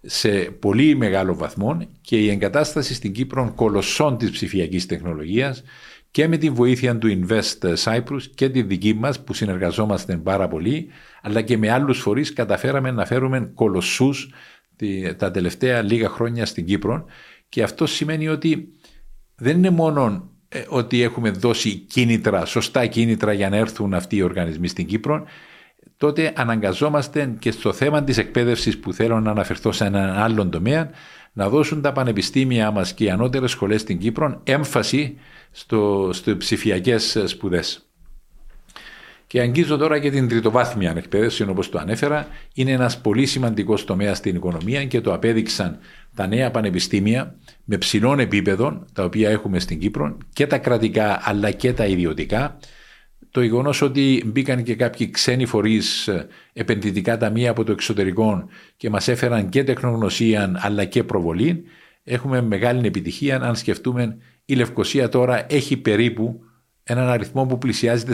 σε 0.00 0.28
πολύ 0.38 0.96
μεγάλο 0.96 1.34
βαθμό 1.34 1.88
και 2.00 2.16
η 2.16 2.30
εγκατάσταση 2.30 2.94
στην 2.94 3.12
Κύπρο 3.12 3.52
κολοσσών 3.54 4.18
της 4.18 4.30
ψηφιακής 4.30 4.86
τεχνολογίας 4.86 5.62
και 6.10 6.28
με 6.28 6.36
τη 6.36 6.50
βοήθεια 6.50 6.98
του 6.98 7.20
Invest 7.20 7.74
Cyprus 7.84 8.22
και 8.34 8.48
τη 8.48 8.62
δική 8.62 8.94
μας 8.94 9.24
που 9.24 9.34
συνεργαζόμαστε 9.34 10.16
πάρα 10.16 10.48
πολύ 10.48 10.88
αλλά 11.22 11.42
και 11.42 11.58
με 11.58 11.70
άλλους 11.70 11.98
φορείς 12.00 12.32
καταφέραμε 12.32 12.90
να 12.90 13.06
φέρουμε 13.06 13.50
κολοσσούς 13.54 14.30
τα 15.16 15.30
τελευταία 15.30 15.82
λίγα 15.82 16.08
χρόνια 16.08 16.46
στην 16.46 16.64
Κύπρο. 16.64 17.04
Και 17.48 17.62
αυτό 17.62 17.86
σημαίνει 17.86 18.28
ότι 18.28 18.68
δεν 19.34 19.56
είναι 19.56 19.70
μόνο 19.70 20.02
ε, 20.12 20.37
ότι 20.68 21.02
έχουμε 21.02 21.30
δώσει 21.30 21.74
κίνητρα, 21.74 22.44
σωστά 22.44 22.86
κίνητρα 22.86 23.32
για 23.32 23.48
να 23.48 23.56
έρθουν 23.56 23.94
αυτοί 23.94 24.16
οι 24.16 24.22
οργανισμοί 24.22 24.68
στην 24.68 24.86
Κύπρο, 24.86 25.24
τότε 25.96 26.32
αναγκαζόμαστε 26.36 27.36
και 27.38 27.50
στο 27.50 27.72
θέμα 27.72 28.04
της 28.04 28.18
εκπαίδευσης 28.18 28.78
που 28.78 28.92
θέλω 28.92 29.20
να 29.20 29.30
αναφερθώ 29.30 29.72
σε 29.72 29.84
έναν 29.84 30.10
άλλον 30.10 30.50
τομέα, 30.50 30.90
να 31.32 31.48
δώσουν 31.48 31.82
τα 31.82 31.92
πανεπιστήμια 31.92 32.70
μας 32.70 32.94
και 32.94 33.04
οι 33.04 33.10
ανώτερες 33.10 33.50
σχολές 33.50 33.80
στην 33.80 33.98
Κύπρο 33.98 34.40
έμφαση 34.44 35.18
στο, 35.50 36.10
στο 36.12 36.36
ψηφιακές 36.36 37.22
σπουδές. 37.24 37.87
Και 39.28 39.40
αγγίζω 39.40 39.76
τώρα 39.76 39.98
και 39.98 40.10
την 40.10 40.28
τριτοβάθμια 40.28 40.94
εκπαίδευση, 40.96 41.42
όπως 41.42 41.68
το 41.68 41.78
ανέφερα. 41.78 42.26
Είναι 42.54 42.70
ένας 42.70 43.00
πολύ 43.00 43.26
σημαντικός 43.26 43.84
τομέας 43.84 44.18
στην 44.18 44.34
οικονομία 44.34 44.84
και 44.84 45.00
το 45.00 45.12
απέδειξαν 45.12 45.78
τα 46.14 46.26
νέα 46.26 46.50
πανεπιστήμια 46.50 47.34
με 47.64 47.78
ψηλών 47.78 48.18
επίπεδων, 48.18 48.86
τα 48.92 49.04
οποία 49.04 49.30
έχουμε 49.30 49.58
στην 49.58 49.78
Κύπρο, 49.78 50.16
και 50.32 50.46
τα 50.46 50.58
κρατικά 50.58 51.20
αλλά 51.22 51.50
και 51.50 51.72
τα 51.72 51.86
ιδιωτικά. 51.86 52.58
Το 53.30 53.42
γεγονός 53.42 53.82
ότι 53.82 54.22
μπήκαν 54.26 54.62
και 54.62 54.74
κάποιοι 54.74 55.10
ξένοι 55.10 55.46
φορείς 55.46 56.08
επενδυτικά 56.52 57.16
ταμεία 57.16 57.50
από 57.50 57.64
το 57.64 57.72
εξωτερικό 57.72 58.48
και 58.76 58.90
μας 58.90 59.08
έφεραν 59.08 59.48
και 59.48 59.64
τεχνογνωσία 59.64 60.52
αλλά 60.56 60.84
και 60.84 61.04
προβολή, 61.04 61.64
έχουμε 62.04 62.40
μεγάλη 62.40 62.86
επιτυχία 62.86 63.40
αν 63.40 63.56
σκεφτούμε 63.56 64.16
η 64.44 64.54
Λευκοσία 64.54 65.08
τώρα 65.08 65.46
έχει 65.48 65.76
περίπου 65.76 66.40
έναν 66.88 67.08
αριθμό 67.08 67.46
που 67.46 67.58
πλησιάζει 67.58 68.04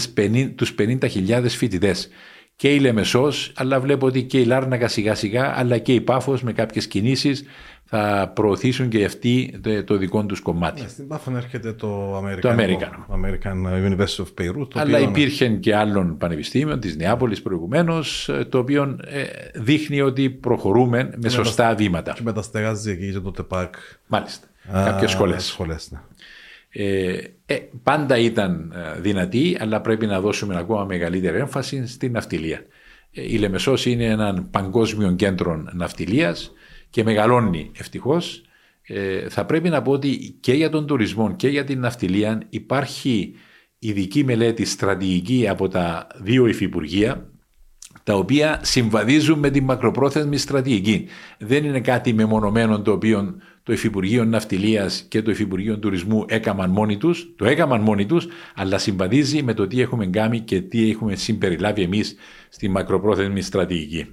τους 0.54 0.74
50.000 0.78 1.44
φοιτητές. 1.48 2.08
Και 2.56 2.74
η 2.74 2.78
Λεμεσός, 2.78 3.52
αλλά 3.56 3.80
βλέπω 3.80 4.06
ότι 4.06 4.22
και 4.22 4.40
η 4.40 4.44
Λάρνακα 4.44 4.88
σιγά 4.88 5.14
σιγά, 5.14 5.58
αλλά 5.58 5.78
και 5.78 5.94
η 5.94 6.00
Πάφος 6.00 6.42
με 6.42 6.52
κάποιες 6.52 6.86
κινήσεις 6.86 7.44
θα 7.84 8.32
προωθήσουν 8.34 8.88
και 8.88 9.04
αυτοί 9.04 9.60
το 9.84 9.96
δικό 9.96 10.24
τους 10.24 10.40
κομμάτι. 10.40 10.80
Ναι, 10.80 10.88
στην 10.88 11.08
Πάφο 11.08 11.36
έρχεται 11.36 11.72
το 11.72 12.18
American, 12.18 12.38
το 12.40 12.50
American. 12.50 13.14
American 13.14 13.86
University 13.88 14.22
of 14.22 14.40
Beirut. 14.40 14.68
Το 14.68 14.80
αλλά 14.80 14.98
οποίο... 14.98 15.08
υπήρχε 15.08 15.48
και 15.48 15.74
άλλων 15.74 16.16
πανεπιστήμιων 16.18 16.80
της 16.80 16.96
Νεάπολης 16.96 17.42
προηγουμένως, 17.42 18.30
το 18.48 18.58
οποίο 18.58 18.98
ε, 19.04 19.22
δείχνει 19.54 20.00
ότι 20.00 20.30
προχωρούμε 20.30 21.10
με 21.16 21.28
σωστά 21.28 21.74
βήματα. 21.74 22.12
Και 22.12 22.22
μεταστεγάζει 22.22 22.90
εκεί 22.90 23.12
και 23.12 23.20
το 23.20 23.30
ΤΕΠΑΚ. 23.30 23.74
Μάλιστα. 24.06 24.46
Κάποιες 24.72 25.10
σχολές. 25.10 25.44
σχολές 25.44 25.88
ναι. 25.90 25.98
Ε, 26.76 27.18
ε, 27.46 27.56
πάντα 27.82 28.18
ήταν 28.18 28.72
ε, 28.76 29.00
δυνατή, 29.00 29.56
αλλά 29.60 29.80
πρέπει 29.80 30.06
να 30.06 30.20
δώσουμε 30.20 30.56
ακόμα 30.58 30.84
μεγαλύτερη 30.84 31.38
έμφαση 31.38 31.86
στην 31.86 32.12
ναυτιλία. 32.12 32.66
Ε, 33.12 33.22
η 33.22 33.38
Λεμεσός 33.38 33.86
είναι 33.86 34.04
ένα 34.04 34.48
παγκόσμιο 34.50 35.12
κέντρο 35.12 35.64
ναυτιλίας 35.72 36.52
και 36.90 37.04
μεγαλώνει 37.04 37.70
ευτυχώς. 37.78 38.42
Ε, 38.86 39.28
θα 39.28 39.44
πρέπει 39.44 39.68
να 39.68 39.82
πω 39.82 39.92
ότι 39.92 40.36
και 40.40 40.52
για 40.52 40.70
τον 40.70 40.86
τουρισμό 40.86 41.36
και 41.36 41.48
για 41.48 41.64
την 41.64 41.80
ναυτιλία 41.80 42.42
υπάρχει 42.48 43.34
ειδική 43.78 44.24
μελέτη 44.24 44.64
στρατηγική 44.64 45.48
από 45.48 45.68
τα 45.68 46.06
δύο 46.14 46.46
υφυπουργεία 46.46 47.28
τα 48.02 48.14
οποία 48.14 48.60
συμβαδίζουν 48.62 49.38
με 49.38 49.50
την 49.50 49.64
μακροπρόθεσμη 49.64 50.36
στρατηγική. 50.36 51.06
Δεν 51.38 51.64
είναι 51.64 51.80
κάτι 51.80 52.12
μεμονωμένο 52.12 52.80
το 52.80 52.92
οποίο 52.92 53.34
το 53.64 53.72
Υφυπουργείο 53.72 54.24
Ναυτιλίας 54.24 55.02
και 55.08 55.22
το 55.22 55.30
Υφυπουργείο 55.30 55.78
Τουρισμού 55.78 56.24
έκαναν 56.28 56.70
μόνοι 56.70 56.96
τους, 56.96 57.34
το 57.36 57.44
έκαναν 57.44 57.80
μόνοι 57.80 58.06
τους, 58.06 58.26
αλλά 58.54 58.78
συμβαδίζει 58.78 59.42
με 59.42 59.54
το 59.54 59.66
τι 59.66 59.80
έχουμε 59.80 60.06
κάνει 60.06 60.40
και 60.40 60.60
τι 60.60 60.90
έχουμε 60.90 61.16
συμπεριλάβει 61.16 61.82
εμείς 61.82 62.16
στη 62.48 62.68
μακροπρόθεσμη 62.68 63.40
στρατηγική. 63.40 64.06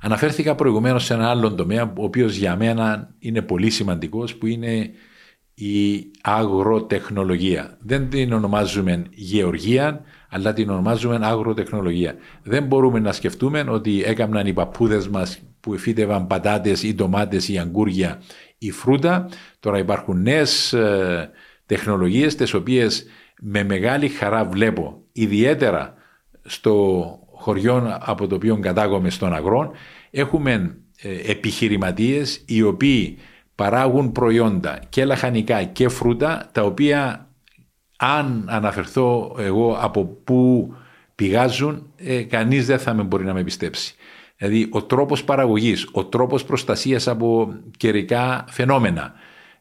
Αναφέρθηκα 0.00 0.54
προηγουμένως 0.54 1.04
σε 1.04 1.14
ένα 1.14 1.30
άλλο 1.30 1.54
τομέα, 1.54 1.92
ο 1.96 2.04
οποίος 2.04 2.36
για 2.36 2.56
μένα 2.56 3.14
είναι 3.18 3.42
πολύ 3.42 3.70
σημαντικός, 3.70 4.36
που 4.36 4.46
είναι 4.46 4.90
η 5.54 6.10
αγροτεχνολογία. 6.22 7.78
Δεν 7.80 8.08
την 8.08 8.32
ονομάζουμε 8.32 9.04
γεωργία, 9.10 10.04
αλλά 10.28 10.52
την 10.52 10.70
ονομάζουμε 10.70 11.18
αγροτεχνολογία. 11.22 12.14
Δεν 12.42 12.64
μπορούμε 12.64 12.98
να 12.98 13.12
σκεφτούμε 13.12 13.64
ότι 13.68 14.02
έκαναν 14.02 14.46
οι 14.46 14.52
παππούδες 14.52 15.08
μας 15.08 15.40
που 15.60 15.74
εφήτευαν 15.74 16.26
πατάτες 16.26 16.82
ή 16.82 16.94
ντομάτες 16.94 17.48
ή 17.48 17.58
αγκούρια 17.58 18.22
ή 18.58 18.70
φρούτα. 18.70 19.28
Τώρα 19.60 19.78
υπάρχουν 19.78 20.22
νέες 20.22 20.74
τεχνολογίες, 21.66 22.34
τις 22.34 22.54
οποίες 22.54 23.06
με 23.40 23.64
μεγάλη 23.64 24.08
χαρά 24.08 24.44
βλέπω, 24.44 25.02
ιδιαίτερα 25.12 25.94
στο 26.42 27.18
χωριό 27.32 27.98
από 28.00 28.26
το 28.26 28.34
οποίο 28.34 28.58
κατάγομαι 28.58 29.10
στον 29.10 29.34
αγρόν, 29.34 29.70
έχουμε 30.10 30.76
ε, 31.02 31.30
επιχειρηματίες 31.30 32.42
οι 32.46 32.62
οποίοι 32.62 33.18
παράγουν 33.54 34.12
προϊόντα 34.12 34.80
και 34.88 35.04
λαχανικά 35.04 35.62
και 35.62 35.88
φρούτα 35.88 36.48
τα 36.52 36.62
οποία 36.62 37.28
αν 37.96 38.44
αναφερθώ 38.48 39.36
εγώ 39.38 39.78
από 39.80 40.04
πού 40.04 40.72
πηγάζουν 41.14 41.92
ε, 41.96 42.22
κανείς 42.22 42.66
δεν 42.66 42.78
θα 42.78 42.94
με 42.94 43.02
μπορεί 43.02 43.24
να 43.24 43.32
με 43.34 43.44
πιστέψει. 43.44 43.94
Δηλαδή 44.40 44.68
ο 44.70 44.82
τρόπος 44.82 45.24
παραγωγής, 45.24 45.88
ο 45.92 46.04
τρόπος 46.04 46.44
προστασίας 46.44 47.08
από 47.08 47.54
καιρικά 47.76 48.44
φαινόμενα, 48.48 49.14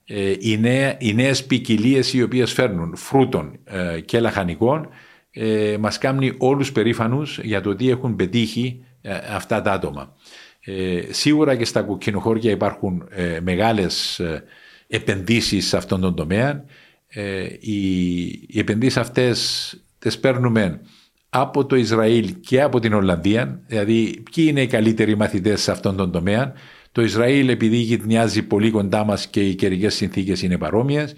ε, 0.06 0.34
οι, 0.40 0.58
νέα, 0.58 0.96
οι 1.00 1.14
νέες 1.14 1.46
ποικιλίες 1.46 2.14
οι 2.14 2.22
οποίες 2.22 2.54
φέρνουν 2.54 2.96
φρούτων 2.96 3.60
ε, 3.64 4.00
και 4.00 4.20
λαχανικών 4.20 4.90
ε, 5.32 5.78
μας 5.80 5.98
κάνουν 5.98 6.36
όλους 6.38 6.72
περήφανους 6.72 7.40
για 7.40 7.62
το 7.62 7.76
τι 7.76 7.90
έχουν 7.90 8.16
πετύχει 8.16 8.84
ε, 9.02 9.14
αυτά 9.36 9.62
τα 9.62 9.72
άτομα. 9.72 10.16
Ε, 10.60 11.02
σίγουρα 11.10 11.56
και 11.56 11.66
στα 11.66 11.82
κουκκινοχώρια 11.82 12.52
υπάρχουν 12.52 13.08
ε, 13.10 13.40
μεγάλες 13.42 14.20
ε, 14.20 14.44
επενδύσεις 14.88 15.68
σε 15.68 15.78
αυτόν 15.78 16.02
τον 16.02 16.16
τομέα. 16.16 16.66
Ε, 17.08 17.48
οι, 17.60 18.26
οι 18.28 18.60
επενδύσεις 18.60 18.98
αυτές 18.98 19.74
τις 20.00 20.20
παίρνουμε 20.20 20.82
από 21.30 21.66
το 21.66 21.76
Ισραήλ 21.76 22.36
και 22.40 22.62
από 22.62 22.80
την 22.80 22.94
Ολλανδία, 22.94 23.62
δηλαδή 23.68 24.24
ποιοι 24.32 24.46
είναι 24.48 24.62
οι 24.62 24.68
καλύτεροι 24.68 25.18
μαθητές 25.18 25.62
σε 25.62 25.72
αυτόν 25.72 25.96
τον 25.96 26.12
τομέα. 26.12 26.54
Το 26.92 27.02
Ισραήλ 27.02 27.50
επειδή 27.50 27.78
γυρνιάζει 27.78 28.44
πολύ 28.44 28.72
κοντά 28.72 29.04
μας 29.04 29.28
και 29.28 29.42
οι 29.42 29.56
καιρικές 29.56 29.96
συνθήκες 29.96 30.42
είναι 30.42 30.58
παρόμοιες. 30.58 31.16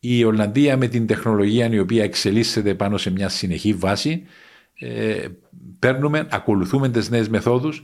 Η 0.00 0.24
Ολλανδία 0.24 0.76
με 0.76 0.86
την 0.86 1.06
τεχνολογία 1.06 1.68
η 1.70 1.78
οποία 1.78 2.02
εξελίσσεται 2.02 2.74
πάνω 2.74 2.96
σε 2.96 3.10
μια 3.10 3.28
συνεχή 3.28 3.74
βάση 3.74 4.22
ε, 4.82 5.28
παίρνουμε, 5.78 6.26
ακολουθούμε 6.30 6.88
τις 6.88 7.10
νέες 7.10 7.28
μεθόδους, 7.28 7.82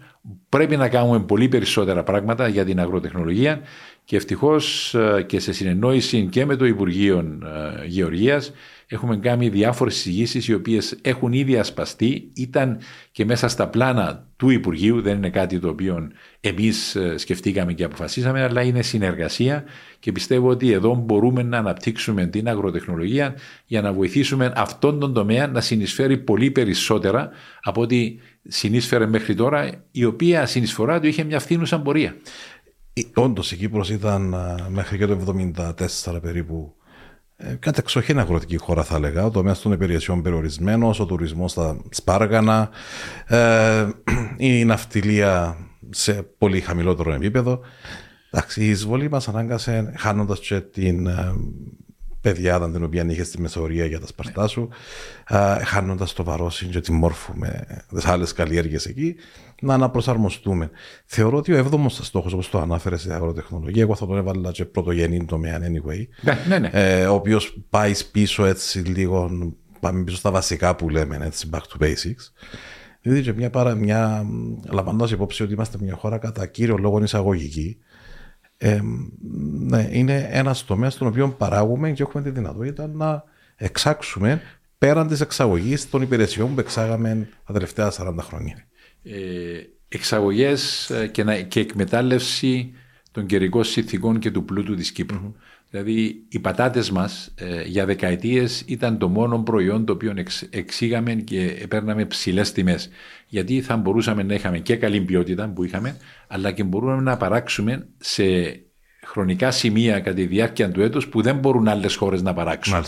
πρέπει 0.48 0.76
να 0.76 0.88
κάνουμε 0.88 1.20
πολύ 1.20 1.48
περισσότερα 1.48 2.02
πράγματα 2.02 2.48
για 2.48 2.64
την 2.64 2.80
αγροτεχνολογία 2.80 3.60
και 4.06 4.16
ευτυχώς 4.16 4.94
ε, 4.94 5.22
και 5.22 5.40
σε 5.40 5.52
συνεννόηση 5.52 6.26
και 6.30 6.44
με 6.44 6.56
το 6.56 6.64
Υπουργείο 6.64 7.18
ε, 7.18 7.86
Γεωργίας 7.86 8.52
έχουμε 8.86 9.16
κάνει 9.16 9.48
διάφορες 9.48 9.94
συζητήσεις 9.94 10.48
οι 10.48 10.54
οποίες 10.54 10.98
έχουν 11.02 11.32
ήδη 11.32 11.56
ασπαστεί, 11.56 12.30
ήταν 12.34 12.78
και 13.12 13.24
μέσα 13.24 13.48
στα 13.48 13.68
πλάνα 13.68 14.26
του 14.36 14.50
Υπουργείου, 14.50 15.00
δεν 15.00 15.16
είναι 15.16 15.30
κάτι 15.30 15.58
το 15.58 15.68
οποίο 15.68 16.08
εμείς 16.40 16.94
ε, 16.94 17.18
σκεφτήκαμε 17.18 17.72
και 17.72 17.84
αποφασίσαμε, 17.84 18.42
αλλά 18.42 18.62
είναι 18.62 18.82
συνεργασία. 18.82 19.64
Και 19.98 20.12
πιστεύω 20.12 20.48
ότι 20.48 20.72
εδώ 20.72 20.94
μπορούμε 20.94 21.42
να 21.42 21.58
αναπτύξουμε 21.58 22.26
την 22.26 22.48
αγροτεχνολογία 22.48 23.34
για 23.66 23.82
να 23.82 23.92
βοηθήσουμε 23.92 24.52
αυτόν 24.56 25.00
τον 25.00 25.12
τομέα 25.12 25.46
να 25.46 25.60
συνεισφέρει 25.60 26.18
πολύ 26.18 26.50
περισσότερα 26.50 27.30
από 27.62 27.80
ό,τι 27.80 28.16
συνείσφερε 28.48 29.06
μέχρι 29.06 29.34
τώρα, 29.34 29.70
η 29.90 30.04
οποία 30.04 30.46
συνεισφορά 30.46 31.00
του 31.00 31.06
είχε 31.06 31.24
μια 31.24 31.38
φθήνουσα 31.38 31.80
πορεία. 31.80 32.16
Όντως 33.14 33.52
η 33.52 33.56
Κύπρος 33.56 33.90
ήταν 33.90 34.34
μέχρι 34.68 34.98
και 34.98 35.06
το 35.06 35.36
1974 36.04 36.18
περίπου 36.22 36.76
ε, 37.38 37.54
κατεξοχήν 37.54 38.18
αγροτική 38.18 38.56
χώρα 38.56 38.84
θα 38.84 38.96
έλεγα, 38.96 39.24
ο 39.24 39.30
τομέας 39.30 39.60
των 39.60 39.72
υπηρεσιών 39.72 40.22
περιορισμένος, 40.22 41.00
ο 41.00 41.06
τουρισμός 41.06 41.50
στα 41.50 41.80
σπάργανα, 41.90 42.70
ε, 43.26 43.86
η 44.36 44.64
ναυτιλία 44.64 45.56
σε 45.90 46.12
πολύ 46.38 46.60
χαμηλότερο 46.60 47.12
επίπεδο. 47.12 47.60
Εντάξει, 48.30 48.64
η 48.64 48.68
εισβολή 48.68 49.10
μας 49.10 49.28
ανάγκασε, 49.28 49.92
χάνοντας 49.96 50.40
και 50.40 50.60
την 50.60 51.06
ε, 51.06 51.32
παιδιάδα 52.20 52.70
την 52.70 52.84
οποία 52.84 53.04
είχες 53.08 53.26
στη 53.26 53.40
Μεσορία 53.40 53.86
για 53.86 54.00
τα 54.00 54.06
σπαρτά 54.06 54.46
σου, 54.46 54.68
ε, 55.28 55.64
χάνοντας 55.64 56.12
το 56.12 56.24
βαρόσιν 56.24 56.70
και 56.70 56.80
τη 56.80 56.92
μόρφου 56.92 57.36
με 57.36 57.66
τις 57.94 58.06
άλλες 58.06 58.32
καλλιέργειες 58.32 58.86
εκεί, 58.86 59.16
να 59.62 59.74
αναπροσαρμοστούμε. 59.74 60.70
Θεωρώ 61.04 61.36
ότι 61.36 61.52
ο 61.52 61.56
έβδομος 61.56 62.00
στόχος, 62.02 62.32
όπως 62.32 62.50
το 62.50 62.58
ανάφερε 62.58 62.96
στην 62.96 63.12
αγροτεχνολογία, 63.12 63.82
εγώ 63.82 63.94
θα 63.94 64.06
τον 64.06 64.16
έβαλα 64.16 64.50
και 64.52 64.64
πρωτογενή 64.64 65.24
τομέα 65.24 65.58
anyway. 65.58 66.06
Ναι, 66.20 66.38
ναι, 66.48 66.58
ναι. 66.58 66.70
Ε, 66.72 67.06
ο 67.06 67.14
οποίος 67.14 67.58
πάει 67.70 67.92
πίσω 68.12 68.44
έτσι 68.44 68.78
λίγο, 68.78 69.30
πάμε 69.80 70.04
πίσω 70.04 70.16
στα 70.16 70.30
βασικά 70.30 70.76
που 70.76 70.88
λέμε, 70.88 71.18
έτσι, 71.22 71.48
back 71.52 71.58
to 71.58 71.84
basics. 71.84 72.32
Δηλαδή 73.00 73.22
και 73.22 73.32
μια, 73.32 73.50
παρα, 73.50 73.74
μια 73.74 74.26
λαμβάνοντας 74.70 75.10
υπόψη 75.10 75.42
ότι 75.42 75.52
είμαστε 75.52 75.78
μια 75.80 75.94
χώρα 75.94 76.18
κατά 76.18 76.46
κύριο 76.46 76.76
λόγο 76.76 77.02
εισαγωγική, 77.02 77.78
ε, 78.58 78.80
ναι, 79.58 79.88
είναι 79.90 80.28
ένας 80.30 80.64
τομέας 80.64 80.92
στον 80.92 81.06
οποίο 81.06 81.28
παράγουμε 81.28 81.90
και 81.90 82.02
έχουμε 82.02 82.22
τη 82.22 82.30
δυνατότητα 82.30 82.86
να 82.86 83.24
εξάξουμε 83.56 84.42
πέραν 84.78 85.08
της 85.08 85.20
εξαγωγής 85.20 85.90
των 85.90 86.02
υπηρεσιών 86.02 86.54
που 86.54 86.60
εξάγαμε 86.60 87.28
τα 87.46 87.52
τελευταία 87.52 87.92
40 87.96 88.14
χρόνια. 88.20 88.56
Ε, 89.10 89.68
Εξαγωγές 89.88 90.90
ε, 90.90 91.06
και, 91.06 91.42
και 91.48 91.60
εκμετάλλευση 91.60 92.74
των 93.10 93.26
καιρικών 93.26 93.64
συνθηκών 93.64 94.18
και 94.18 94.30
του 94.30 94.44
πλούτου 94.44 94.74
της 94.74 94.92
κυπρου 94.92 95.34
Δηλαδή 95.70 96.24
οι 96.28 96.38
πατάτες 96.38 96.90
μας 96.90 97.32
ε, 97.34 97.62
για 97.62 97.86
δεκαετίες 97.86 98.64
ήταν 98.66 98.98
το 98.98 99.08
μόνο 99.08 99.38
προϊόν 99.38 99.84
το 99.84 99.92
οποίο 99.92 100.12
εξ, 100.16 100.42
εξήγαμε 100.50 101.14
και 101.14 101.66
παίρναμε 101.68 102.04
ψηλές 102.04 102.52
τιμές. 102.52 102.88
Γιατί 103.28 103.60
θα 103.60 103.76
μπορούσαμε 103.76 104.22
να 104.22 104.34
είχαμε 104.34 104.58
και 104.58 104.76
καλή 104.76 105.00
ποιότητα 105.00 105.48
που 105.48 105.64
είχαμε, 105.64 105.96
αλλά 106.26 106.52
και 106.52 106.64
μπορούμε 106.64 107.02
να 107.02 107.16
παράξουμε 107.16 107.86
σε 107.98 108.24
χρονικά 109.04 109.50
σημεία 109.50 110.00
κατά 110.00 110.16
τη 110.16 110.26
διάρκεια 110.26 110.70
του 110.70 110.82
έτους 110.82 111.08
που 111.08 111.22
δεν 111.22 111.36
μπορούν 111.36 111.68
άλλες 111.68 111.94
χώρες 111.94 112.22
να 112.22 112.34
παράξουν. 112.34 112.84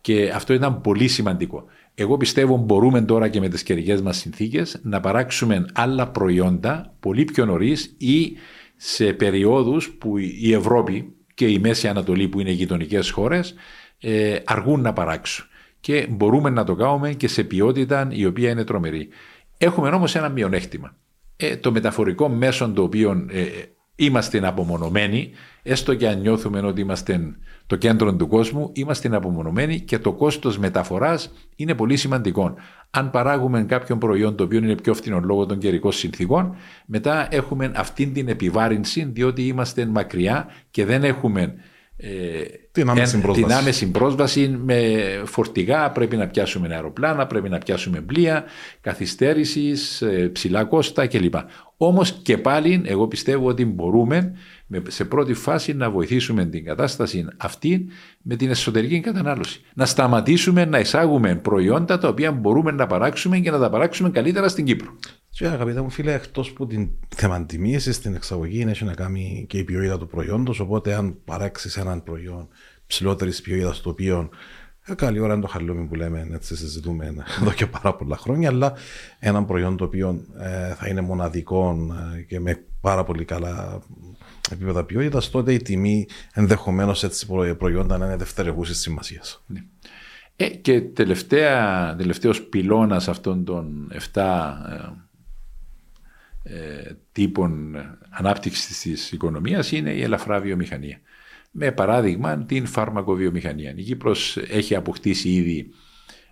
Και 0.00 0.30
αυτό 0.34 0.52
ήταν 0.52 0.80
πολύ 0.80 1.08
σημαντικό. 1.08 1.64
Εγώ 2.00 2.16
πιστεύω 2.16 2.56
μπορούμε 2.56 3.02
τώρα 3.02 3.28
και 3.28 3.40
με 3.40 3.48
τις 3.48 3.62
καιρικές 3.62 4.02
μας 4.02 4.16
συνθήκες 4.16 4.80
να 4.82 5.00
παράξουμε 5.00 5.66
άλλα 5.72 6.08
προϊόντα 6.08 6.94
πολύ 7.00 7.24
πιο 7.24 7.44
νωρίς 7.44 7.94
ή 7.98 8.36
σε 8.76 9.12
περιόδους 9.12 9.90
που 9.90 10.18
η 10.18 10.52
Ευρώπη 10.52 11.12
και 11.34 11.48
η 11.48 11.58
Μέση 11.58 11.88
Ανατολή 11.88 12.28
που 12.28 12.40
είναι 12.40 12.50
γειτονικές 12.50 13.10
χώρες 13.10 13.54
ε, 14.00 14.36
αργούν 14.44 14.80
να 14.80 14.92
παράξουν. 14.92 15.46
Και 15.80 16.06
μπορούμε 16.10 16.50
να 16.50 16.64
το 16.64 16.74
κάνουμε 16.74 17.12
και 17.12 17.28
σε 17.28 17.44
ποιότητα 17.44 18.08
η 18.10 18.26
οποία 18.26 18.50
είναι 18.50 18.64
τρομερή. 18.64 19.08
Έχουμε 19.58 19.88
όμως 19.88 20.14
ένα 20.14 20.28
μειονέκτημα. 20.28 20.96
Ε, 21.36 21.56
το 21.56 21.72
μεταφορικό 21.72 22.28
μέσο 22.28 22.70
το 22.70 22.82
οποίο 22.82 23.26
ε, 23.30 23.44
είμαστε 24.00 24.46
απομονωμένοι, 24.46 25.30
έστω 25.62 25.94
και 25.94 26.08
αν 26.08 26.20
νιώθουμε 26.20 26.60
ότι 26.60 26.80
είμαστε 26.80 27.36
το 27.66 27.76
κέντρο 27.76 28.14
του 28.14 28.28
κόσμου, 28.28 28.70
είμαστε 28.72 29.16
απομονωμένοι 29.16 29.80
και 29.80 29.98
το 29.98 30.12
κόστος 30.12 30.58
μεταφοράς 30.58 31.32
είναι 31.56 31.74
πολύ 31.74 31.96
σημαντικό. 31.96 32.54
Αν 32.90 33.10
παράγουμε 33.10 33.62
κάποιον 33.62 33.98
προϊόν 33.98 34.36
το 34.36 34.44
οποίο 34.44 34.58
είναι 34.58 34.74
πιο 34.74 34.94
φθηνό 34.94 35.20
λόγω 35.20 35.46
των 35.46 35.58
καιρικών 35.58 35.92
συνθήκων, 35.92 36.56
μετά 36.86 37.28
έχουμε 37.30 37.72
αυτή 37.74 38.06
την 38.06 38.28
επιβάρυνση 38.28 39.10
διότι 39.12 39.46
είμαστε 39.46 39.86
μακριά 39.86 40.46
και 40.70 40.84
δεν 40.84 41.04
έχουμε 41.04 41.54
ε, 41.96 42.42
την, 42.72 42.88
άμεση 42.90 43.20
πρόσβαση. 43.20 43.42
την 43.42 43.52
άμεση 43.52 43.90
πρόσβαση 43.90 44.48
με 44.48 45.02
φορτηγά, 45.24 45.90
πρέπει 45.90 46.16
να 46.16 46.26
πιάσουμε 46.26 46.74
αεροπλάνα, 46.74 47.26
πρέπει 47.26 47.48
να 47.48 47.58
πιάσουμε 47.58 48.00
πλοία, 48.00 48.44
καθυστέρησης, 48.80 50.02
ε, 50.02 50.28
ψηλά 50.32 50.64
κόστα 50.64 51.06
κλπ. 51.06 51.34
Όμως 51.80 52.12
και 52.12 52.38
πάλι 52.38 52.82
εγώ 52.84 53.08
πιστεύω 53.08 53.48
ότι 53.48 53.64
μπορούμε 53.64 54.34
σε 54.88 55.04
πρώτη 55.04 55.34
φάση 55.34 55.72
να 55.72 55.90
βοηθήσουμε 55.90 56.44
την 56.44 56.64
κατάσταση 56.64 57.26
αυτή 57.36 57.86
με 58.22 58.36
την 58.36 58.50
εσωτερική 58.50 59.00
κατανάλωση. 59.00 59.60
Να 59.74 59.86
σταματήσουμε 59.86 60.64
να 60.64 60.78
εισάγουμε 60.78 61.34
προϊόντα 61.34 61.98
τα 61.98 62.08
οποία 62.08 62.32
μπορούμε 62.32 62.70
να 62.70 62.86
παράξουμε 62.86 63.38
και 63.38 63.50
να 63.50 63.58
τα 63.58 63.70
παράξουμε 63.70 64.10
καλύτερα 64.10 64.48
στην 64.48 64.64
Κύπρο. 64.64 64.96
Και 65.30 65.46
αγαπητέ 65.46 65.80
μου 65.80 65.90
φίλε, 65.90 66.12
εκτός 66.12 66.52
που 66.52 66.66
την 66.66 66.90
θεμαντιμίεση 67.16 67.92
στην 67.92 68.14
εξαγωγή 68.14 68.64
έχει 68.68 68.84
να 68.84 68.94
κάνει 68.94 69.46
και 69.48 69.58
η 69.58 69.64
ποιότητα 69.64 69.98
του 69.98 70.06
προϊόντος. 70.06 70.60
Οπότε, 70.60 70.94
αν 70.94 71.16
παράξεις 71.24 71.76
έναν 71.76 72.02
προϊόν 72.02 72.48
ψηλότερης 72.86 73.40
ποιότητας, 73.40 73.80
το 73.80 73.90
οποίο 73.90 74.18
ε, 74.18 74.26
καλή 74.94 75.20
ώρα 75.20 75.32
είναι 75.32 75.42
το 75.42 75.48
χαλούμι 75.48 75.86
που 75.86 75.94
λέμε, 75.94 76.28
έτσι 76.32 76.56
συζητούμε 76.56 77.06
εδώ 77.40 77.52
και 77.52 77.66
πάρα 77.66 77.94
πολλά 77.94 78.16
χρόνια, 78.16 78.48
αλλά 78.48 78.72
έναν 79.18 79.46
προϊόν 79.46 79.76
το 79.76 79.84
οποίο 79.84 80.24
ε, 80.38 80.74
θα 80.74 80.88
είναι 80.88 81.00
μοναδικό 81.00 81.76
ε, 82.16 82.20
και 82.20 82.40
με 82.40 82.64
πάρα 82.80 83.04
πολύ 83.04 83.24
καλά 83.24 83.82
επίπεδα 84.50 84.84
ποιότητας, 84.84 85.30
τότε 85.30 85.52
η 85.52 85.62
τιμή 85.62 86.06
ενδεχομένως 86.32 87.04
έτσι 87.04 87.26
προϊόντα 87.58 87.98
να 87.98 88.06
είναι 88.06 88.16
δευτερευούση 88.16 88.74
σημασίας. 88.74 89.42
Ναι. 89.46 89.62
Ε, 90.36 90.48
και 90.48 90.80
τελευταία, 90.80 91.94
τελευταίος 91.96 92.42
πυλώνας 92.42 93.08
αυτών 93.08 93.44
των 93.44 93.92
7 94.12 94.22
ε, 96.42 96.92
τύπων 97.12 97.76
ανάπτυξης 98.10 98.80
της 98.80 99.12
οικονομίας 99.12 99.72
είναι 99.72 99.90
η 99.90 100.02
ελαφρά 100.02 100.40
βιομηχανία. 100.40 101.00
Με 101.50 101.72
παράδειγμα 101.72 102.44
την 102.44 102.66
φαρμακοβιομηχανία. 102.66 103.72
Η 103.76 103.82
Κύπρος 103.82 104.36
έχει 104.36 104.74
αποκτήσει 104.74 105.28
ήδη 105.28 105.70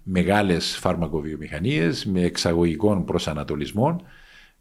μεγάλες 0.03 0.77
φαρμακοβιομηχανίες 0.77 2.07
με 2.07 2.23
εξαγωγικών 2.23 3.05
προσανατολισμών. 3.05 4.03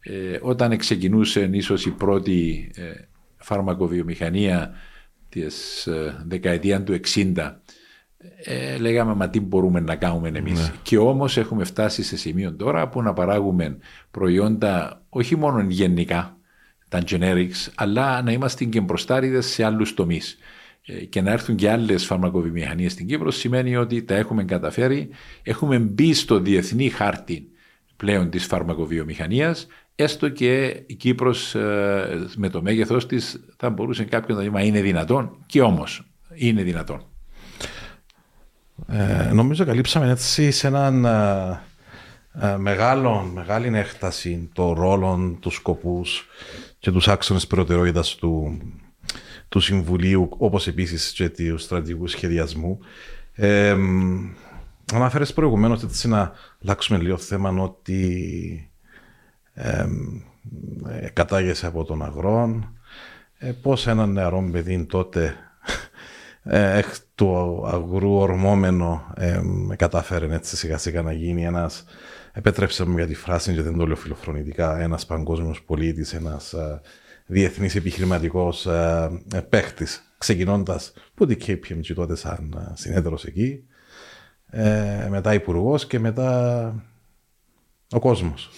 Ε, 0.00 0.38
όταν 0.40 0.76
ξεκινούσε 0.76 1.48
ίσως 1.52 1.86
η 1.86 1.90
πρώτη 1.90 2.70
ε, 2.74 2.82
φαρμακοβιομηχανία 3.36 4.74
της 5.28 5.86
ε, 5.86 6.24
δεκαετία 6.26 6.82
του 6.82 7.00
60 7.14 7.32
ε, 8.44 8.76
λέγαμε 8.76 9.14
μα 9.14 9.28
τι 9.28 9.40
μπορούμε 9.40 9.80
να 9.80 9.96
κάνουμε 9.96 10.28
εμείς. 10.28 10.60
Ναι. 10.60 10.72
Και 10.82 10.98
όμως 10.98 11.36
έχουμε 11.36 11.64
φτάσει 11.64 12.02
σε 12.02 12.16
σημείο 12.16 12.54
τώρα 12.54 12.88
που 12.88 13.02
να 13.02 13.12
παράγουμε 13.12 13.78
προϊόντα 14.10 15.02
όχι 15.08 15.36
μόνο 15.36 15.60
γενικά, 15.68 16.35
τα 16.98 17.18
generics, 17.18 17.70
αλλά 17.74 18.22
να 18.22 18.32
είμαστε 18.32 18.64
και 18.64 18.80
μπροστάριδες 18.80 19.46
σε 19.46 19.64
άλλους 19.64 19.94
τομείς. 19.94 20.38
Ε, 20.86 21.04
και 21.04 21.20
να 21.20 21.30
έρθουν 21.30 21.56
και 21.56 21.70
άλλες 21.70 22.06
φαρμακοβιομηχανίες 22.06 22.92
στην 22.92 23.06
Κύπρο 23.06 23.30
σημαίνει 23.30 23.76
ότι 23.76 24.02
τα 24.02 24.14
έχουμε 24.14 24.44
καταφέρει. 24.44 25.08
Έχουμε 25.42 25.78
μπει 25.78 26.14
στο 26.14 26.38
διεθνή 26.38 26.88
χάρτη 26.88 27.48
πλέον 27.96 28.30
της 28.30 28.46
φαρμακοβιομηχανίας 28.46 29.66
έστω 29.96 30.28
και 30.28 30.82
η 30.86 30.94
Κύπρος 30.94 31.54
ε, 31.54 32.26
με 32.36 32.48
το 32.48 32.62
μέγεθός 32.62 33.06
της 33.06 33.40
θα 33.56 33.70
μπορούσε 33.70 34.04
κάποιον 34.04 34.38
να 34.38 34.44
πει 34.44 34.50
μα 34.50 34.62
είναι 34.62 34.80
δυνατόν 34.80 35.36
και 35.46 35.62
όμως 35.62 36.06
είναι 36.34 36.62
δυνατόν. 36.62 37.04
Ε, 38.88 39.30
νομίζω 39.32 39.64
καλύψαμε 39.64 40.10
έτσι 40.10 40.50
σε 40.50 40.66
έναν 40.66 41.04
ε, 41.04 41.60
ε, 42.40 42.56
μεγάλο, 42.56 43.30
μεγάλη 43.34 43.78
έκταση 43.78 44.50
το 44.52 44.72
ρόλο, 44.72 45.36
τους 45.40 45.54
σκοπούς 45.54 46.28
και 46.86 46.92
τους 46.92 47.08
άξονες 47.08 47.46
προτεραιότητας 47.46 48.14
του, 48.14 48.58
του 49.48 49.60
Συμβουλίου, 49.60 50.28
όπως 50.38 50.66
επίσης 50.66 51.12
και 51.12 51.28
του 51.28 51.58
στρατηγικού 51.58 52.06
σχεδιασμού. 52.06 52.78
Ε, 53.32 53.76
αναφέρες 54.92 55.32
προηγουμένως 55.32 55.82
έτσι 55.82 56.08
να 56.08 56.32
αλλάξουμε 56.62 56.98
λίγο 56.98 57.16
θέμα 57.16 57.62
ότι 57.62 58.70
ε, 59.54 59.86
κατάγεσαι 61.12 61.66
από 61.66 61.84
τον 61.84 62.02
αγρόν, 62.02 62.78
ε, 63.38 63.50
πώς 63.50 63.86
έναν 63.86 64.12
νεαρό 64.12 64.48
παιδί 64.52 64.84
τότε 64.84 65.34
ε, 66.42 66.78
εκ 66.78 66.86
του 67.14 67.62
αγρού 67.66 68.16
ορμόμενο 68.16 69.12
ε, 69.16 69.40
κατάφερε 69.76 70.34
έτσι 70.34 70.56
σιγά 70.56 70.78
σιγά 70.78 71.02
να 71.02 71.12
γίνει 71.12 71.44
ένας 71.44 71.84
επέτρεψε 72.36 72.86
μου 72.86 72.96
για 72.96 73.06
τη 73.06 73.14
φράση 73.14 73.54
και 73.54 73.62
δεν 73.62 73.76
το 73.76 73.86
λέω 73.86 73.96
φιλοφρονητικά 73.96 74.80
ένας 74.80 75.06
παγκόσμιος 75.06 75.62
πολίτης, 75.62 76.14
ένας 76.14 76.52
ε, 76.52 76.80
διεθνής 77.26 77.74
επιχειρηματικός 77.74 78.66
ε, 78.66 79.10
παίχτης 79.48 80.14
ξεκινώντας 80.18 80.92
που 81.14 81.26
την 81.26 81.38
KPMG 81.46 81.94
τότε 81.94 82.16
σαν 82.16 82.54
ε, 82.56 82.72
συνέδρος 82.74 83.24
εκεί 83.24 83.64
ε, 84.50 85.06
μετά 85.10 85.34
υπουργός 85.34 85.86
και 85.86 85.98
μετά 85.98 86.84
ο 87.90 87.98
κόσμος. 87.98 88.50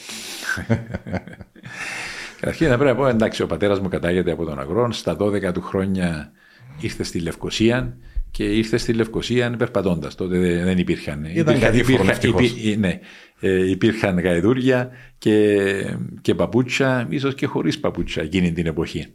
Καταρχήν 2.41 2.69
θα 2.69 2.77
πρέπει 2.77 2.91
να 2.91 2.97
πω 2.97 3.07
εντάξει 3.07 3.43
ο 3.43 3.47
πατέρας 3.47 3.81
μου 3.81 3.89
κατάγεται 3.89 4.31
από 4.31 4.45
τον 4.45 4.59
Αγρόν 4.59 4.93
στα 4.93 5.17
12 5.21 5.53
του 5.53 5.63
χρόνια 5.63 6.33
ήρθε 6.81 7.03
στη 7.03 7.21
Λευκοσία 7.21 7.97
και 8.31 8.45
ήρθες 8.45 8.83
στη 8.83 8.93
Λευκοσία 8.93 9.55
περπατώντα. 9.59 10.11
Τότε 10.17 10.39
δεν 10.65 10.79
υπήρχαν. 10.79 11.25
Ήταν 11.25 11.55
υπήρχαν, 11.55 12.19
υπήρχαν, 12.23 12.81
ναι, 12.81 13.01
ε, 13.41 13.71
υπήρχαν 13.71 14.21
γαϊδούρια 14.21 14.91
και, 15.19 15.97
και 16.21 16.35
παπούτσα, 16.35 17.07
ίσως 17.11 17.35
και 17.35 17.47
χωρίς 17.47 17.81
παπούτσα 17.81 18.23
εκείνη 18.23 18.53
την 18.53 18.67
εποχή. 18.67 19.07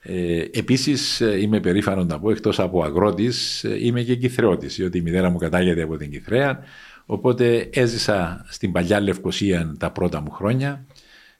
Ε, 0.00 0.44
Επίσης, 0.52 1.20
ε, 1.20 1.40
είμαι 1.40 1.60
περήφανος 1.60 2.06
να 2.06 2.18
πω, 2.18 2.30
εκτός 2.30 2.58
από 2.58 2.82
αγρότης, 2.82 3.64
ε, 3.64 3.76
είμαι 3.84 4.02
και 4.02 4.14
κυθρεώτης, 4.14 4.76
διότι 4.76 4.98
η 4.98 5.00
μητέρα 5.00 5.30
μου 5.30 5.38
κατάγεται 5.38 5.82
από 5.82 5.96
την 5.96 6.10
Κυθρέα. 6.10 6.58
Οπότε 7.06 7.68
έζησα 7.72 8.44
στην 8.48 8.72
παλιά 8.72 9.00
Λευκοσία 9.00 9.74
τα 9.78 9.90
πρώτα 9.90 10.20
μου 10.20 10.30
χρόνια, 10.30 10.86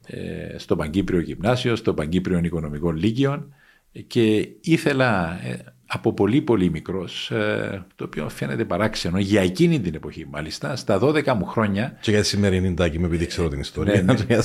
ε, 0.06 0.58
στο 0.58 0.76
Παγκύπριο 0.76 1.20
Γυμνάσιο, 1.20 1.76
στο 1.76 1.94
Παγκύπριο 1.94 2.40
Οικονομικών 2.44 2.96
Λύκειων 2.96 3.54
και 4.06 4.48
ήθελα 4.60 5.40
από 5.90 6.12
πολύ 6.12 6.42
πολύ 6.42 6.70
μικρός, 6.70 7.30
ε, 7.30 7.84
το 7.96 8.04
οποίο 8.04 8.28
φαίνεται 8.28 8.64
παράξενο, 8.64 9.18
για 9.18 9.40
εκείνη 9.40 9.80
την 9.80 9.94
εποχή 9.94 10.26
μάλιστα, 10.30 10.76
στα 10.76 10.98
12 11.02 11.32
μου 11.32 11.44
χρόνια... 11.44 11.98
Και 12.00 12.10
για 12.10 12.20
τη 12.20 12.26
σημερινή 12.26 12.74
τάκη, 12.74 12.98
με 12.98 13.06
επειδή 13.06 13.26
ξέρω 13.26 13.48
την 13.48 13.60
ιστορία. 13.60 14.02
Ναι, 14.02 14.12
ναι. 14.12 14.24
για 14.28 14.42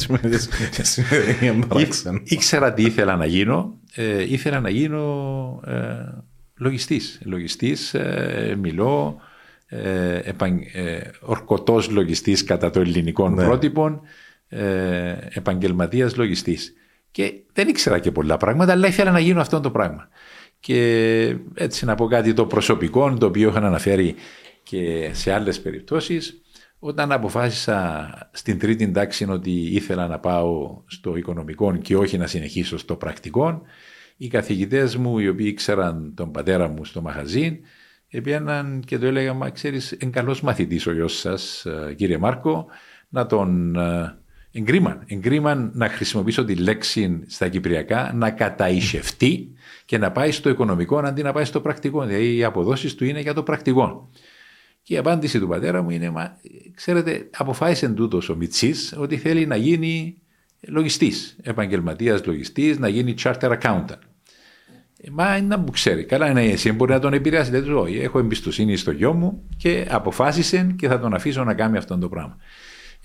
τη 0.72 0.88
σημερινή 0.88 1.66
παράξενο. 1.66 2.22
Ήξερα 2.24 2.74
τι 2.74 2.84
ήθελα 2.84 3.16
να 3.16 3.26
γίνω. 3.26 3.78
Ε, 3.96 4.22
ήθελα 4.22 4.60
να 4.60 4.70
γίνω 4.70 5.62
ε, 5.66 5.74
λογιστής. 6.58 7.20
Λογιστής, 7.24 7.94
ε, 7.94 8.56
μιλώ, 8.60 9.22
ε, 9.66 10.20
επαν, 10.24 10.60
ε, 10.74 11.00
ορκωτός 11.20 11.90
λογιστής 11.90 12.44
κατά 12.44 12.70
το 12.70 12.80
ελληνικό 12.80 13.30
ναι. 13.30 13.44
πρότυπο, 13.44 14.02
ε, 14.48 15.16
επαγγελματίας 15.30 16.16
λογιστής. 16.16 16.74
Και 17.12 17.34
δεν 17.54 17.68
ήξερα 17.68 18.00
και 18.00 18.12
πολλά 18.12 18.38
πράγματα, 18.38 18.72
αλλά 18.72 18.88
ήθελα 18.88 19.12
να 19.12 19.20
γίνω 19.20 19.42
αυτό 19.42 19.60
το 19.60 19.72
πράγμα. 19.72 20.08
Και 20.64 21.36
έτσι 21.54 21.86
να 21.86 21.96
πω 21.96 22.08
κάτι 22.08 22.34
το 22.34 22.46
προσωπικό, 22.46 23.14
το 23.14 23.26
οποίο 23.26 23.50
είχαν 23.50 23.64
αναφέρει 23.64 24.16
και 24.64 25.10
σε 25.14 25.34
άλλες 25.34 25.62
περιπτώσεις, 25.62 26.42
όταν 26.80 27.12
αποφάσισα 27.12 28.10
στην 28.32 28.60
τρίτη 28.60 28.92
τάξη 28.92 29.26
ότι 29.30 29.52
ήθελα 29.52 30.08
να 30.08 30.20
πάω 30.20 30.82
στο 30.88 31.16
οικονομικό 31.16 31.76
και 31.76 31.96
όχι 31.96 32.18
να 32.18 32.28
συνεχίσω 32.28 32.78
στο 32.78 32.96
πρακτικό, 32.96 33.62
οι 34.18 34.28
καθηγητές 34.28 34.96
μου, 34.96 35.20
οι 35.20 35.28
οποίοι 35.28 35.48
ήξεραν 35.50 36.14
τον 36.16 36.32
πατέρα 36.32 36.68
μου 36.68 36.86
στο 36.86 37.02
μαχαζίν, 37.02 37.58
έπιαναν 38.08 38.84
και 38.86 38.98
το 38.98 39.06
έλεγα, 39.06 39.34
μα 39.34 39.50
ξέρεις, 39.50 39.98
είναι 40.00 40.12
καλός 40.12 40.42
μαθητής 40.42 40.88
ο 40.88 40.92
γιος 40.94 41.20
σας, 41.20 41.66
ε, 41.66 41.94
κύριε 41.94 42.18
Μάρκο, 42.18 42.66
να 43.10 43.26
τον 43.26 43.76
ε, 43.76 44.18
εγκρίμαν. 44.54 45.04
Εγκρίμαν 45.08 45.72
να 45.74 45.90
χρησιμοποιήσω 45.90 46.46
τη 46.46 46.56
λέξη 46.56 47.24
στα 47.28 47.50
κυπριακά, 47.50 48.12
να 48.16 48.32
καταϊσευτεί 48.32 49.52
και 49.86 49.98
να 49.98 50.12
πάει 50.12 50.32
στο 50.32 50.50
οικονομικό 50.50 50.98
αντί 50.98 51.22
να 51.22 51.32
πάει 51.32 51.46
στο 51.46 51.62
πρακτικό. 51.62 52.06
Δηλαδή 52.06 52.36
οι 52.36 52.44
αποδόσεις 52.44 52.96
του 52.96 53.06
είναι 53.06 53.20
για 53.20 53.34
το 53.34 53.44
πρακτικό. 53.44 54.10
Και 54.84 54.94
η 54.94 54.98
απάντηση 54.98 55.40
του 55.40 55.48
πατέρα 55.48 55.82
μου 55.82 55.90
είναι, 55.90 56.10
μα, 56.10 56.38
ξέρετε, 56.76 57.30
αποφάσισε 57.38 57.90
τούτος 57.90 58.30
ο 58.30 58.36
Μιτσή 58.36 58.74
ότι 58.98 59.18
θέλει 59.18 59.46
να 59.46 59.56
γίνει 59.56 60.18
λογιστής, 60.68 61.38
επαγγελματίας 61.42 62.26
λογιστής, 62.26 62.80
να 62.80 62.88
γίνει 62.88 63.16
charter 63.24 63.58
accountant. 63.60 64.00
Ε, 64.98 65.10
μα 65.12 65.38
είναι 65.38 65.48
να 65.48 65.58
μου 65.58 65.72
ξέρει. 65.72 66.04
Καλά 66.04 66.30
είναι 66.30 66.44
εσύ, 66.44 66.72
μπορεί 66.72 66.92
να 66.92 67.00
τον 67.00 67.14
επηρεάσει. 67.14 67.52
Δεν 67.52 67.64
του 67.64 67.88
έχω 68.02 68.20
εμπιστοσύνη 68.20 68.78
στο 68.78 68.92
γιο 68.92 69.14
μου 69.14 69.44
και 69.58 69.88
αποφάσισε 69.90 70.74
και 70.78 70.88
θα 70.88 71.00
τον 71.00 71.14
αφήσω 71.14 71.44
να 71.44 71.54
κάνει 71.54 71.78
αυτό 71.78 71.98
το 71.98 72.10
πράγμα. 72.10 72.38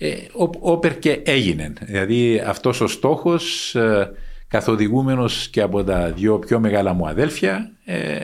Ε, 0.01 0.15
όπερ 0.59 0.99
και 0.99 1.21
έγινε. 1.25 1.73
Δηλαδή 1.81 2.39
αυτός 2.39 2.81
ο 2.81 2.87
στόχος 2.87 3.75
ε, 3.75 4.11
καθοδηγούμενος 4.47 5.47
και 5.49 5.61
από 5.61 5.83
τα 5.83 6.11
δύο 6.11 6.39
πιο 6.39 6.59
μεγάλα 6.59 6.93
μου 6.93 7.07
αδέλφια 7.07 7.71
ε, 7.85 8.19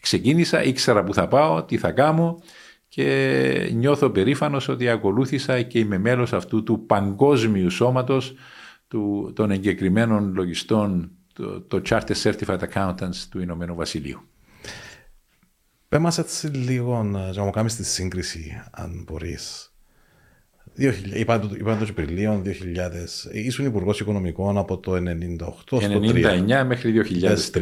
ξεκίνησα, 0.00 0.62
ήξερα 0.62 1.04
που 1.04 1.14
θα 1.14 1.28
πάω, 1.28 1.64
τι 1.64 1.76
θα 1.76 1.90
κάνω 1.90 2.38
και 2.88 3.70
νιώθω 3.74 4.10
περήφανος 4.10 4.68
ότι 4.68 4.88
ακολούθησα 4.88 5.62
και 5.62 5.78
είμαι 5.78 5.98
μέλος 5.98 6.32
αυτού 6.32 6.62
του 6.62 6.86
παγκόσμιου 6.86 7.70
σώματος 7.70 8.34
του, 8.88 9.32
των 9.34 9.50
εγκεκριμένων 9.50 10.34
λογιστών, 10.34 11.10
το, 11.32 11.60
το 11.60 11.82
Charter 11.88 12.14
Certified 12.22 12.58
Accountants 12.72 13.26
του 13.30 13.40
Ηνωμένου 13.40 13.74
Βασιλείου. 13.74 14.20
Πες 15.88 16.00
μας 16.00 16.18
έτσι 16.18 16.46
λίγο 16.46 17.02
να 17.02 17.44
μου 17.44 17.50
κάνεις 17.50 17.76
τη 17.76 17.84
σύγκριση, 17.84 18.62
αν 18.70 19.04
μπορείς, 19.06 19.71
Είπα 21.14 21.38
το, 21.38 21.50
είπα 21.58 21.76
το 21.76 21.86
Απριλίου 21.90 22.42
2000. 22.44 22.50
Ήσουν 23.32 23.66
υπουργός 23.66 24.00
Οικονομικών 24.00 24.58
από 24.58 24.78
το 24.78 24.92
1998 25.68 25.78
99 25.78 26.64
μέχρι 26.66 27.02
2003. 27.52 27.60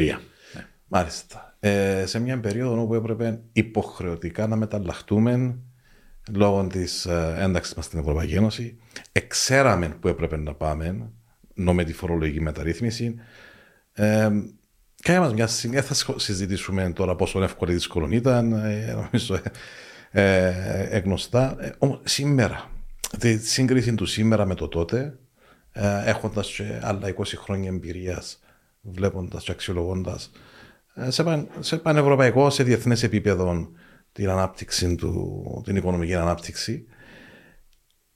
Ναι. 0.55 0.67
Μάλιστα. 0.87 1.57
Ε, 1.61 2.07
σε 2.07 2.21
μια 2.21 2.41
περίοδο 2.41 2.83
όπου 2.83 2.95
έπρεπε 2.95 3.41
υποχρεωτικά 3.53 4.47
να 4.47 4.57
μεταλλαχτούμε 4.57 5.59
λόγω 6.33 6.67
της 6.67 7.07
ε, 7.07 7.37
ένταξης 7.39 7.75
μας 7.75 7.85
στην 7.85 7.99
Ευρωπαϊκή 7.99 8.35
Ένωση. 8.35 8.77
Εξέραμε 9.13 9.97
που 10.01 10.09
έπρεπε 10.09 10.37
να 10.37 10.55
πάμε 10.55 11.11
νο 11.55 11.75
με 11.75 11.85
τη 11.85 11.93
φορολογική 11.93 12.41
μεταρρύθμιση. 12.41 13.15
Ε, 13.93 14.29
Κάνε 15.03 15.33
μια 15.33 15.47
στιγμή, 15.47 15.81
θα 15.81 16.15
συζητήσουμε 16.17 16.93
τώρα 16.93 17.17
πόσο 17.17 17.43
εύκολη 17.43 17.71
ή 17.71 17.75
δύσκολο 17.75 18.09
ήταν, 18.11 18.53
ε, 18.53 18.93
νομίζω 18.93 19.41
ε, 20.11 20.53
ε, 20.91 20.99
γνωστά. 20.99 21.57
Ε, 21.61 21.73
όμως 21.79 22.01
σήμερα, 22.05 22.71
τη 23.19 23.39
σύγκριση 23.39 23.95
του 23.95 24.07
σήμερα 24.07 24.47
με 24.47 24.55
το 24.55 24.69
τότε, 24.69 25.19
ε, 25.73 26.03
έχοντας 26.05 26.61
άλλα 26.83 27.09
20 27.09 27.37
χρόνια 27.37 27.69
εμπειρίας, 27.69 28.41
βλέποντας 28.81 29.45
και 29.45 29.53
αξιολογώντας 29.53 30.31
ε, 30.95 31.11
σε, 31.11 31.47
σε 31.61 31.77
πανευρωπαϊκό, 31.77 32.51
σε 32.51 32.63
διεθνές 32.63 33.03
επίπεδο 33.03 33.71
την 34.13 34.31
ανάπτυξη 34.31 34.95
του, 34.95 35.63
την 35.65 35.77
οικονομική 35.77 36.15
ανάπτυξη. 36.15 36.85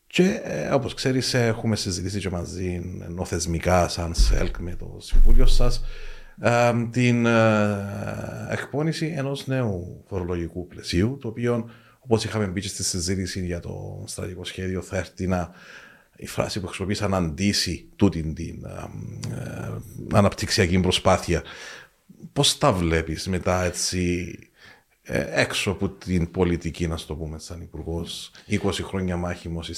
Και 0.06 0.40
ε, 0.44 0.68
όπως 0.68 0.94
ξέρεις, 0.94 1.34
έχουμε 1.34 1.76
συζητήσει 1.76 2.18
και 2.18 2.30
μαζί 2.30 2.80
νοθεσμικά, 3.08 3.88
σαν 3.88 4.14
ΣΕΛΚ, 4.14 4.58
με 4.58 4.74
το 4.74 4.96
συμβούλιο 5.00 5.46
σας, 5.46 5.84
ε, 6.40 6.72
την 6.90 7.26
ε, 7.26 8.48
εκπόνηση 8.50 9.14
ενός 9.16 9.46
νέου 9.46 10.04
φορολογικού 10.08 10.66
πλαισίου, 10.66 11.18
το 11.20 11.28
οποίο 11.28 11.70
Όπως 12.04 12.24
είχαμε 12.24 12.46
μπει 12.46 12.60
στη 12.60 12.84
συζήτηση 12.84 13.44
για 13.44 13.60
το 13.60 14.04
στρατηγικό 14.06 14.44
σχέδιο, 14.44 14.82
θα 14.82 14.96
έρθει 14.96 15.26
να 15.26 15.54
η 16.16 16.26
φράση 16.26 16.60
που 16.60 16.66
χρησιμοποίησα 16.66 17.08
να 17.08 17.16
αντίσει 17.16 17.88
τούτη 17.96 18.32
την 18.32 18.64
ε, 18.64 19.70
αναπτυξιακή 20.12 20.80
προσπάθεια. 20.80 21.42
Πώς 22.32 22.58
τα 22.58 22.72
βλέπεις 22.72 23.28
μετά 23.28 23.64
έτσι 23.64 24.38
ε, 25.02 25.40
έξω 25.40 25.70
από 25.70 25.88
την 25.88 26.30
πολιτική, 26.30 26.88
να 26.88 26.96
το 27.06 27.14
πούμε, 27.14 27.38
σαν 27.38 27.60
υπουργός, 27.60 28.30
20 28.48 28.58
χρόνια 28.82 29.16
μάχημος 29.16 29.70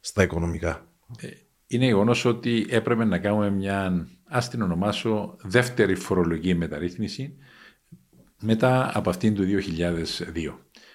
στα 0.00 0.22
οικονομικά; 0.22 0.86
Ε, 1.20 1.28
είναι 1.66 1.84
γεγονός 1.84 2.24
ότι 2.24 2.66
έπρεπε 2.68 3.04
να 3.04 3.18
κάνουμε 3.18 3.50
μια, 3.50 4.08
ας 4.24 4.50
την 4.50 4.62
ονομάσω, 4.62 5.36
δεύτερη 5.42 5.94
φορολογική 5.94 6.54
μεταρρύθμιση 6.54 7.36
μετά 8.40 8.90
από 8.94 9.10
αυτήν 9.10 9.34
του 9.34 9.44
2002. 9.44 10.54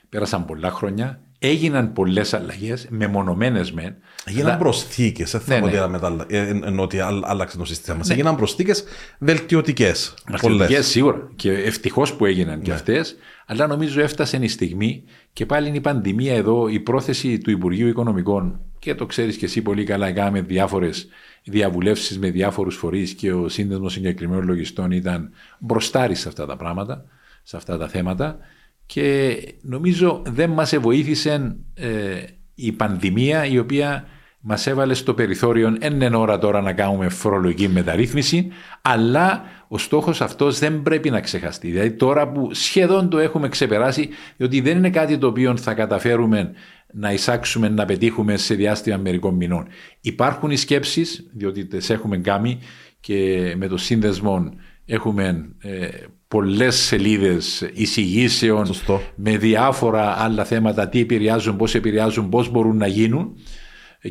Πέρασαν 0.09 0.45
πολλά 0.45 0.71
χρόνια. 0.71 1.21
Έγιναν 1.43 1.93
πολλές 1.93 2.33
αλλαγές, 2.33 2.87
μεμονωμένες 2.89 3.71
μεν. 3.71 3.95
Έγιναν 4.25 4.57
προσθήκες. 4.57 5.31
Δεν 5.31 5.41
θα 5.41 5.87
ναι, 5.87 6.39
ναι. 6.39 6.67
ενώ 6.67 6.83
ότι 6.83 6.99
άλλαξε 6.99 7.57
το 7.57 7.65
σύστημα 7.65 7.97
μας. 7.97 8.07
Ναι. 8.07 8.13
Έγιναν 8.13 8.35
προσθήκες 8.35 8.83
βελτιωτικές. 9.19 10.13
Βελτιωτικές 10.27 10.87
σίγουρα. 10.87 11.29
Και 11.35 11.51
ευτυχώς 11.51 12.13
που 12.13 12.25
έγιναν 12.25 12.57
ναι. 12.57 12.63
και 12.63 12.71
αυτές. 12.71 13.15
Αλλά 13.45 13.67
νομίζω 13.67 14.01
έφτασε 14.01 14.37
η 14.41 14.47
στιγμή 14.47 15.03
και 15.33 15.45
πάλι 15.45 15.67
είναι 15.67 15.77
η 15.77 15.81
πανδημία 15.81 16.35
εδώ, 16.35 16.67
η 16.67 16.79
πρόθεση 16.79 17.37
του 17.37 17.51
Υπουργείου 17.51 17.87
Οικονομικών. 17.87 18.59
Και 18.79 18.95
το 18.95 19.05
ξέρεις 19.05 19.37
και 19.37 19.45
εσύ 19.45 19.61
πολύ 19.61 19.83
καλά, 19.83 20.11
κάναμε 20.11 20.41
διάφορες 20.41 21.07
διαβουλεύσεις 21.43 22.19
με 22.19 22.29
διάφορους 22.29 22.75
φορείς 22.75 23.13
και 23.13 23.33
ο 23.33 23.49
σύνδεσμος 23.49 23.93
συγκεκριμένων 23.93 24.45
λογιστών 24.45 24.91
ήταν 24.91 25.31
μπροστάρι 25.59 26.15
σε 26.15 26.27
αυτά 26.27 26.45
τα 26.45 26.55
πράγματα, 26.55 27.05
σε 27.43 27.57
αυτά 27.57 27.77
τα 27.77 27.87
θέματα 27.87 28.37
και 28.85 29.37
νομίζω 29.61 30.21
δεν 30.25 30.49
μας 30.49 30.75
βοήθησε 30.75 31.55
ε, 31.73 32.23
η 32.55 32.71
πανδημία 32.71 33.45
η 33.45 33.57
οποία 33.57 34.05
μας 34.41 34.67
έβαλε 34.67 34.93
στο 34.93 35.13
περιθώριο 35.13 35.77
εν 35.79 36.13
ώρα 36.13 36.37
τώρα 36.37 36.61
να 36.61 36.73
κάνουμε 36.73 37.09
φορολογική 37.09 37.67
μεταρρύθμιση 37.67 38.47
αλλά 38.81 39.43
ο 39.67 39.77
στόχος 39.77 40.21
αυτός 40.21 40.59
δεν 40.59 40.81
πρέπει 40.81 41.09
να 41.09 41.19
ξεχαστεί. 41.19 41.69
Δηλαδή 41.69 41.91
τώρα 41.91 42.31
που 42.31 42.53
σχεδόν 42.53 43.09
το 43.09 43.17
έχουμε 43.17 43.49
ξεπεράσει 43.49 44.09
διότι 44.37 44.61
δεν 44.61 44.77
είναι 44.77 44.89
κάτι 44.89 45.17
το 45.17 45.27
οποίο 45.27 45.57
θα 45.57 45.73
καταφέρουμε 45.73 46.51
να 46.93 47.11
εισάξουμε, 47.11 47.69
να 47.69 47.85
πετύχουμε 47.85 48.37
σε 48.37 48.55
διάστημα 48.55 48.97
μερικών 48.97 49.35
μηνών. 49.35 49.67
Υπάρχουν 50.01 50.51
οι 50.51 50.57
σκέψεις, 50.57 51.29
διότι 51.33 51.65
τις 51.65 51.89
έχουμε 51.89 52.17
κάνει 52.17 52.59
και 52.99 53.53
με 53.57 53.67
το 53.67 53.77
σύνδεσμο 53.77 54.53
έχουμε 54.91 55.49
ε, 55.59 55.87
πολλές 56.27 56.75
σελίδες 56.75 57.69
εισηγήσεων 57.73 58.69
με 59.15 59.37
διάφορα 59.37 60.21
άλλα 60.23 60.45
θέματα, 60.45 60.89
τι 60.89 60.99
επηρεάζουν, 60.99 61.55
πώς 61.55 61.75
επηρεάζουν, 61.75 62.29
πώς 62.29 62.49
μπορούν 62.49 62.77
να 62.77 62.87
γίνουν 62.87 63.35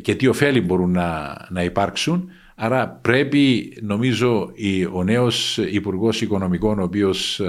και 0.01 0.15
τι 0.15 0.27
ωφέλη 0.27 0.61
μπορούν 0.61 0.91
να, 0.91 1.37
να 1.49 1.63
υπάρξουν. 1.63 2.29
Άρα 2.55 2.89
πρέπει 2.89 3.77
νομίζω 3.81 4.51
ο 4.93 5.03
νέος 5.03 5.57
Υπουργός 5.57 6.21
Οικονομικών 6.21 6.79
ο 6.79 6.83
οποίος 6.83 7.41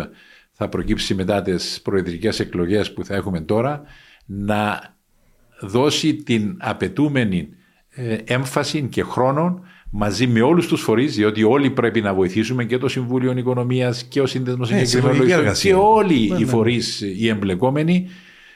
θα 0.53 0.69
προκύψει 0.69 1.15
μετά 1.15 1.43
τις 1.43 1.81
προεδρικές 1.83 2.41
εκλογές 2.41 2.93
που 2.93 3.05
θα 3.05 3.15
έχουμε 3.15 3.41
τώρα 3.41 3.83
να 4.27 4.95
δώσει 5.61 6.15
την 6.15 6.57
απαιτούμενη 6.61 7.49
ε, 7.91 8.17
έμφαση 8.25 8.83
και 8.83 9.03
χρόνο 9.03 9.63
μαζί 9.95 10.27
με 10.27 10.41
όλους 10.41 10.67
τους 10.67 10.81
φορείς, 10.81 11.15
διότι 11.15 11.43
όλοι 11.43 11.71
πρέπει 11.71 12.01
να 12.01 12.15
βοηθήσουμε 12.15 12.65
και 12.65 12.79
το 12.79 12.89
Συμβούλιο 12.89 13.35
Οικονομίας 13.37 14.03
και 14.03 14.21
ο 14.21 14.27
Σύνδεσμος 14.27 14.71
Εγκεκριμένων 14.71 15.55
και 15.55 15.75
όλοι 15.75 16.29
ναι, 16.29 16.37
οι 16.37 16.41
ναι. 16.41 16.47
φορείς 16.47 17.01
οι 17.01 17.29
εμπλεκόμενοι, 17.29 18.09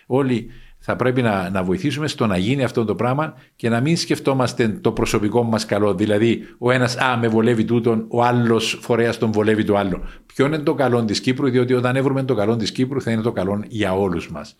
όλοι 0.07 0.51
θα 0.79 0.97
πρέπει 0.97 1.23
να, 1.23 1.51
να 1.51 1.63
βοηθήσουμε 1.63 2.09
στο 2.09 2.27
να 2.27 2.37
γίνει 2.37 2.65
αυτό 2.65 2.85
το 2.85 2.95
πράγμα 2.95 3.35
και 3.57 3.69
να 3.69 3.81
μην 3.81 3.97
σκεφτόμαστε 3.97 4.69
το 4.69 4.93
προσωπικό 4.93 5.43
μας 5.43 5.67
καλό. 5.67 5.95
Δηλαδή, 5.95 6.43
ο 6.59 6.71
ένας, 6.71 6.97
Α, 6.97 7.17
με 7.17 7.29
βολεύει 7.29 7.65
τούτον, 7.65 8.05
ο 8.09 8.23
άλλος 8.23 8.79
φορέας 8.81 9.19
τον 9.19 9.33
βολεύει 9.33 9.65
το 9.65 9.77
άλλο. 9.77 10.03
Ποιο 10.27 10.47
είναι 10.47 10.59
το 10.59 10.75
καλό 10.75 11.05
της 11.05 11.21
Κύπρου, 11.21 11.51
διότι 11.51 11.75
όταν 11.75 11.97
έβρουμε 11.97 12.23
το 12.23 12.35
καλό 12.35 12.57
της 12.57 12.73
Κύπρου 12.73 13.01
θα 13.03 13.11
είναι 13.11 13.23
το 13.23 13.33
καλό 13.33 13.65
για 13.69 13.95
όλους 13.95 14.31
μας. 14.31 14.57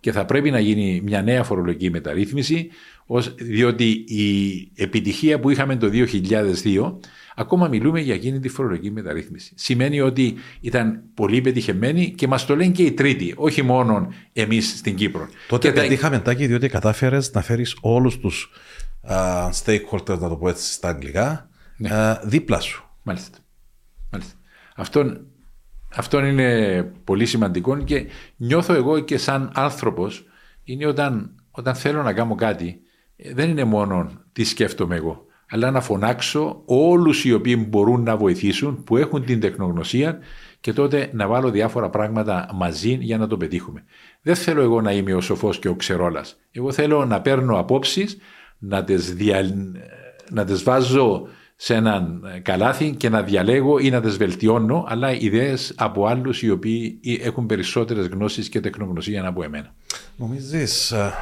Και 0.00 0.12
θα 0.12 0.24
πρέπει 0.24 0.50
να 0.50 0.60
γίνει 0.60 1.00
μια 1.04 1.22
νέα 1.22 1.42
φορολογική 1.42 1.90
μεταρρύθμιση, 1.90 2.68
διότι 3.38 4.04
η 4.06 4.70
επιτυχία 4.76 5.40
που 5.40 5.50
είχαμε 5.50 5.76
το 5.76 5.90
2002 6.64 6.98
Ακόμα 7.38 7.68
μιλούμε 7.68 8.00
για 8.00 8.14
εκείνη 8.14 8.40
τη 8.40 8.48
φορολογική 8.48 8.90
μεταρρύθμιση. 8.90 9.52
Σημαίνει 9.56 10.00
ότι 10.00 10.34
ήταν 10.60 11.02
πολύ 11.14 11.40
πετυχημένη 11.40 12.10
και 12.10 12.28
μας 12.28 12.46
το 12.46 12.56
λένε 12.56 12.72
και 12.72 12.82
οι 12.82 12.92
τρίτοι, 12.92 13.34
όχι 13.36 13.62
μόνο 13.62 14.12
εμείς 14.32 14.78
στην 14.78 14.94
Κύπρο. 14.94 15.28
Τότε 15.48 15.68
και 15.68 15.80
πετύχαμε 15.80 16.18
τάκι 16.18 16.46
διότι 16.46 16.68
κατάφερες 16.68 17.32
να 17.32 17.42
φέρεις 17.42 17.76
όλους 17.80 18.18
τους 18.18 18.50
uh, 19.08 19.50
stakeholders, 19.64 20.18
να 20.18 20.28
το 20.28 20.36
πω 20.36 20.48
έτσι 20.48 20.72
στα 20.72 20.88
αγγλικά, 20.88 21.48
ναι. 21.76 21.88
uh, 21.92 22.16
δίπλα 22.24 22.60
σου. 22.60 22.84
Μάλιστα. 23.02 23.38
Μάλιστα. 24.10 24.34
Αυτό, 24.76 25.20
αυτό 25.96 26.24
είναι 26.24 26.82
πολύ 27.04 27.26
σημαντικό 27.26 27.76
και 27.78 28.06
νιώθω 28.36 28.74
εγώ 28.74 29.00
και 29.00 29.18
σαν 29.18 29.50
άνθρωπος 29.54 30.24
είναι 30.64 30.86
όταν, 30.86 31.34
όταν 31.50 31.74
θέλω 31.74 32.02
να 32.02 32.12
κάνω 32.12 32.34
κάτι, 32.34 32.80
ε, 33.16 33.32
δεν 33.34 33.50
είναι 33.50 33.64
μόνο 33.64 34.10
τι 34.32 34.44
σκέφτομαι 34.44 34.96
εγώ 34.96 35.26
αλλά 35.50 35.70
να 35.70 35.80
φωνάξω 35.80 36.62
όλους 36.64 37.24
οι 37.24 37.32
οποίοι 37.32 37.66
μπορούν 37.68 38.02
να 38.02 38.16
βοηθήσουν, 38.16 38.84
που 38.84 38.96
έχουν 38.96 39.24
την 39.24 39.40
τεχνογνωσία 39.40 40.18
και 40.60 40.72
τότε 40.72 41.10
να 41.12 41.26
βάλω 41.26 41.50
διάφορα 41.50 41.90
πράγματα 41.90 42.50
μαζί 42.54 42.98
για 43.00 43.18
να 43.18 43.26
το 43.26 43.36
πετύχουμε. 43.36 43.84
Δεν 44.22 44.34
θέλω 44.34 44.62
εγώ 44.62 44.80
να 44.80 44.92
είμαι 44.92 45.14
ο 45.14 45.20
σοφός 45.20 45.58
και 45.58 45.68
ο 45.68 45.74
ξερόλας. 45.74 46.36
Εγώ 46.50 46.72
θέλω 46.72 47.04
να 47.04 47.20
παίρνω 47.20 47.58
απόψεις, 47.58 48.18
να 48.58 48.84
τις, 48.84 49.14
δια... 49.14 49.42
να 50.30 50.44
τις 50.44 50.62
βάζω 50.62 51.28
σε 51.56 51.74
έναν 51.74 52.24
καλάθι 52.42 52.90
και 52.90 53.08
να 53.08 53.22
διαλέγω 53.22 53.78
ή 53.78 53.90
να 53.90 54.00
τις 54.00 54.16
βελτιώνω, 54.16 54.84
αλλά 54.88 55.12
ιδέες 55.12 55.72
από 55.76 56.06
άλλους 56.06 56.42
οι 56.42 56.50
οποίοι 56.50 57.00
έχουν 57.20 57.46
περισσότερες 57.46 58.06
γνώσεις 58.06 58.48
και 58.48 58.60
τεχνογνωσία 58.60 59.26
από 59.26 59.42
εμένα. 59.42 59.74
Νομίζεις 60.16 60.90
ε, 60.90 61.12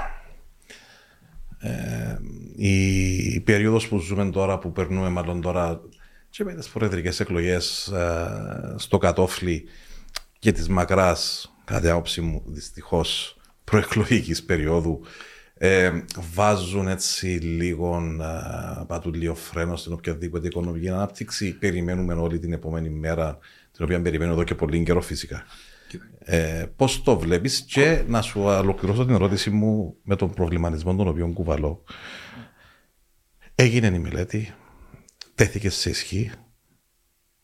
ε, 1.58 2.18
η 2.56 3.40
περίοδος 3.40 3.88
που 3.88 3.98
ζούμε 3.98 4.30
τώρα, 4.30 4.58
που 4.58 4.72
περνούμε 4.72 5.08
μάλλον 5.08 5.40
τώρα 5.40 5.80
και 6.30 6.44
με 6.44 6.54
τις 6.54 6.68
προεδρικές 6.68 7.20
εκλογές 7.20 7.86
ε, 7.86 8.74
στο 8.76 8.98
κατόφλι 8.98 9.64
και 10.38 10.52
της 10.52 10.68
μακράς, 10.68 11.52
κατά 11.64 11.92
άποψη 11.92 12.20
μου, 12.20 12.42
δυστυχώς 12.46 13.36
προεκλογικής 13.64 14.42
περίοδου, 14.42 15.00
ε, 15.54 16.04
βάζουν 16.34 16.88
έτσι 16.88 17.26
λίγο 17.26 18.16
ε, 18.20 18.84
πατούν 18.86 19.14
λίγο 19.14 19.34
φρένο 19.34 19.76
στην 19.76 19.92
οποιαδήποτε 19.92 20.46
οικονομική 20.46 20.88
ανάπτυξη. 20.88 21.58
Περιμένουμε 21.58 22.14
όλη 22.14 22.38
την 22.38 22.52
επόμενη 22.52 22.90
μέρα, 22.90 23.38
την 23.72 23.84
οποία 23.84 24.02
περιμένω 24.02 24.32
εδώ 24.32 24.44
και 24.44 24.54
πολύ 24.54 24.82
καιρό 24.82 25.00
φυσικά. 25.00 25.44
Ε, 26.18 26.66
Πώς 26.76 27.02
το 27.02 27.18
βλέπεις, 27.18 27.60
και 27.60 28.02
να 28.08 28.22
σου 28.22 28.40
ολοκληρώσω 28.40 29.04
την 29.04 29.14
ερώτηση 29.14 29.50
μου 29.50 29.96
με 30.02 30.16
τον 30.16 30.30
προβληματισμό 30.34 30.94
τον 30.96 31.08
οποίο 31.08 31.26
κουβαλώ. 31.26 31.84
Έγινε 33.54 33.86
η 33.86 33.98
μελέτη, 33.98 34.54
τέθηκε 35.34 35.70
σε 35.70 35.90
ισχύ, 35.90 36.30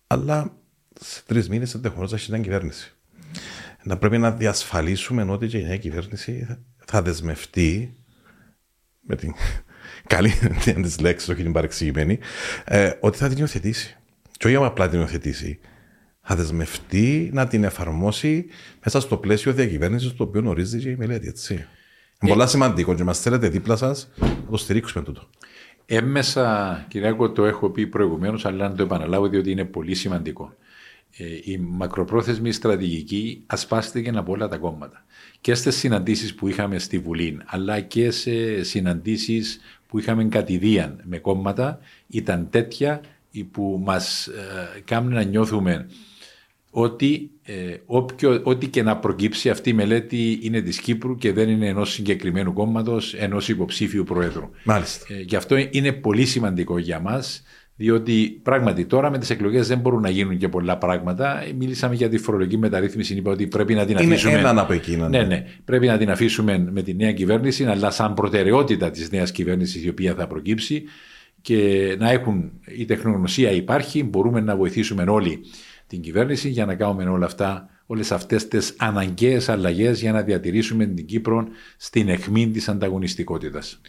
αλλά 0.07 0.57
σε 1.01 1.23
τρεις 1.27 1.49
μήνες 1.49 1.75
ενδεχομένως 1.75 2.11
θα 2.11 2.17
έχει 2.17 2.41
κυβέρνηση. 2.41 2.93
Να 3.83 3.97
πρέπει 3.97 4.19
να 4.19 4.31
διασφαλίσουμε 4.31 5.23
ότι 5.23 5.47
και 5.47 5.59
η 5.59 5.63
νέα 5.63 5.77
κυβέρνηση 5.77 6.59
θα 6.85 7.03
δεσμευτεί 7.03 8.00
με 9.11 9.17
την 9.17 9.35
καλή 10.15 10.33
της 10.83 11.01
λέξης, 11.01 11.29
όχι 11.29 11.43
την 11.43 11.53
παρεξηγημένη, 11.53 12.19
ε, 12.65 12.91
ότι 13.01 13.19
θα 13.19 13.29
την 13.29 13.39
υιοθετήσει. 13.39 13.97
Και 14.39 14.47
όχι 14.47 14.57
απλά 14.57 14.89
την 14.89 14.99
υιοθετήσει, 14.99 15.59
θα 16.23 16.35
δεσμευτεί 16.35 17.31
να 17.33 17.47
την 17.47 17.65
εφαρμόσει 17.65 18.47
μέσα 18.85 19.01
στο 19.01 19.17
πλαίσιο 19.17 19.53
διακυβέρνησης 19.53 20.15
το 20.15 20.23
οποίο 20.23 20.43
ορίζει 20.47 20.79
και 20.79 20.89
η 20.89 20.97
μελέτη. 20.97 21.29
Έτσι. 21.29 21.55
Είναι 21.55 22.33
ε, 22.33 22.35
πολύ 22.35 22.49
σημαντικό 22.49 22.95
και 22.95 23.05
μας 23.05 23.21
θέλετε 23.21 23.49
δίπλα 23.49 23.77
σας 23.77 24.11
να 24.19 24.51
το 24.51 24.57
στηρίξουμε 24.57 25.05
τούτο. 25.05 25.29
Έμμεσα, 25.87 26.85
Κυριακό, 26.89 27.31
το 27.31 27.45
έχω 27.45 27.71
πει 27.71 27.87
προηγουμένως, 27.87 28.45
αλλά 28.45 28.69
να 28.69 28.75
το 28.75 28.83
επαναλάβω 28.83 29.29
διότι 29.29 29.51
είναι 29.51 29.65
πολύ 29.65 29.95
σημαντικό. 29.95 30.55
Ε, 31.17 31.25
η 31.45 31.59
μακροπρόθεσμη 31.59 32.53
στρατηγική 32.53 33.43
ασπάστηκε 33.47 34.11
από 34.15 34.33
όλα 34.33 34.49
τα 34.49 34.57
κόμματα. 34.57 35.05
Και 35.41 35.55
στις 35.55 35.77
συναντήσεις 35.77 36.35
που 36.35 36.49
είχαμε 36.49 36.79
στη 36.79 36.99
Βουλή, 36.99 37.39
αλλά 37.45 37.81
και 37.81 38.11
σε 38.11 38.63
συναντήσεις 38.63 39.61
που 39.87 39.99
είχαμε 39.99 40.25
κατηδίαν 40.25 41.01
με 41.05 41.19
κόμματα, 41.19 41.79
ήταν 42.07 42.49
τέτοια 42.51 43.01
που 43.51 43.81
μας 43.85 44.27
ε, 44.27 44.81
κάνουν 44.85 45.13
να 45.13 45.23
νιώθουμε 45.23 45.87
ότι 46.71 47.31
ε, 47.43 47.77
όποιο, 47.87 48.41
ό,τι 48.45 48.69
και 48.69 48.83
να 48.83 48.97
προκύψει 48.97 49.51
αυτή 49.51 49.71
η 49.71 49.73
μελέτη 49.73 50.39
είναι 50.43 50.61
της 50.61 50.81
Κύπρου 50.81 51.17
και 51.17 51.33
δεν 51.33 51.49
είναι 51.49 51.67
ενός 51.67 51.93
συγκεκριμένου 51.93 52.53
κόμματος, 52.53 53.15
ενός 53.15 53.49
υποψήφιου 53.49 54.05
Προέδρου. 54.05 54.51
Μάλιστα. 54.65 55.15
Ε, 55.15 55.25
και 55.25 55.37
αυτό 55.37 55.57
είναι 55.71 55.93
πολύ 55.93 56.27
σημαντικό 56.27 56.79
για 56.79 57.01
μας, 57.01 57.43
διότι 57.81 58.41
πράγματι 58.43 58.85
τώρα 58.85 59.11
με 59.11 59.19
τις 59.19 59.31
εκλογές 59.31 59.69
δεν 59.69 59.79
μπορούν 59.79 60.01
να 60.03 60.11
γίνουν 60.11 60.37
και 60.37 60.49
πολλά 60.49 60.79
πράγματα. 60.79 61.43
Μίλησαμε 61.59 61.95
για 61.95 62.09
τη 62.09 62.19
φορολογική 62.19 62.59
μεταρρύθμιση, 62.59 63.15
είπα 63.15 63.31
ότι 63.31 63.47
πρέπει 63.47 63.75
να 63.75 63.85
την 63.85 63.97
είναι 63.99 64.15
αφήσουμε. 64.15 64.39
Έναν 64.39 64.59
από 64.59 64.73
εκείνα. 64.73 65.09
Ναι, 65.09 65.23
ναι. 65.23 65.45
Πρέπει 65.65 65.87
να 65.87 65.99
την 65.99 66.11
αφήσουμε 66.11 66.69
με 66.71 66.83
τη 66.83 66.95
νέα 66.95 67.13
κυβέρνηση, 67.13 67.65
αλλά 67.65 67.91
σαν 67.91 68.15
προτεραιότητα 68.15 68.91
της 68.91 69.11
νέας 69.11 69.33
κυβέρνησης 69.33 69.85
η 69.85 69.89
οποία 69.89 70.15
θα 70.15 70.27
προκύψει 70.27 70.83
και 71.41 71.95
να 71.99 72.11
έχουν 72.11 72.51
η 72.79 72.85
τεχνογνωσία 72.85 73.51
υπάρχει, 73.51 74.05
μπορούμε 74.05 74.41
να 74.41 74.57
βοηθήσουμε 74.57 75.05
όλοι 75.09 75.41
την 75.87 76.01
κυβέρνηση 76.01 76.49
για 76.49 76.67
να 76.67 76.75
κάνουμε 76.75 77.05
όλα 77.05 77.27
αυτά, 77.27 77.69
όλες 77.87 78.13
αυτές 78.13 78.49
τις 78.49 78.75
αναγκαίες 78.79 79.49
αλλαγές 79.49 80.01
για 80.01 80.13
να 80.13 80.23
διατηρήσουμε 80.23 80.87
την 80.87 81.07
Κύπρο 81.07 81.47
στην 81.77 82.09
αιχμή 82.09 82.51
της 82.51 82.69
ανταγωνιστικότητας. 82.69 83.81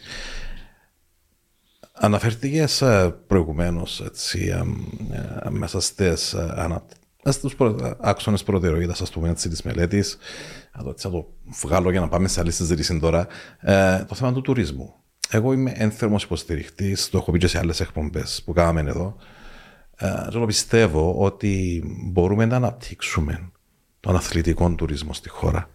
Αναφέρθηκε 1.92 2.66
προηγουμένως 3.26 4.02
μέσα 5.50 5.80
στις 5.80 6.34
στους 7.32 7.56
άξονες 8.00 8.42
προτεραιότητας 8.42 9.00
της 9.48 9.62
μελέτης, 9.62 10.16
θα 10.96 11.10
το 11.10 11.26
βγάλω 11.62 11.90
για 11.90 12.00
να 12.00 12.08
πάμε 12.08 12.28
σε 12.28 12.40
άλλη 12.40 12.50
συζήτηση 12.50 12.98
τώρα, 12.98 13.26
ε, 13.60 14.04
το 14.04 14.14
θέμα 14.14 14.32
του 14.32 14.40
τουρισμού. 14.40 14.94
Εγώ 15.30 15.52
είμαι 15.52 15.72
ένθερμος 15.74 16.22
υποστηριχτής, 16.22 17.08
το 17.08 17.18
έχω 17.18 17.32
πει 17.32 17.38
και 17.38 17.46
σε 17.46 17.58
άλλες 17.58 17.80
εκπομπές 17.80 18.42
που 18.44 18.52
κάναμε 18.52 18.80
εδώ. 18.80 19.16
Ε, 19.96 20.46
πιστεύω 20.46 21.14
ότι 21.18 21.82
μπορούμε 22.12 22.44
να 22.44 22.56
αναπτύξουμε 22.56 23.50
τον 24.00 24.16
αθλητικό 24.16 24.74
τουρισμό 24.74 25.12
στη 25.12 25.28
χώρα 25.28 25.70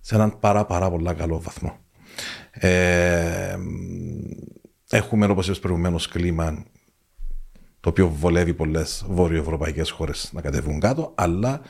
σε 0.00 0.14
έναν 0.14 0.38
πάρα, 0.38 0.64
πάρα 0.64 0.90
πολύ 0.90 1.14
καλό 1.14 1.40
βαθμό. 1.40 1.78
Ε, 2.50 3.56
έχουμε, 4.90 5.26
όπως 5.26 5.46
είπες 5.46 5.58
προηγουμένως, 5.58 6.08
κλίμα 6.08 6.64
το 7.80 7.88
οποίο 7.88 8.08
βολεύει 8.08 8.54
πολλές 8.54 9.04
βόρειο-ευρωπαϊκέ 9.08 9.82
χώρες 9.90 10.30
να 10.32 10.40
κατεβούν 10.40 10.80
κάτω, 10.80 11.12
αλλά 11.14 11.60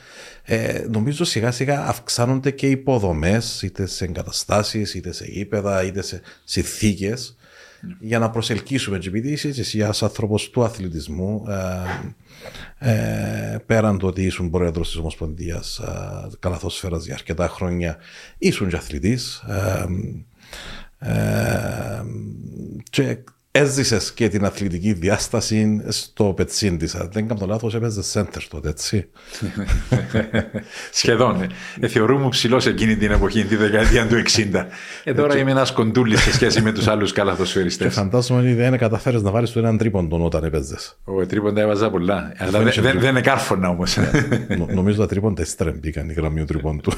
ε, 0.43 0.85
νομίζω 0.91 1.23
σιγά 1.23 1.51
σιγά 1.51 1.87
αυξάνονται 1.87 2.51
και 2.51 2.67
οι 2.67 2.71
υποδομές, 2.71 3.61
είτε 3.61 3.85
σε 3.85 4.05
εγκαταστάσεις, 4.05 4.93
είτε 4.93 5.11
σε 5.11 5.25
γήπεδα, 5.25 5.83
είτε 5.83 6.01
σε 6.01 6.21
συνθήκες, 6.43 7.37
για 7.99 8.19
να 8.19 8.29
προσελκύσουμε. 8.29 8.97
Και 8.97 9.07
επειδή 9.07 9.31
είσαι 9.31 9.47
εσύ 9.47 9.79
ένας 9.79 10.03
άνθρωπος 10.03 10.49
του 10.49 10.63
αθλητισμού, 10.63 11.45
ε, 12.79 12.91
ε, 12.91 13.57
πέραν 13.65 13.97
το 13.97 14.07
ότι 14.07 14.23
ήσουν 14.23 14.49
πρόεδρος 14.49 14.87
της 14.87 14.97
Ομοσπονδίας 14.97 15.77
ε, 15.77 16.29
Καλαθόσφαιρας 16.39 17.05
για 17.05 17.13
αρκετά 17.13 17.47
χρόνια, 17.47 17.97
ήσουν 18.37 18.69
και 18.69 18.75
αθλητής. 18.75 19.43
Ε, 20.99 21.11
ε, 21.11 22.03
και 22.89 23.17
έζησες 23.51 24.13
και 24.13 24.29
την 24.29 24.45
αθλητική 24.45 24.93
διάσταση 24.93 25.81
στο 25.87 26.23
πετσίν 26.23 26.77
της. 26.77 26.95
Δεν 27.11 27.27
κάνω 27.27 27.45
λάθος, 27.45 27.75
έπαιζες 27.75 28.17
center 28.17 28.41
τότε, 28.49 28.69
έτσι. 28.69 29.09
Σχεδόν. 30.91 31.47
Ε, 31.79 31.87
θεωρούμε 31.87 32.29
ψηλός 32.29 32.65
εκείνη 32.65 32.95
την 32.95 33.11
εποχή, 33.11 33.45
τη 33.45 33.55
δεκαετία 33.55 34.07
του 34.07 34.15
60. 34.15 34.65
Ε, 35.03 35.13
τώρα 35.13 35.37
είμαι 35.37 35.51
ένας 35.51 35.71
κοντούλης 35.71 36.21
σε 36.21 36.33
σχέση 36.33 36.61
με 36.61 36.71
τους 36.71 36.87
άλλους 36.87 37.11
καλαθοσφαιριστέ. 37.11 37.83
Και 37.83 37.89
φαντάζομαι 37.89 38.39
ότι 38.39 38.53
δεν 38.53 38.77
καταφέρεις 38.77 39.21
να 39.21 39.31
βάλεις 39.31 39.51
του 39.51 39.59
έναν 39.59 39.77
τρίποντο 39.77 40.23
όταν 40.25 40.43
έπαιζες. 40.43 40.99
Ο 41.03 41.25
τρίποντα 41.25 41.61
έβαζα 41.61 41.89
πολλά. 41.89 42.33
Αλλά 42.37 42.59
δεν, 42.59 42.73
δεν, 42.81 42.99
δεν 42.99 43.09
είναι 43.09 43.21
κάρφωνα 43.21 43.69
όμως. 43.69 43.97
Νομίζω 44.73 44.99
τα 44.99 45.07
τρίποντα 45.07 45.45
στρεμπήκαν 45.45 46.09
η 46.09 46.13
γραμμή 46.13 46.39
του 46.39 46.45
τρίποντου. 46.45 46.91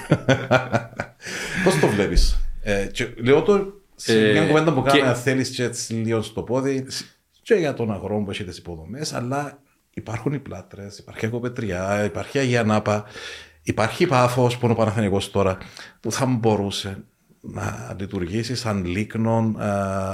Πώς 1.63 1.79
το 1.79 1.87
βλέπεις; 1.87 2.37
Ε, 2.61 2.87
λέω 3.23 3.41
το 3.41 3.80
σε 4.03 4.31
μια 4.31 4.47
κουβέντα 4.47 4.73
που 4.73 4.81
κάνουμε, 4.81 5.13
θέλεις 5.13 5.49
και 5.49 5.63
έτσι 5.63 5.93
λίγο 5.93 6.21
στο 6.21 6.41
πόδι. 6.43 6.85
και 7.41 7.53
για 7.53 7.73
τον 7.73 7.91
αγρό 7.91 8.23
που 8.23 8.31
έχει 8.31 8.43
τις 8.43 8.57
υποδομές, 8.57 9.13
αλλά 9.13 9.61
υπάρχουν 9.93 10.33
οι 10.33 10.39
πλάτρες, 10.39 10.97
υπάρχει 10.97 11.25
η 11.25 11.29
υπάρχει 12.05 12.37
η 12.37 12.39
Αγία 12.39 12.63
Νάπα, 12.63 13.05
υπάρχει 13.63 14.07
πάφος 14.07 14.57
που 14.57 14.65
είναι 14.65 14.73
ο 14.73 14.77
Παναθενικό 14.77 15.21
τώρα, 15.31 15.57
που 15.99 16.11
θα 16.11 16.25
μπορούσε 16.25 17.03
να 17.41 17.95
λειτουργήσει 17.99 18.55
σαν 18.55 18.85
λίκνο 18.85 19.55
ε, 19.59 19.63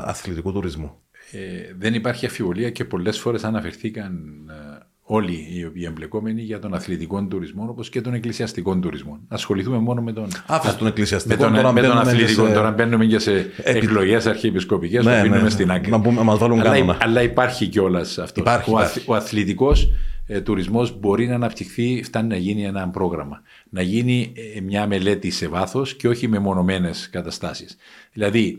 αθλητικού 0.04 0.52
τουρισμού. 0.52 0.98
Ε, 1.32 1.74
δεν 1.78 1.94
υπάρχει 1.94 2.26
αφιβολία 2.26 2.70
και 2.70 2.86
πολλές 2.86 3.20
φορές 3.20 3.44
αναφερθήκαν 3.44 4.14
ε, 4.50 4.77
όλοι 5.10 5.48
οι 5.54 5.66
οποίοι 5.66 5.84
εμπλεκόμενοι 5.88 6.42
για 6.42 6.60
τον 6.60 6.74
αθλητικό 6.74 7.24
τουρισμό 7.24 7.66
όπως 7.70 7.90
και 7.90 8.02
τον 8.02 8.14
εκκλησιαστικό 8.14 8.78
τουρισμό. 8.78 9.20
Ασχοληθούμε 9.28 9.78
μόνο 9.78 10.02
με 10.02 10.14
τον, 10.14 10.28
Άφησε 10.48 10.78
τον 10.78 10.88
εκκλησιαστικό. 10.88 11.50
Με 11.50 11.62
τον, 11.62 11.74
με 11.74 11.82
τον 11.82 11.98
αθλητικό. 11.98 12.46
Σε... 12.46 12.54
Τώρα 12.54 12.72
μπαίνουμε 12.72 13.06
και 13.06 13.20
σε 13.20 13.32
Επι... 13.32 13.78
εκλογές 13.78 14.26
αρχιεπισκοπικές 14.26 15.06
ναι, 15.06 15.22
που 15.22 15.30
ναι, 15.30 15.42
ναι, 15.42 15.50
στην 15.50 15.72
άκρη. 15.72 15.92
Να 15.92 16.02
πούμε, 16.02 16.22
μας 16.24 16.38
βάλουν 16.38 16.60
αλλά, 16.60 16.98
αλλά 17.00 17.22
υπάρχει 17.22 17.68
κιόλας 17.68 18.18
αυτός. 18.18 18.44
Υπάρχει, 18.44 18.72
ο, 18.72 19.14
ο 19.14 19.16
αθλητικός 19.16 19.92
ε, 20.28 20.42
τουρισμός 20.42 21.00
μπορεί 21.00 21.28
να 21.28 21.36
αναπτυχθεί, 21.36 22.02
φτάνει 22.04 22.28
να 22.28 22.38
γίνει 22.38 22.66
ένα 22.66 22.90
πρόγραμμα. 22.90 23.42
Να 23.70 23.82
γίνει 23.82 24.34
ε, 24.56 24.62
μια 24.62 24.88
μελέτη 24.88 25.32
σε 25.32 25.48
βάθος 25.48 25.96
και 25.96 26.08
όχι 26.08 26.28
με 26.28 26.40
μονομένες 26.40 27.10
καταστάσεις. 27.12 27.78
Δηλαδή, 28.14 28.58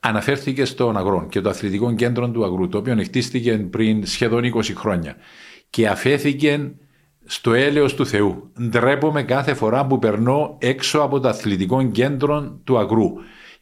αναφέρθηκε 0.00 0.64
στον 0.64 0.96
Αγρόν 0.96 1.28
και 1.28 1.40
το 1.40 1.48
αθλητικό 1.48 1.94
κέντρο 1.94 2.30
του 2.30 2.44
Αγρού, 2.44 2.68
το 2.68 2.78
οποίο 2.78 2.96
χτίστηκε 3.02 3.56
πριν 3.56 4.06
σχεδόν 4.06 4.42
20 4.54 4.62
χρόνια 4.74 5.16
και 5.74 5.88
αφέθηκε 5.88 6.70
στο 7.24 7.52
έλεος 7.52 7.94
του 7.94 8.06
Θεού. 8.06 8.52
Ντρέπομαι 8.62 9.22
κάθε 9.22 9.54
φορά 9.54 9.86
που 9.86 9.98
περνώ 9.98 10.56
έξω 10.60 10.98
από 10.98 11.20
το 11.20 11.28
αθλητικό 11.28 11.82
κέντρο 11.82 12.60
του 12.64 12.78
Αγρού. 12.78 13.12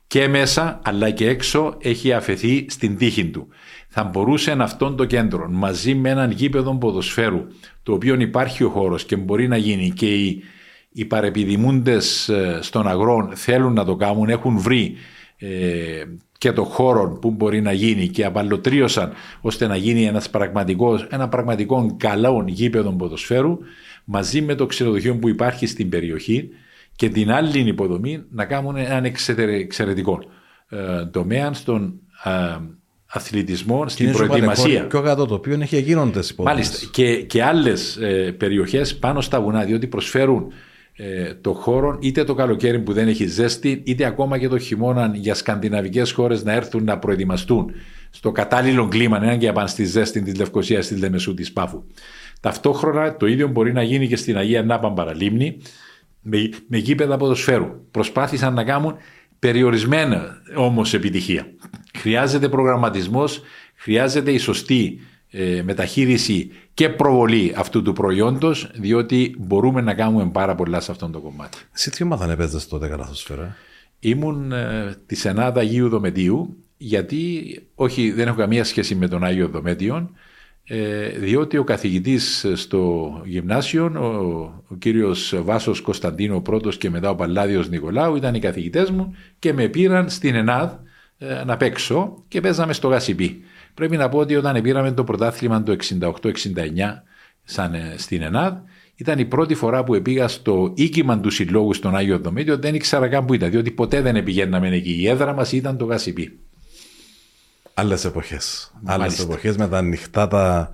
Και 0.07 0.29
μέσα 0.29 0.81
αλλά 0.85 1.11
και 1.11 1.29
έξω 1.29 1.75
έχει 1.79 2.13
αφαιθεί 2.13 2.67
στην 2.69 2.97
τύχη 2.97 3.27
του. 3.27 3.49
Θα 3.89 4.05
μπορούσε 4.05 4.57
αυτόν 4.59 4.97
το 4.97 5.05
κέντρο 5.05 5.49
μαζί 5.51 5.95
με 5.95 6.11
έναν 6.11 6.31
γήπεδο 6.31 6.79
ποδοσφαίρου 6.79 7.47
το 7.83 7.93
οποίο 7.93 8.15
υπάρχει 8.15 8.65
ο 8.65 8.69
χώρος 8.69 9.05
και 9.05 9.17
μπορεί 9.17 9.49
να 9.49 9.57
γίνει 9.57 9.91
και 9.91 10.15
οι, 10.15 10.43
οι 10.93 11.05
παρεπιδημούντες 11.05 12.29
ε, 12.29 12.59
στον 12.63 12.89
αγρό 12.89 13.31
θέλουν 13.35 13.73
να 13.73 13.85
το 13.85 13.97
κάνουν, 13.97 14.29
έχουν 14.29 14.59
βρει 14.59 14.95
ε, 14.95 14.99
και 16.39 16.53
το 16.53 16.65
χώρο 16.65 17.19
που 17.21 17.31
μπορεί 17.31 17.61
να 17.61 17.73
γίνει 17.73 18.09
και 18.09 18.25
απαλωτρίωσαν 18.25 19.13
ώστε 19.41 19.67
να 19.67 19.77
γίνει 19.77 20.05
ένας 20.05 20.31
πραγματικός, 20.31 21.07
ένα 21.11 21.29
πραγματικό 21.29 21.97
καλό 21.99 22.45
γήπεδο 22.47 22.91
ποδοσφαίρου 22.91 23.59
μαζί 24.05 24.43
με 24.43 24.55
το 24.55 24.67
ξενοδοχείο 24.67 25.17
που 25.17 25.29
υπάρχει 25.29 25.67
στην 25.67 25.89
περιοχή 25.89 26.49
και 26.97 27.09
την 27.09 27.31
άλλη 27.31 27.59
υποδομή 27.59 28.25
να 28.31 28.45
κάνουν 28.45 28.77
έναν 28.77 29.05
εξαιρετικό 29.39 30.23
ε, 30.69 31.07
τομέα 31.11 31.53
στον 31.53 32.01
ε, 32.25 32.31
αθλητισμό, 33.07 33.89
στην 33.89 34.13
προετοιμασία. 34.13 34.87
Και 34.91 34.97
ο 34.97 35.27
το 35.27 35.35
οποίο 35.35 35.59
έχει 35.61 35.81
γίνονται 35.81 36.23
υποδομές. 36.31 36.55
Μάλιστα. 36.55 36.89
Και, 36.93 37.23
και 37.23 37.43
άλλες 37.43 37.97
ε, 37.97 38.33
περιοχές 38.33 38.97
πάνω 38.97 39.21
στα 39.21 39.41
βουνά, 39.41 39.65
διότι 39.65 39.87
προσφέρουν 39.87 40.53
ε, 40.97 41.35
το 41.35 41.53
χώρο, 41.53 41.99
είτε 42.01 42.25
το 42.25 42.35
καλοκαίρι 42.35 42.79
που 42.79 42.93
δεν 42.93 43.09
έχει 43.09 43.27
ζέστη, 43.27 43.83
είτε 43.85 44.05
ακόμα 44.05 44.39
και 44.39 44.49
το 44.49 44.59
χειμώνα 44.59 45.11
για 45.15 45.35
σκανδιναβικές 45.35 46.13
χώρες 46.13 46.45
να 46.45 46.53
έρθουν 46.53 46.85
να 46.85 46.99
προετοιμαστούν 46.99 47.73
στο 48.11 48.33
κατάλληλο 48.33 48.89
κλίμα, 48.89 49.19
να 49.19 49.37
και 49.37 49.53
πάνε 49.53 49.69
στη 49.69 49.85
ζέστη 49.85 50.23
της 50.23 50.37
Λευκοσίας, 50.37 50.87
της 50.87 50.99
Λεμεσού, 50.99 51.35
της 51.35 51.53
Πάφου. 51.53 51.85
Ταυτόχρονα 52.41 53.17
το 53.17 53.27
ίδιο 53.27 53.49
μπορεί 53.49 53.73
να 53.73 53.83
γίνει 53.83 54.09
και 54.09 54.17
στην 54.17 54.37
Αγία 54.37 54.63
Νάπα 54.63 54.93
Παραλίμνη 54.93 55.59
με, 56.23 56.49
με 56.67 56.79
γήπεδα 56.79 57.17
ποδοσφαίρου. 57.17 57.87
Προσπάθησαν 57.91 58.55
να 58.55 58.65
κάνουν 58.65 58.97
περιορισμένα 59.39 60.43
όμως 60.57 60.95
επιτυχία. 60.95 61.47
Χρειάζεται 61.99 62.49
προγραμματισμός, 62.49 63.43
χρειάζεται 63.75 64.31
η 64.31 64.39
σωστή 64.39 65.01
ε, 65.01 65.12
μεταχείριση 65.63 66.51
και 66.75 66.89
προβολή 66.89 67.55
αυτού 67.57 67.83
του 67.83 67.93
προϊόντος 67.93 68.71
διότι 68.75 69.35
μπορούμε 69.39 69.81
να 69.81 69.95
κάνουμε 69.95 70.31
πάρα 70.33 70.55
πολλά 70.55 70.81
σε 70.81 70.91
αυτό 70.91 71.09
το 71.09 71.21
κομμάτι. 71.21 71.59
Σε 71.73 71.91
τι 71.91 72.03
ομάδα 72.03 72.33
έπαιζες 72.33 72.69
τότε 72.69 72.89
καλαθοσφαίρα; 72.89 73.57
Ήμουν 74.01 74.53
ε, 74.53 74.97
της 75.07 75.25
Ενάδα 75.25 75.61
Αγίου 75.61 75.89
Δομετίου 75.89 76.57
γιατί 76.77 77.43
όχι 77.75 78.11
δεν 78.11 78.27
έχω 78.27 78.37
καμία 78.37 78.65
σχέση 78.65 78.95
με 78.95 79.09
τον 79.09 79.25
Άγιο 79.25 79.49
Δομέτιον 79.49 80.11
ε, 80.65 81.09
διότι 81.09 81.57
ο 81.57 81.65
καθηγητής 81.65 82.47
στο 82.55 83.13
γυμνάσιο, 83.25 83.85
ο, 83.85 84.07
ο 84.69 84.75
κύριος 84.79 85.35
Βάσος 85.43 85.81
Κωνσταντίνο 85.81 86.41
πρώτος 86.41 86.77
και 86.77 86.91
μετά 86.91 87.11
ο 87.11 87.15
Παλάδιος 87.15 87.69
Νικολάου 87.69 88.17
ήταν 88.17 88.35
οι 88.35 88.39
καθηγητές 88.39 88.91
μου 88.91 89.15
και 89.39 89.53
με 89.53 89.69
πήραν 89.69 90.11
στην 90.11 90.35
ΕΝΑΔ 90.35 90.73
ε, 91.19 91.45
να 91.45 91.57
παίξω 91.57 92.23
και 92.29 92.41
παίζαμε 92.41 92.73
στο 92.73 92.89
Γασιπί. 92.89 93.45
Πρέπει 93.75 93.97
να 93.97 94.09
πω 94.09 94.19
ότι 94.19 94.37
όταν 94.37 94.63
πήραμε 94.63 94.93
το 94.93 95.05
πρωτάθλημα 95.05 95.63
το 95.63 95.77
68-69 96.01 96.11
σαν 97.45 97.75
ε, 97.75 97.95
στην 97.97 98.23
ΕΝΑΔ, 98.23 98.55
ήταν 98.97 99.19
η 99.19 99.25
πρώτη 99.25 99.55
φορά 99.55 99.85
που 99.85 100.03
πήγα 100.03 100.29
στο 100.29 100.73
οίκημα 100.75 101.21
του 101.21 101.31
συλλόγου 101.31 101.75
στον 101.75 101.97
Άγιο 101.97 102.19
Δομήτιο. 102.19 102.59
Δεν 102.59 102.75
ήξερα 102.75 103.09
καν 103.09 103.25
που 103.25 103.35
ήταν, 103.35 103.51
διότι 103.51 103.71
ποτέ 103.71 104.01
δεν 104.01 104.23
πηγαίναμε 104.23 104.69
εκεί. 104.69 104.93
Η 104.93 105.09
έδρα 105.09 105.33
μας 105.33 105.53
ήταν 105.53 105.77
το 105.77 105.85
Γασιπί. 105.85 106.39
Άλλες 107.75 108.05
εποχές. 108.05 108.73
Άλλες 108.85 109.19
εποχές 109.19 109.57
με 109.57 109.69
τα 109.69 109.79
ανοιχτά 109.79 110.29
τα. 110.29 110.71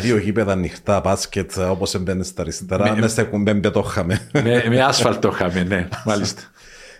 Δύο 0.00 0.18
γήπεδα 0.18 0.52
ανοιχτά, 0.52 1.00
μπάσκετ, 1.00 1.52
όπως 1.58 1.94
έμπαινε 1.94 2.24
στα 2.24 2.42
αριστερά, 2.42 2.94
μέσα 2.94 3.08
στα 3.08 3.24
κουμπέμπε 3.24 3.70
το 3.70 3.84
είχαμε. 3.86 4.28
Με, 4.32 4.64
με 4.68 4.80
άσφαλτο 4.82 5.30
είχαμε, 5.32 5.62
ναι, 5.62 5.88
μάλιστα. 6.04 6.42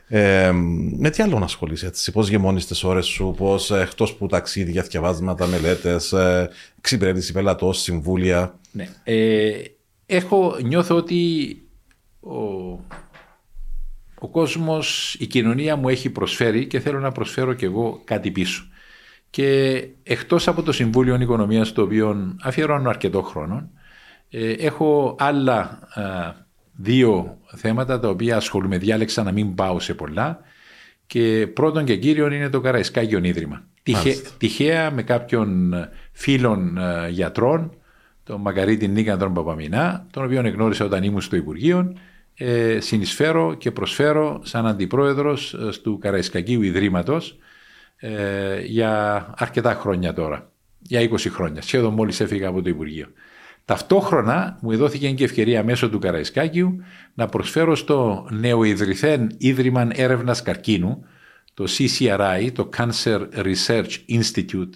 Ε, 0.09 0.53
με 0.99 1.11
τι 1.11 1.23
άλλο 1.23 1.39
να 1.39 1.45
ασχολείσαι, 1.45 1.87
έτσι, 1.87 2.13
πώς 2.13 2.29
γεμώνεις 2.29 2.67
τις 2.67 2.85
ώρες 2.85 3.07
σου, 3.07 3.35
πώς 3.37 3.71
ε, 3.71 3.81
εκτός 3.81 4.15
που 4.15 4.27
ταξίδια, 4.27 4.83
διαβάσματα, 4.83 5.47
μελέτες, 5.47 6.13
ε, 6.13 6.51
εξυπηρέτηση 6.79 7.33
πελατός, 7.33 7.81
συμβούλια. 7.81 8.59
Ναι. 8.73 8.89
Ε, 9.05 9.53
έχω, 10.07 10.57
νιώθω 10.63 10.97
ότι 10.97 11.61
ο, 12.21 12.35
ο 14.19 14.29
κόσμος, 14.31 15.17
η 15.19 15.27
κοινωνία 15.27 15.77
μου 15.77 15.89
έχει 15.89 16.11
προσφέρει 16.11 16.67
και 16.67 16.81
θέλω 16.81 17.01
να 17.01 17.13
προσφέρω 17.13 17.53
κι 17.53 17.65
εγώ 17.65 18.01
κάτι 18.05 18.31
πίσω. 18.31 18.65
Και 19.31 19.89
εκτός 20.03 20.49
από 20.49 20.63
το 20.63 20.73
Συμβούλιο 20.73 21.21
Οικονομίας, 21.21 21.73
το 21.73 21.83
οποίο 21.83 22.37
αφιερώνω 22.43 22.89
αρκετό 22.89 23.23
χρόνο, 23.23 23.71
ε, 24.31 24.51
έχω 24.51 25.17
άλλα 25.19 25.79
δύο 26.77 27.39
θέματα 27.47 28.01
τα 28.01 28.09
οποία 28.09 28.37
ασχολούμαι. 28.37 28.79
Διάλεξα 28.79 29.23
να 29.23 29.33
μην 29.33 29.55
πάω 29.55 29.81
σε 29.81 29.95
πολλά. 29.95 30.41
Και 31.07 31.47
πρώτον 31.55 31.85
και 31.85 31.97
κύριον 31.97 32.33
είναι 32.33 32.49
το 32.49 32.61
Καραϊσκάγιον 32.61 33.25
Ίδρυμα. 33.25 33.63
τυχαία 34.39 34.91
με 34.91 35.03
κάποιον 35.03 35.75
φίλων 36.13 36.79
ε, 36.79 37.09
γιατρών, 37.09 37.75
τον 38.25 38.41
Μακαρίτη 38.41 38.89
Νίκανδρον 38.89 39.33
Παπαμινά, 39.33 40.07
τον 40.11 40.25
οποίο 40.25 40.41
γνώρισα 40.41 40.85
όταν 40.85 41.03
ήμουν 41.03 41.21
στο 41.21 41.37
Υπουργείο, 41.37 41.93
ε, 42.39 42.81
συνεισφέρω 42.81 43.55
και 43.55 43.71
προσφέρω 43.71 44.41
σαν 44.45 44.67
αντιπρόεδρος 44.67 45.55
ε, 45.55 45.69
του 45.83 45.99
Καραϊσκακίου 45.99 46.63
Ιδρύματος 46.63 47.39
ε, 47.97 48.61
για 48.61 49.27
αρκετά 49.37 49.75
χρόνια 49.75 50.13
τώρα. 50.13 50.51
Για 50.79 51.11
20 51.11 51.17
χρόνια, 51.19 51.63
σχεδόν 51.63 51.95
μόλις 51.95 52.21
έφυγα 52.21 52.49
από 52.49 52.63
το 52.63 52.69
Υπουργείο. 52.69 53.07
Ταυτόχρονα 53.67 54.59
μου 54.61 54.77
δόθηκε 54.77 55.11
και 55.11 55.25
ευκαιρία 55.25 55.65
μέσω 55.65 55.91
του 55.91 55.99
Καραϊσκάκιου 55.99 56.77
να 57.15 57.27
προσφέρω 57.27 57.75
στο 57.75 58.27
νεοειδρυθέν 58.31 59.35
Ίδρυμα 59.39 59.89
Έρευνας 59.93 60.43
Καρκίνου, 60.43 61.05
το 61.55 61.65
CCRI, 61.69 62.51
το 62.53 62.69
Cancer 62.77 63.21
Research 63.35 63.91
Institute 64.09 64.71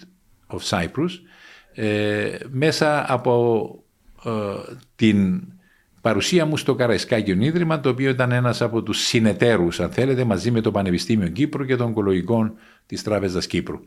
of 0.47 0.59
Cyprus, 0.69 1.09
ε, 1.73 2.37
μέσα 2.49 3.13
από 3.13 3.75
ε, 4.25 4.31
την 4.95 5.43
παρουσία 6.01 6.45
μου 6.45 6.57
στο 6.57 6.75
Καραϊσκάκιο 6.75 7.35
Ίδρυμα, 7.39 7.79
το 7.79 7.89
οποίο 7.89 8.09
ήταν 8.09 8.31
ένας 8.31 8.61
από 8.61 8.83
τους 8.83 8.97
συνεταίρους, 8.97 9.79
αν 9.79 9.91
θέλετε, 9.91 10.23
μαζί 10.23 10.51
με 10.51 10.61
το 10.61 10.71
Πανεπιστήμιο 10.71 11.27
Κύπρου 11.27 11.65
και 11.65 11.75
των 11.75 11.89
Οικολογικών 11.89 12.53
της 12.85 13.03
Τράπεζας 13.03 13.47
Κύπρου. 13.47 13.79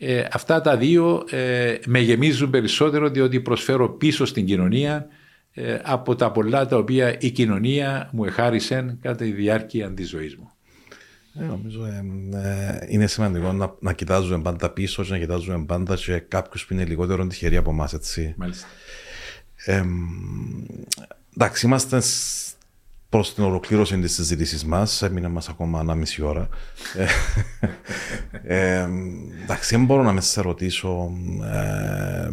Ε, 0.00 0.24
αυτά 0.32 0.60
τα 0.60 0.76
δύο 0.76 1.24
ε, 1.30 1.76
με 1.86 1.98
γεμίζουν 1.98 2.50
περισσότερο 2.50 3.08
διότι 3.08 3.40
προσφέρω 3.40 3.88
πίσω 3.88 4.24
στην 4.24 4.46
κοινωνία 4.46 5.06
ε, 5.52 5.78
από 5.82 6.14
τα 6.14 6.30
πολλά 6.30 6.66
τα 6.66 6.76
οποία 6.76 7.18
η 7.20 7.30
κοινωνία 7.30 8.08
μου 8.12 8.24
εχάρισε 8.24 8.98
κατά 9.00 9.16
τη 9.16 9.32
διάρκεια 9.32 9.92
της 9.92 10.08
ζωής 10.08 10.36
μου. 10.36 10.50
Ε, 11.40 11.44
νομίζω 11.44 11.86
είναι 12.88 13.06
σημαντικό 13.06 13.52
να, 13.52 13.74
να 13.80 13.92
κοιτάζουμε 13.92 14.42
πάντα 14.42 14.70
πίσω 14.70 15.04
και 15.04 15.10
να 15.10 15.18
κοιτάζουμε 15.18 15.64
πάντα 15.64 15.94
και 15.94 16.18
κάποιους 16.18 16.66
που 16.66 16.72
είναι 16.72 16.84
λιγότερο 16.84 17.26
τυχεροί 17.26 17.56
από 17.56 17.70
εμάς, 17.70 17.92
έτσι. 17.92 18.34
Μάλιστα. 18.36 18.66
εντάξει, 21.34 21.66
είμαστε 21.66 22.00
προς 23.08 23.34
την 23.34 23.44
ολοκλήρωση 23.44 23.98
της 23.98 24.14
συζήτησης 24.14 24.64
μας. 24.64 25.02
Έμεινε 25.02 25.28
μας 25.28 25.48
ακόμα 25.48 25.80
ένα 25.80 25.94
μισή 25.94 26.22
ώρα. 26.22 26.48
ε, 26.96 27.06
ε, 28.42 28.88
εντάξει, 29.42 29.76
δεν 29.76 29.84
μπορώ 29.84 30.02
να 30.02 30.12
με 30.12 30.20
σε 30.20 30.40
ρωτήσω 30.40 31.10
ε, 31.52 32.28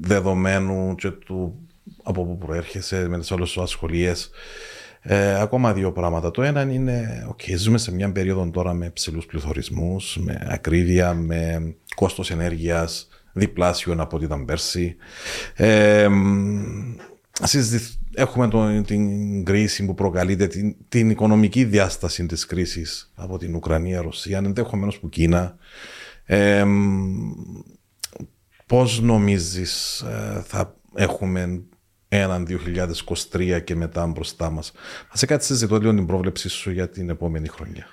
δεδομένου 0.00 0.94
και 0.94 1.10
του 1.10 1.68
από 2.02 2.24
πού 2.26 2.38
προέρχεσαι 2.38 3.08
με 3.08 3.18
τις 3.18 3.30
όλες 3.30 3.48
σου 3.48 3.62
ασχολίες. 3.62 4.30
Ε, 5.02 5.40
ακόμα 5.40 5.72
δύο 5.72 5.92
πράγματα. 5.92 6.30
Το 6.30 6.42
ένα 6.42 6.62
είναι, 6.62 7.26
okay, 7.30 7.54
ζούμε 7.56 7.78
σε 7.78 7.92
μια 7.92 8.12
περίοδο 8.12 8.50
τώρα 8.50 8.72
με 8.72 8.90
ψηλούς 8.90 9.26
πληθωρισμούς, 9.26 10.16
με 10.20 10.46
ακρίβεια, 10.50 11.14
με 11.14 11.74
κόστος 11.94 12.30
ενέργειας 12.30 13.08
διπλάσιο 13.32 13.94
από 13.98 14.16
ό,τι 14.16 14.24
ήταν 14.24 14.44
πέρσι. 14.44 14.96
Ε, 15.54 16.08
έχουμε 18.14 18.48
το, 18.48 18.82
την 18.82 19.44
κρίση 19.44 19.84
που 19.84 19.94
προκαλείται, 19.94 20.46
την, 20.46 20.76
την 20.88 21.10
οικονομική 21.10 21.64
διάσταση 21.64 22.26
της 22.26 22.46
κρίσης 22.46 23.12
από 23.14 23.38
την 23.38 23.54
Ουκρανία, 23.54 24.02
Ρωσία, 24.02 24.38
ενδεχομένως 24.38 24.98
που 24.98 25.08
Κίνα. 25.08 25.56
Ε, 26.24 26.64
πώς 28.66 29.00
νομίζεις 29.00 30.00
ε, 30.00 30.42
θα 30.46 30.76
έχουμε 30.94 31.62
έναν 32.08 32.46
2023 33.32 33.60
και 33.64 33.74
μετά 33.74 34.06
μπροστά 34.06 34.50
μας; 34.50 34.72
Σε 35.12 35.26
κάτι 35.26 35.44
συζητώ 35.44 35.78
λίγο 35.78 35.94
την 35.94 36.06
πρόβλεψή 36.06 36.48
σου 36.48 36.70
για 36.70 36.88
την 36.88 37.10
επόμενη 37.10 37.48
χρονιά. 37.48 37.86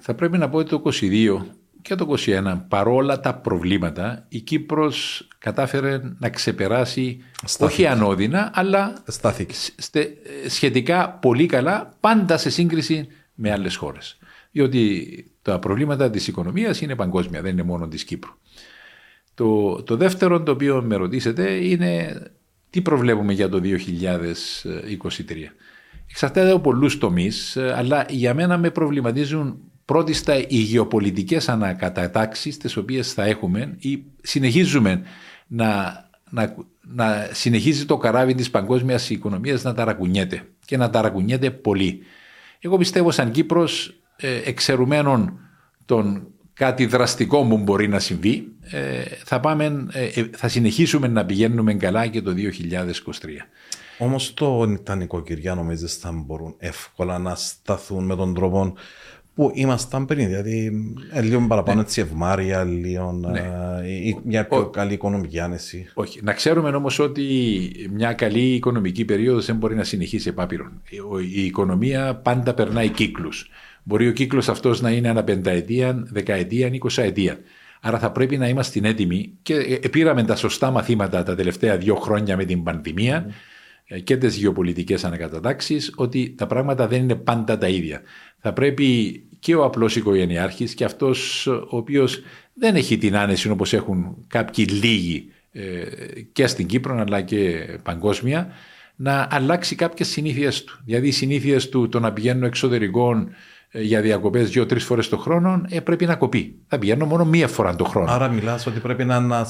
Θα 0.00 0.14
πρέπει 0.14 0.38
να 0.38 0.48
πω 0.48 0.58
ότι 0.58 0.68
το 0.68 0.82
22 1.00 1.61
και 1.82 1.94
το 1.94 2.14
2021, 2.26 2.60
παρόλα 2.68 3.20
τα 3.20 3.34
προβλήματα, 3.34 4.24
η 4.28 4.40
Κύπρος 4.40 5.28
κατάφερε 5.38 6.00
να 6.18 6.30
ξεπεράσει 6.30 7.18
όχι 7.58 7.86
ανώδυνα, 7.86 8.50
αλλά 8.54 9.02
σχετικά 10.48 11.10
πολύ 11.10 11.46
καλά, 11.46 11.96
πάντα 12.00 12.36
σε 12.36 12.50
σύγκριση 12.50 13.08
με 13.34 13.50
άλλες 13.50 13.76
χώρες. 13.76 14.18
Διότι 14.50 15.06
τα 15.42 15.58
προβλήματα 15.58 16.10
της 16.10 16.28
οικονομίας 16.28 16.80
είναι 16.80 16.96
παγκόσμια, 16.96 17.42
δεν 17.42 17.52
είναι 17.52 17.62
μόνο 17.62 17.88
της 17.88 18.04
Κύπρου. 18.04 18.32
Το, 19.34 19.82
το 19.82 19.96
δεύτερο 19.96 20.42
το 20.42 20.52
οποίο 20.52 20.82
με 20.82 20.96
ρωτήσετε 20.96 21.50
είναι 21.50 22.22
τι 22.70 22.82
προβλέπουμε 22.82 23.32
για 23.32 23.48
το 23.48 23.60
2023. 23.62 23.68
Εξαρτάται 26.10 26.50
από 26.50 26.60
πολλούς 26.60 26.98
τομείς, 26.98 27.56
αλλά 27.56 28.06
για 28.08 28.34
μένα 28.34 28.58
με 28.58 28.70
προβληματίζουν 28.70 29.71
πρώτιστα 29.84 30.36
οι 30.36 30.56
γεωπολιτικές 30.56 31.48
ανακατατάξεις 31.48 32.56
τις 32.56 32.76
οποίες 32.76 33.12
θα 33.12 33.24
έχουμε 33.24 33.76
ή 33.78 34.02
συνεχίζουμε 34.22 35.02
να, 35.46 36.00
να, 36.30 36.54
να 36.80 37.28
συνεχίζει 37.32 37.86
το 37.86 37.96
καράβι 37.96 38.34
της 38.34 38.50
παγκόσμιας 38.50 39.10
οικονομίας 39.10 39.62
να 39.62 39.74
ταρακουνιέται 39.74 40.42
και 40.64 40.76
να 40.76 40.90
ταρακουνιέται 40.90 41.50
πολύ. 41.50 42.02
Εγώ 42.60 42.76
πιστεύω 42.76 43.10
σαν 43.10 43.30
Κύπρος 43.30 44.00
ε, 44.16 44.40
εξαιρουμένων 44.44 45.38
των 45.84 46.26
κάτι 46.54 46.86
δραστικό 46.86 47.46
που 47.46 47.58
μπορεί 47.58 47.88
να 47.88 47.98
συμβεί 47.98 48.52
ε, 48.70 49.02
θα, 49.24 49.40
πάμε, 49.40 49.86
ε, 49.92 50.04
ε, 50.04 50.30
θα 50.36 50.48
συνεχίσουμε 50.48 51.08
να 51.08 51.24
πηγαίνουμε 51.24 51.74
καλά 51.74 52.06
και 52.06 52.22
το 52.22 52.34
2023. 52.36 52.40
Όμως 53.98 54.34
το, 54.34 54.78
τα 54.82 54.94
νοικοκυριά 54.94 55.54
νομίζω 55.54 55.86
θα 55.86 56.12
μπορούν 56.12 56.54
εύκολα 56.58 57.18
να 57.18 57.34
σταθούν 57.34 58.04
με 58.04 58.16
τον 58.16 58.34
τρόπο 58.34 58.74
που 59.34 59.50
ήμασταν 59.54 60.06
πριν. 60.06 60.26
Δηλαδή, 60.26 60.72
ε, 61.12 61.22
λίγο 61.22 61.46
παραπάνω 61.46 61.76
ναι. 61.76 61.82
έτσι 61.82 62.00
ευμάρεια, 62.00 62.64
λίγο 62.64 63.12
ναι. 63.12 63.38
ε, 63.38 64.14
μια 64.24 64.46
πιο 64.46 64.58
Ο... 64.58 64.66
καλή 64.66 64.92
οικονομική 64.92 65.40
άνεση. 65.40 65.86
Όχι. 65.94 66.20
Να 66.22 66.32
ξέρουμε 66.32 66.68
όμως 66.68 66.98
ότι 66.98 67.26
μια 67.92 68.12
καλή 68.12 68.54
οικονομική 68.54 69.04
περίοδος 69.04 69.46
δεν 69.46 69.56
μπορεί 69.56 69.74
να 69.74 69.84
συνεχίσει 69.84 70.28
επάπειρον. 70.28 70.82
Η 71.34 71.44
οικονομία 71.44 72.14
πάντα 72.14 72.54
περνάει 72.54 72.88
κύκλους. 72.88 73.50
Μπορεί 73.82 74.08
ο 74.08 74.12
κύκλος 74.12 74.48
αυτός 74.48 74.80
να 74.80 74.90
είναι 74.90 75.08
ανά 75.08 75.24
πενταετία, 75.24 76.02
δεκαετία, 76.06 76.66
εικοσαετία. 76.66 77.38
Άρα 77.80 77.98
θα 77.98 78.10
πρέπει 78.10 78.36
να 78.36 78.48
είμαστε 78.48 78.80
έτοιμοι 78.88 79.32
και 79.42 79.54
ε, 79.54 79.88
πήραμε 79.88 80.24
τα 80.24 80.36
σωστά 80.36 80.70
μαθήματα 80.70 81.22
τα 81.22 81.34
τελευταία 81.34 81.76
δύο 81.76 81.94
χρόνια 81.94 82.36
με 82.36 82.44
την 82.44 82.62
πανδημία 82.62 83.26
mm. 83.26 83.30
Και 83.98 84.16
τις 84.16 84.36
γεωπολιτικές 84.36 85.04
ανακατατάξεις 85.04 85.92
ότι 85.96 86.34
τα 86.36 86.46
πράγματα 86.46 86.88
δεν 86.88 87.02
είναι 87.02 87.14
πάντα 87.14 87.58
τα 87.58 87.68
ίδια 87.68 88.02
θα 88.38 88.52
πρέπει 88.52 89.22
και 89.38 89.54
ο 89.54 89.64
απλός 89.64 89.96
οικογενειάρχης 89.96 90.74
και 90.74 90.84
αυτός 90.84 91.46
ο 91.46 91.66
οποίος 91.68 92.22
δεν 92.54 92.76
έχει 92.76 92.98
την 92.98 93.16
άνεση 93.16 93.50
όπως 93.50 93.72
έχουν 93.72 94.16
κάποιοι 94.26 94.66
λίγοι 94.70 95.30
ε, 95.52 95.62
και 96.32 96.46
στην 96.46 96.66
Κύπρο 96.66 96.98
αλλά 96.98 97.20
και 97.20 97.66
παγκόσμια 97.82 98.52
να 98.96 99.28
αλλάξει 99.30 99.74
κάποιες 99.74 100.08
συνήθειες 100.08 100.64
του. 100.64 100.80
Δηλαδή 100.84 101.06
οι 101.06 101.10
συνήθειες 101.10 101.68
του 101.68 101.88
το 101.88 102.00
να 102.00 102.12
πηγαίνουν 102.12 102.42
εξωτερικών 102.42 103.28
ε, 103.70 103.80
για 103.80 104.00
διακοπές 104.00 104.50
δύο-τρεις 104.50 104.84
φορές 104.84 105.08
το 105.08 105.16
χρόνο 105.16 105.62
ε, 105.68 105.80
πρέπει 105.80 106.06
να 106.06 106.14
κοπεί. 106.14 106.54
Θα 106.68 106.78
πηγαίνω 106.78 107.06
μόνο 107.06 107.24
μία 107.24 107.48
φορά 107.48 107.76
το 107.76 107.84
χρόνο. 107.84 108.10
Άρα 108.10 108.28
μιλάς 108.28 108.66
ότι 108.66 108.80
πρέπει 108.80 109.04
να 109.04 109.16
ε, 109.16 109.44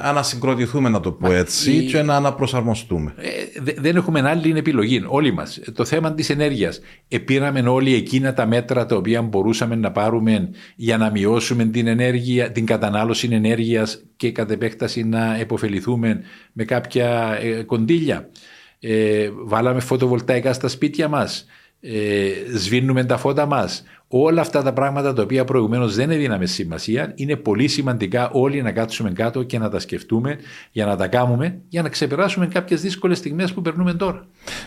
ανασυγκροτηθούμε 0.00 0.88
να 0.88 1.00
το 1.00 1.12
πω 1.12 1.32
έτσι 1.32 1.84
και 1.84 2.02
να 2.02 2.16
αναπροσαρμοστούμε. 2.16 3.14
Ε, 3.16 3.72
δεν 3.76 3.96
έχουμε 3.96 4.20
άλλη 4.28 4.54
επιλογή 4.56 5.04
όλοι 5.06 5.32
μας. 5.32 5.60
Το 5.74 5.84
θέμα 5.84 6.14
της 6.14 6.30
ενέργειας. 6.30 6.80
Επήραμε 7.08 7.60
όλοι 7.60 7.94
εκείνα 7.94 8.32
τα 8.32 8.46
μέτρα 8.46 8.86
τα 8.86 8.96
οποία 8.96 9.22
μπορούσαμε 9.22 9.74
να 9.74 9.92
πάρουμε 9.92 10.50
για 10.76 10.96
να 10.96 11.10
μειώσουμε 11.10 11.64
την, 11.64 11.86
ενέργεια, 11.86 12.52
την 12.52 12.66
κατανάλωση 12.66 13.28
ενέργειας 13.32 14.02
και 14.16 14.32
κατ' 14.32 14.50
επέκταση 14.50 15.04
να 15.04 15.36
επωφεληθούμε 15.36 16.20
με 16.52 16.64
κάποια 16.64 17.38
ε, 17.42 17.62
κοντήλια. 17.62 18.28
Ε, 18.80 19.30
βάλαμε 19.44 19.80
φωτοβολταϊκά 19.80 20.52
στα 20.52 20.68
σπίτια 20.68 21.08
μας. 21.08 21.46
Ε, 21.80 22.30
σβήνουμε 22.54 23.04
τα 23.04 23.16
φώτα 23.16 23.46
μας 23.46 23.84
Όλα 24.10 24.40
αυτά 24.40 24.62
τα 24.62 24.72
πράγματα 24.72 25.12
τα 25.12 25.22
οποία 25.22 25.44
προηγουμένως 25.44 25.94
δεν 25.94 26.10
έδιναμε 26.10 26.46
σημασία 26.46 27.12
είναι 27.16 27.36
πολύ 27.36 27.68
σημαντικά 27.68 28.30
όλοι 28.30 28.62
να 28.62 28.72
κάτσουμε 28.72 29.12
κάτω 29.12 29.42
και 29.42 29.58
να 29.58 29.68
τα 29.68 29.78
σκεφτούμε 29.78 30.38
για 30.70 30.86
να 30.86 30.96
τα 30.96 31.06
κάνουμε 31.08 31.60
για 31.68 31.82
να 31.82 31.88
ξεπεράσουμε 31.88 32.46
κάποιες 32.46 32.80
δύσκολες 32.80 33.18
στιγμές 33.18 33.52
που 33.52 33.62
περνούμε 33.62 33.94
τώρα. 33.94 34.26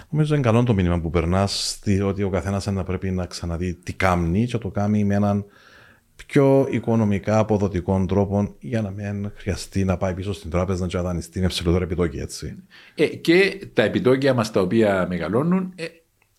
Νομίζω 0.09 0.33
είναι 0.33 0.43
καλό 0.43 0.63
το 0.63 0.73
μήνυμα 0.73 0.99
που 0.99 1.09
περνάς 1.09 1.79
ότι 2.05 2.23
ο 2.23 2.29
καθένας 2.29 2.63
θα 2.63 2.83
πρέπει 2.83 3.11
να 3.11 3.25
ξαναδεί 3.25 3.73
τι 3.73 3.93
κάνει 3.93 4.45
και 4.45 4.57
το 4.57 4.69
κάνει 4.69 5.03
με 5.03 5.15
έναν 5.15 5.45
πιο 6.15 6.67
οικονομικά 6.69 7.37
αποδοτικό 7.37 8.05
τρόπο 8.07 8.55
για 8.59 8.81
να 8.81 8.89
μην 8.89 9.31
χρειαστεί 9.35 9.83
να 9.83 9.97
πάει 9.97 10.13
πίσω 10.13 10.33
στην 10.33 10.49
τράπεζα 10.49 10.87
να 10.91 11.01
δανειστεί 11.01 11.39
με 11.39 11.47
ψηλότερα 11.47 11.83
επιτόκια. 11.83 12.21
Έτσι. 12.21 12.55
Ε, 12.95 13.05
και 13.05 13.67
τα 13.73 13.83
επιτόκια 13.83 14.33
μας 14.33 14.51
τα 14.51 14.61
οποία 14.61 15.05
μεγαλώνουν 15.09 15.73
ε, 15.75 15.85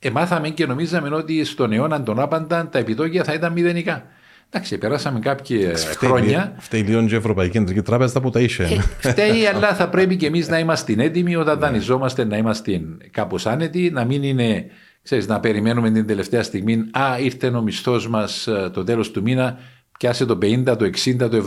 εμάθαμε 0.03 0.49
και 0.49 0.67
νομίζαμε 0.67 1.15
ότι 1.15 1.45
στον 1.45 1.73
αιώνα 1.73 2.03
των 2.03 2.21
άπαντα 2.21 2.69
τα 2.69 2.79
επιτόκια 2.79 3.25
θα 3.25 3.33
ήταν 3.33 3.53
μηδενικά. 3.53 4.07
Εντάξει, 4.55 4.79
περάσαμε 4.79 5.19
κάποια 5.19 5.75
χρόνια. 5.77 6.55
Φταίει 6.59 6.83
λίγο 6.83 7.01
η 7.01 7.15
Ευρωπαϊκή 7.15 7.53
Κεντρική 7.59 7.83
Τράπεζα 7.83 8.21
που 8.21 8.31
τα 8.31 8.41
είχε. 8.41 8.63
Ε, 8.63 9.09
φταίει, 9.09 9.47
αλλά 9.47 9.75
θα 9.75 9.89
πρέπει 9.89 10.17
και 10.17 10.27
εμείς 10.27 10.49
να 10.49 10.59
είμαστε 10.59 10.95
έτοιμοι 10.99 11.37
όταν 11.37 11.59
ναι. 11.59 11.67
δανειζόμαστε 11.67 12.25
να 12.25 12.37
είμαστε 12.37 12.81
κάπως 13.11 13.47
άνετοι, 13.47 13.91
να 13.91 14.05
μην 14.05 14.23
είναι, 14.23 14.67
ξέρεις, 15.03 15.27
να 15.27 15.41
περιμένουμε 15.41 15.91
την 15.91 16.07
τελευταία 16.07 16.43
στιγμή. 16.43 16.75
Α, 16.91 17.19
ήρθε 17.21 17.47
ο 17.47 17.63
μισθός 17.63 18.09
μας 18.09 18.47
ε, 18.47 18.71
το 18.73 18.85
τέλος 18.85 19.11
του 19.11 19.23
μήνα, 19.23 19.59
πιάσε 19.99 20.25
το 20.25 20.39
50, 20.43 20.65
το 20.65 20.91
60, 21.05 21.31
το 21.31 21.47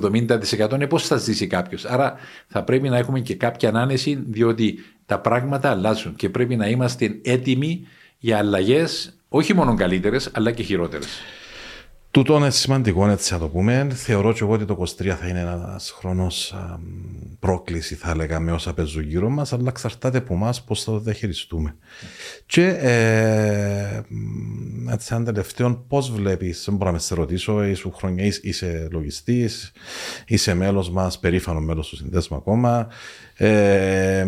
70%. 0.70 0.82
Ε, 0.82 0.86
πώς 0.86 1.08
θα 1.08 1.18
ζήσει 1.18 1.48
κάποιος. 1.48 1.86
Άρα 1.86 2.14
θα 2.48 2.64
πρέπει 2.64 2.90
να 2.90 2.98
έχουμε 2.98 3.20
και 3.20 3.36
κάποια 3.36 3.70
ανάνεση, 3.70 4.24
διότι 4.28 4.80
τα 5.06 5.20
πράγματα 5.20 5.70
αλλάζουν 5.70 6.16
και 6.16 6.30
πρέπει 6.30 6.56
να 6.56 6.68
είμαστε 6.68 7.20
έτοιμοι 7.24 7.88
για 8.18 8.38
αλλαγές 8.38 9.14
όχι 9.30 9.54
μόνο 9.54 9.76
καλύτερες, 9.76 10.30
αλλά 10.34 10.52
και 10.52 10.64
χειρότερες. 10.64 11.08
Τούτο 12.16 12.36
είναι 12.36 12.50
σημαντικό, 12.50 13.08
έτσι 13.08 13.34
να 13.34 13.40
το 13.40 13.48
πούμε. 13.48 13.88
Θεωρώ 13.94 14.34
και 14.34 14.40
εγώ 14.42 14.52
ότι 14.54 14.66
το 14.66 14.84
23 15.00 15.08
θα 15.20 15.28
είναι 15.28 15.40
ένας 15.40 15.92
χρόνος 15.98 16.56
πρόκληση, 17.40 17.96
θα 17.96 18.12
έλεγα, 18.12 18.40
με 18.40 18.52
όσα 18.52 18.74
παίζουν 18.74 19.04
γύρω 19.04 19.30
μας, 19.30 19.54
αλλά 19.54 19.64
εξαρτάται 19.68 20.18
από 20.18 20.34
εμάς 20.34 20.64
πώς 20.64 20.84
θα 20.84 20.92
το 20.92 21.00
διαχειριστούμε. 21.00 21.76
Και 22.46 22.68
ε, 22.68 24.02
έτσι, 24.92 25.16
ένα 25.16 25.24
τελευταίο, 25.24 25.86
πώς 25.88 26.12
βλέπεις, 26.12 26.64
δεν 26.66 26.76
μπορώ 26.76 26.92
να 26.92 26.98
σε 26.98 27.16
ρωτήσω, 27.16 27.64
είσαι 27.64 27.92
χρονιά, 27.96 28.34
είσαι 28.42 28.88
λογιστής, 28.92 29.72
είσαι 30.28 30.54
μέλος 30.54 30.90
μας, 30.90 31.20
περήφανο 31.20 31.60
μέλος 31.60 31.90
του 31.90 31.96
συνδέσμου 31.96 32.38
ακόμα. 32.38 32.88
Ε, 33.38 34.26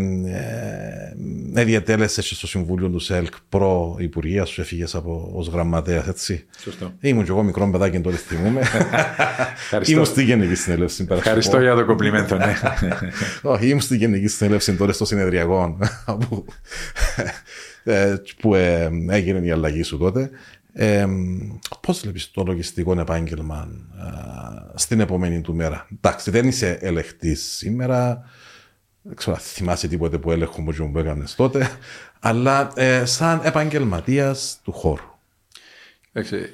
ε, 1.53 1.63
διατέλεσες 1.63 2.25
στο 2.35 2.47
Συμβούλιο 2.47 2.89
του 2.89 2.99
ΣΕΛΚ 2.99 3.33
προ 3.49 3.95
Υπουργεία, 3.99 4.45
σου 4.45 4.61
έφυγες 4.61 5.01
ως 5.33 5.47
γραμματέας, 5.47 6.07
έτσι. 6.07 6.45
Σωστό. 6.59 6.93
Ήμουν 6.99 7.23
και 7.23 7.31
εγώ 7.31 7.43
μικρό 7.43 7.69
παιδάκι 7.69 7.99
τότε 7.99 8.15
θυμούμαι. 8.15 8.61
ήμουν 9.85 10.05
στη 10.05 10.23
Γενική 10.23 10.55
Συνέλευση. 10.55 11.07
Ευχαριστώ 11.09 11.61
για 11.61 11.75
το 11.75 11.85
κομπλιμέντο, 11.85 12.35
ναι. 12.35 12.53
Όχι, 13.41 13.67
ήμουν 13.67 13.81
στη 13.81 13.97
Γενική 13.97 14.27
Συνέλευση 14.27 14.75
τότε 14.75 14.93
στο 14.93 15.05
Συνεδριακό 15.05 15.77
που, 16.05 16.45
ε, 17.83 18.15
που 18.39 18.55
ε, 18.55 18.89
έγινε 19.09 19.39
η 19.39 19.51
αλλαγή 19.51 19.83
σου 19.83 19.97
τότε. 19.97 20.29
Ε, 20.73 21.05
Πώς 21.81 21.99
βλέπεις 21.99 22.31
το 22.31 22.43
λογιστικό 22.43 22.99
επάγγελμα 22.99 23.67
ε, 23.97 24.71
στην 24.75 24.99
επόμενη 24.99 25.41
του 25.41 25.55
μέρα; 25.55 25.87
Εντάξει, 25.95 26.31
δεν 26.31 26.47
είσαι 26.47 26.77
ελεκτή 26.81 27.35
σήμερα. 27.35 28.23
Δεν 29.07 29.15
ξέρω, 29.15 29.35
θυμάσαι 29.35 29.87
τίποτε 29.87 30.17
που 30.17 30.31
έλεγχο 30.31 30.63
που 30.63 30.99
έκανες 30.99 31.35
τότε, 31.35 31.69
αλλά 32.19 32.71
ε, 32.75 33.05
σαν 33.05 33.41
επαγγελματίας 33.43 34.59
του 34.63 34.71
χώρου. 34.71 35.03
Εντάξει, 36.11 36.49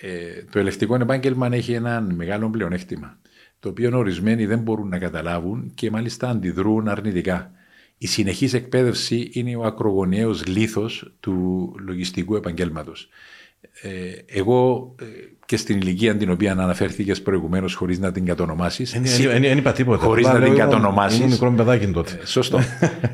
ε, 0.00 0.42
το 0.50 0.58
ελεκτικό 0.58 0.94
επάγγελμα 0.94 1.48
έχει 1.52 1.72
ένα 1.72 2.00
μεγάλο 2.00 2.50
πλεονέκτημα, 2.50 3.18
το 3.60 3.68
οποίο 3.68 3.98
ορισμένοι 3.98 4.46
δεν 4.46 4.58
μπορούν 4.58 4.88
να 4.88 4.98
καταλάβουν 4.98 5.72
και 5.74 5.90
μάλιστα 5.90 6.28
αντιδρούν 6.28 6.88
αρνητικά. 6.88 7.50
Η 7.98 8.06
συνεχής 8.06 8.52
εκπαίδευση 8.52 9.30
είναι 9.32 9.56
ο 9.56 9.62
ακρογωνιαίος 9.62 10.46
λίθος 10.46 11.12
του 11.20 11.74
λογιστικού 11.78 12.36
επαγγέλματος. 12.36 13.08
Ε, 13.82 13.88
εγώ 14.38 14.94
ε, 15.00 15.04
και 15.46 15.56
στην 15.56 15.76
ηλικία 15.76 16.16
την 16.16 16.30
οποία 16.30 16.52
αναφέρθηκες 16.52 17.22
προηγουμένως, 17.22 17.74
χωρίς 17.74 17.98
να 17.98 18.12
την 18.12 18.26
κατονομάσεις. 18.26 19.00
Δεν 19.26 19.58
είπα 19.58 19.72
τίποτα. 19.72 20.04
Χωρίς 20.04 20.26
να 20.26 20.40
την 20.40 20.54
κατονομάσεις. 20.54 21.18
Ήμουν 21.18 21.30
μικρό 21.30 21.52
παιδάκι 21.52 21.86
τότε. 21.86 22.18
Ε, 22.22 22.26
σωστό. 22.26 22.60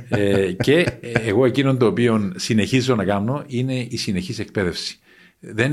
ε, 0.08 0.52
και 0.52 0.86
εγώ 1.26 1.44
εκείνον 1.44 1.78
το 1.78 1.86
οποίο 1.86 2.32
συνεχίζω 2.36 2.94
να 2.94 3.04
κάνω 3.04 3.44
είναι 3.46 3.74
η 3.74 3.96
συνεχής 3.96 4.38
εκπαίδευση. 4.38 4.98
Δεν, 5.38 5.72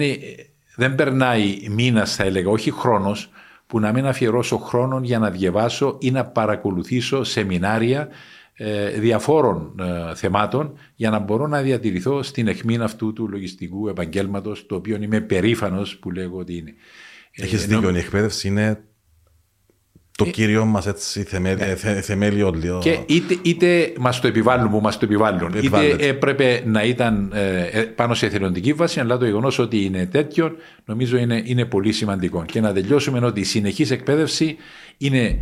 δεν 0.76 0.96
περνάει 0.96 1.58
μήνας, 1.70 2.16
θα 2.16 2.24
έλεγα, 2.24 2.50
όχι 2.50 2.72
χρόνος, 2.72 3.30
που 3.68 3.80
να 3.80 3.92
μην 3.92 4.06
αφιερώσω 4.06 4.58
χρόνο 4.58 5.00
για 5.04 5.20
να 5.20 5.30
διαβάσω 5.30 5.98
ή 6.00 6.12
να 6.12 6.26
παρακολουθήσω 6.26 7.24
σεμινάρια 7.24 8.02
ε, 8.02 8.10
διαφόρων 9.00 9.76
ε, 9.80 10.16
θεμάτων 10.16 10.78
για 10.96 11.10
να 11.10 11.20
μπορώ 11.20 11.48
να 11.48 11.62
διατηρηθώ 11.62 12.24
στην 12.24 12.48
εχμήν 12.48 12.82
αυτού 12.82 13.14
του 13.14 13.30
λογιστικού 13.30 13.88
επαγγέλματος, 13.88 14.66
το 14.66 14.76
οποίο 14.76 14.98
είμαι 15.02 15.22
περήφανος 15.22 15.98
που 15.98 16.12
λέγω 16.12 16.38
ότι 16.38 16.58
είναι. 16.58 16.74
Έχεις 17.32 17.64
ε, 17.64 17.68
δίκιο, 17.68 17.90
η 17.90 17.98
εκπαίδευση 17.98 18.48
είναι 18.48 18.84
το 20.18 20.26
ε, 20.28 20.30
κύριο 20.30 20.66
μας 20.66 20.88
έτσι 20.88 21.24
θεμέλιο. 21.24 21.66
Ναι. 21.66 22.02
θεμέλιο 22.02 22.80
και 22.82 23.00
είτε, 23.06 23.38
είτε 23.42 23.94
μας 24.00 24.20
το 24.20 24.28
επιβάλλουν 24.28 24.70
που 24.70 24.82
μας 24.82 24.98
το 24.98 25.06
επιβάλλουν, 25.06 25.54
είτε 25.62 25.96
έπρεπε 26.00 26.64
να 26.66 26.84
ήταν 26.84 27.34
πάνω 27.96 28.14
σε 28.14 28.26
εθελοντική 28.26 28.74
βάση, 28.74 29.00
αλλά 29.00 29.18
το 29.18 29.26
γεγονός 29.26 29.60
ότι 29.60 29.84
είναι 29.84 30.06
τέτοιο 30.06 30.56
νομίζω 30.86 31.18
είναι, 31.18 31.42
είναι 31.46 31.66
πολύ 31.66 31.92
σημαντικό. 31.92 32.46
Και 32.46 32.62
να 32.62 32.74
τελειώσουμε 32.74 33.26
ότι 33.26 33.40
η 33.40 33.44
συνεχής 33.44 33.92
εκπαίδευση 33.92 34.56
είναι 34.98 35.40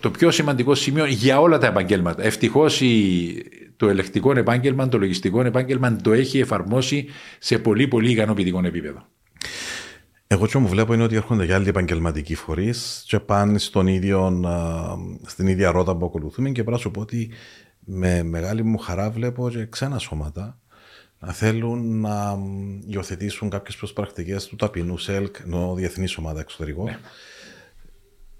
το 0.00 0.10
πιο 0.10 0.30
σημαντικό 0.30 0.74
σημείο 0.74 1.06
για 1.06 1.40
όλα 1.40 1.58
τα 1.58 1.66
επαγγέλματα. 1.66 2.24
Ευτυχώς 2.24 2.82
το 3.76 3.88
ελεκτικό 3.88 4.38
επάγγελμα, 4.38 4.88
το 4.88 4.98
λογιστικό 4.98 5.44
επάγγελμα 5.44 5.96
το 5.96 6.12
έχει 6.12 6.38
εφαρμόσει 6.38 7.06
σε 7.38 7.58
πολύ 7.58 7.88
πολύ 7.88 8.10
ικανοποιητικό 8.10 8.60
επίπεδο. 8.64 9.06
Εγώ 10.26 10.46
τι 10.46 10.58
μου 10.58 10.68
βλέπω 10.68 10.94
είναι 10.94 11.02
ότι 11.02 11.16
έρχονται 11.16 11.46
και 11.46 11.54
άλλοι 11.54 11.68
επαγγελματικοί 11.68 12.34
φορείς 12.34 13.04
και 13.06 13.20
πάνε 13.20 13.58
στον 13.58 13.86
ίδιο, 13.86 14.42
στην 15.26 15.46
ίδια 15.46 15.70
ρότα 15.70 15.96
που 15.96 16.06
ακολουθούμε 16.06 16.48
και 16.48 16.54
πρέπει 16.54 16.70
να 16.70 16.76
σου 16.76 16.90
πω 16.90 17.00
ότι 17.00 17.30
με 17.78 18.22
μεγάλη 18.22 18.62
μου 18.62 18.78
χαρά 18.78 19.10
βλέπω 19.10 19.50
και 19.50 19.66
ξένα 19.66 19.98
σώματα 19.98 20.58
να 21.18 21.32
θέλουν 21.32 22.00
να 22.00 22.38
υιοθετήσουν 22.86 23.50
κάποιες 23.50 23.76
προσπρακτικές 23.76 24.46
του 24.46 24.56
ταπεινού 24.56 24.98
ΣΕΛΚ, 24.98 25.36
ενώ 25.44 25.74
διεθνή 25.74 26.06
ομάδα 26.18 26.40
εξωτερικό. 26.40 26.84
Ναι 26.84 26.98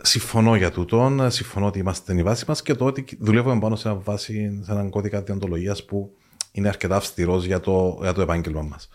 Συμφωνώ 0.02 0.56
για 0.56 0.70
τούτον. 0.70 1.31
Συμφωνώ 1.31 1.66
ότι 1.66 1.78
είμαστε 1.78 2.14
η 2.14 2.22
βάση 2.22 2.44
μας 2.48 2.62
και 2.62 2.74
το 2.74 2.85
ότι 2.85 3.05
δουλεύουμε 3.20 3.60
πάνω 3.60 3.77
σε, 3.77 3.89
ένα 3.89 3.97
βάση, 3.98 4.60
σε 4.64 4.72
έναν 4.72 4.90
κώδικα 4.90 5.22
διοντολογίας 5.22 5.85
που 5.85 6.16
είναι 6.52 6.68
αρκετά 6.68 6.97
αυστηρός 6.97 7.44
για 7.44 7.60
το, 7.60 7.98
για 8.02 8.12
το 8.12 8.20
επάγγελμα 8.20 8.62
μας. 8.62 8.89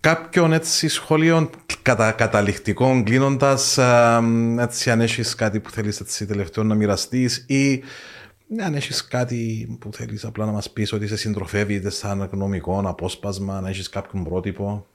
Κάποιον 0.00 0.52
έτσι 0.52 0.88
σχολείων 0.88 1.50
κατα, 1.82 2.12
καταληκτικών 2.12 3.04
κλείνοντας, 3.04 3.78
έτσι 4.58 4.90
αν 4.90 5.00
έχεις 5.00 5.34
κάτι 5.34 5.60
που 5.60 5.70
θέλεις 5.70 6.00
έτσι 6.00 6.26
τελευταίο 6.26 6.64
να 6.64 6.74
μοιραστείς 6.74 7.44
ή 7.48 7.82
αν 8.64 8.74
έχεις 8.74 9.04
κάτι 9.04 9.76
που 9.80 9.92
θέλεις 9.92 10.24
απλά 10.24 10.46
να 10.46 10.52
μας 10.52 10.70
πεις 10.70 10.92
ότι 10.92 11.06
σε 11.06 11.16
συντροφεύει 11.16 11.74
είτε 11.74 11.90
σαν 11.90 12.28
γνωμικό 12.32 12.82
απόσπασμα, 12.84 13.60
να 13.60 13.68
έχεις 13.68 13.88
κάποιον 13.88 14.24
πρότυπο. 14.24 14.86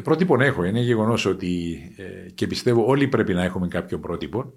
Ε, 0.00 0.02
πρότυπο 0.02 0.40
έχω. 0.40 0.64
Είναι 0.64 0.80
γεγονός 0.80 1.26
ότι 1.26 1.78
ε, 1.96 2.30
και 2.30 2.46
πιστεύω 2.46 2.86
όλοι 2.86 3.08
πρέπει 3.08 3.34
να 3.34 3.44
έχουμε 3.44 3.68
κάποιο 3.68 3.98
πρότυπο 3.98 4.52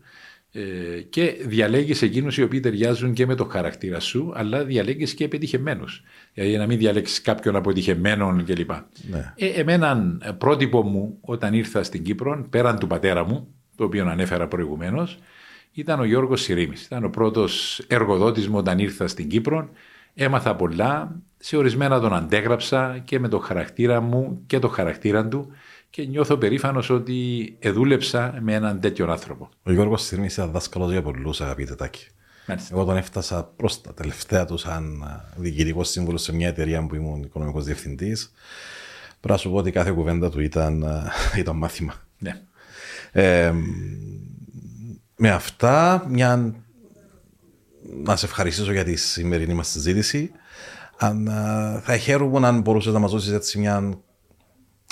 ε, 0.52 0.62
και 1.10 1.36
διαλέγεις 1.46 2.02
εκείνους 2.02 2.38
οι 2.38 2.44
οποίοι 2.44 2.60
ταιριάζουν 2.60 3.14
και 3.14 3.26
με 3.26 3.36
το 3.36 3.46
χαρακτήρα 3.46 4.00
σου, 4.00 4.32
αλλά 4.36 4.64
διαλέγεις 4.64 5.14
και 5.14 5.24
επιτυχημένου. 5.24 5.86
Δηλαδή 6.34 6.58
να 6.58 6.66
μην 6.66 6.78
διαλέξεις 6.78 7.22
κάποιον 7.22 7.56
αποτυχημένο 7.56 8.44
κλπ. 8.46 8.72
Ναι. 9.10 9.34
Ε, 9.36 9.48
εμένα 9.48 10.18
πρότυπο 10.38 10.82
μου 10.82 11.18
όταν 11.22 11.54
ήρθα 11.54 11.84
στην 11.84 12.04
Κύπρο, 12.04 12.48
πέραν 12.50 12.80
του 12.80 12.88
πατέρα 12.88 13.26
μου, 13.26 13.48
το 13.76 13.84
οποίο 13.84 14.08
ανέφερα 14.08 14.48
προηγουμένως, 14.48 15.20
ήταν 15.74 16.00
ο 16.00 16.04
Γιώργος 16.04 16.42
Σιρήμης. 16.42 16.86
Ήταν 16.86 17.04
ο 17.04 17.10
πρώτος 17.10 17.82
εργοδότης 17.88 18.48
μου 18.48 18.58
όταν 18.58 18.80
ήρθα 18.80 19.08
στην 19.08 19.30
Κύπρο. 19.30 19.70
Έμαθα 20.16 20.56
πολλά, 20.56 21.16
σε 21.38 21.58
ορισμένα 21.58 22.00
τον 22.00 22.14
αντέγραψα 22.14 23.02
και 23.06 23.20
με 23.20 23.28
το 23.28 23.40
χαρακτήρα 23.40 24.02
μου 24.02 24.42
και 24.46 24.60
το 24.60 24.68
χαρακτήρα 24.68 25.28
του 25.28 25.52
και 25.90 26.06
νιώθω 26.06 26.38
περήφανος 26.38 26.90
ότι 26.90 27.56
εδούλεψα 27.60 28.38
με 28.42 28.54
έναν 28.54 28.80
τέτοιον 28.80 29.12
άνθρωπο. 29.12 29.50
Ο 29.64 29.72
Γιώργος 29.72 30.04
Συρμή 30.04 30.26
ήταν 30.26 30.52
δάσκαλος 30.52 30.92
για 30.92 31.02
πολλούς, 31.02 31.42
αγαπητέ 31.42 31.76
Τάκη. 31.76 32.08
Εγώ 32.72 32.86
τον 32.86 32.98
έφτασα 32.98 33.44
προς 33.56 33.82
τα 33.82 33.94
τελευταία 33.94 34.46
του 34.46 34.58
σαν 34.58 35.04
διοικητικός 35.36 35.90
σύμβουλος 35.90 36.22
σε 36.22 36.34
μια 36.34 36.48
εταιρεία 36.48 36.86
που 36.88 36.96
ήμουν 36.96 37.24
οικονομικός 37.24 37.64
διευθυντής. 37.64 38.32
Πρέπει 39.20 39.34
να 39.34 39.38
σου 39.38 39.50
πω 39.50 39.56
ότι 39.56 39.72
κάθε 39.72 39.92
κουβέντα 39.92 40.30
του 40.30 40.42
ήταν, 40.42 40.86
ήταν 41.42 41.56
μάθημα. 41.56 41.94
Ναι. 42.18 42.42
Ε, 43.12 43.54
με 45.16 45.30
αυτά, 45.30 46.06
μια... 46.10 46.56
να 48.04 48.16
σε 48.16 48.26
ευχαριστήσω 48.26 48.72
για 48.72 48.84
τη 48.84 48.96
σημερινή 48.96 49.54
μας 49.54 49.68
συζήτηση. 49.68 50.32
Αν, 50.98 51.32
θα 51.84 51.98
χαίρομαι 51.98 52.48
αν 52.48 52.62
μπορούσες 52.62 52.94
να 52.94 53.00
μας 53.00 53.12
δώσεις 53.12 53.32
έτσι 53.32 53.60
μια 53.60 53.98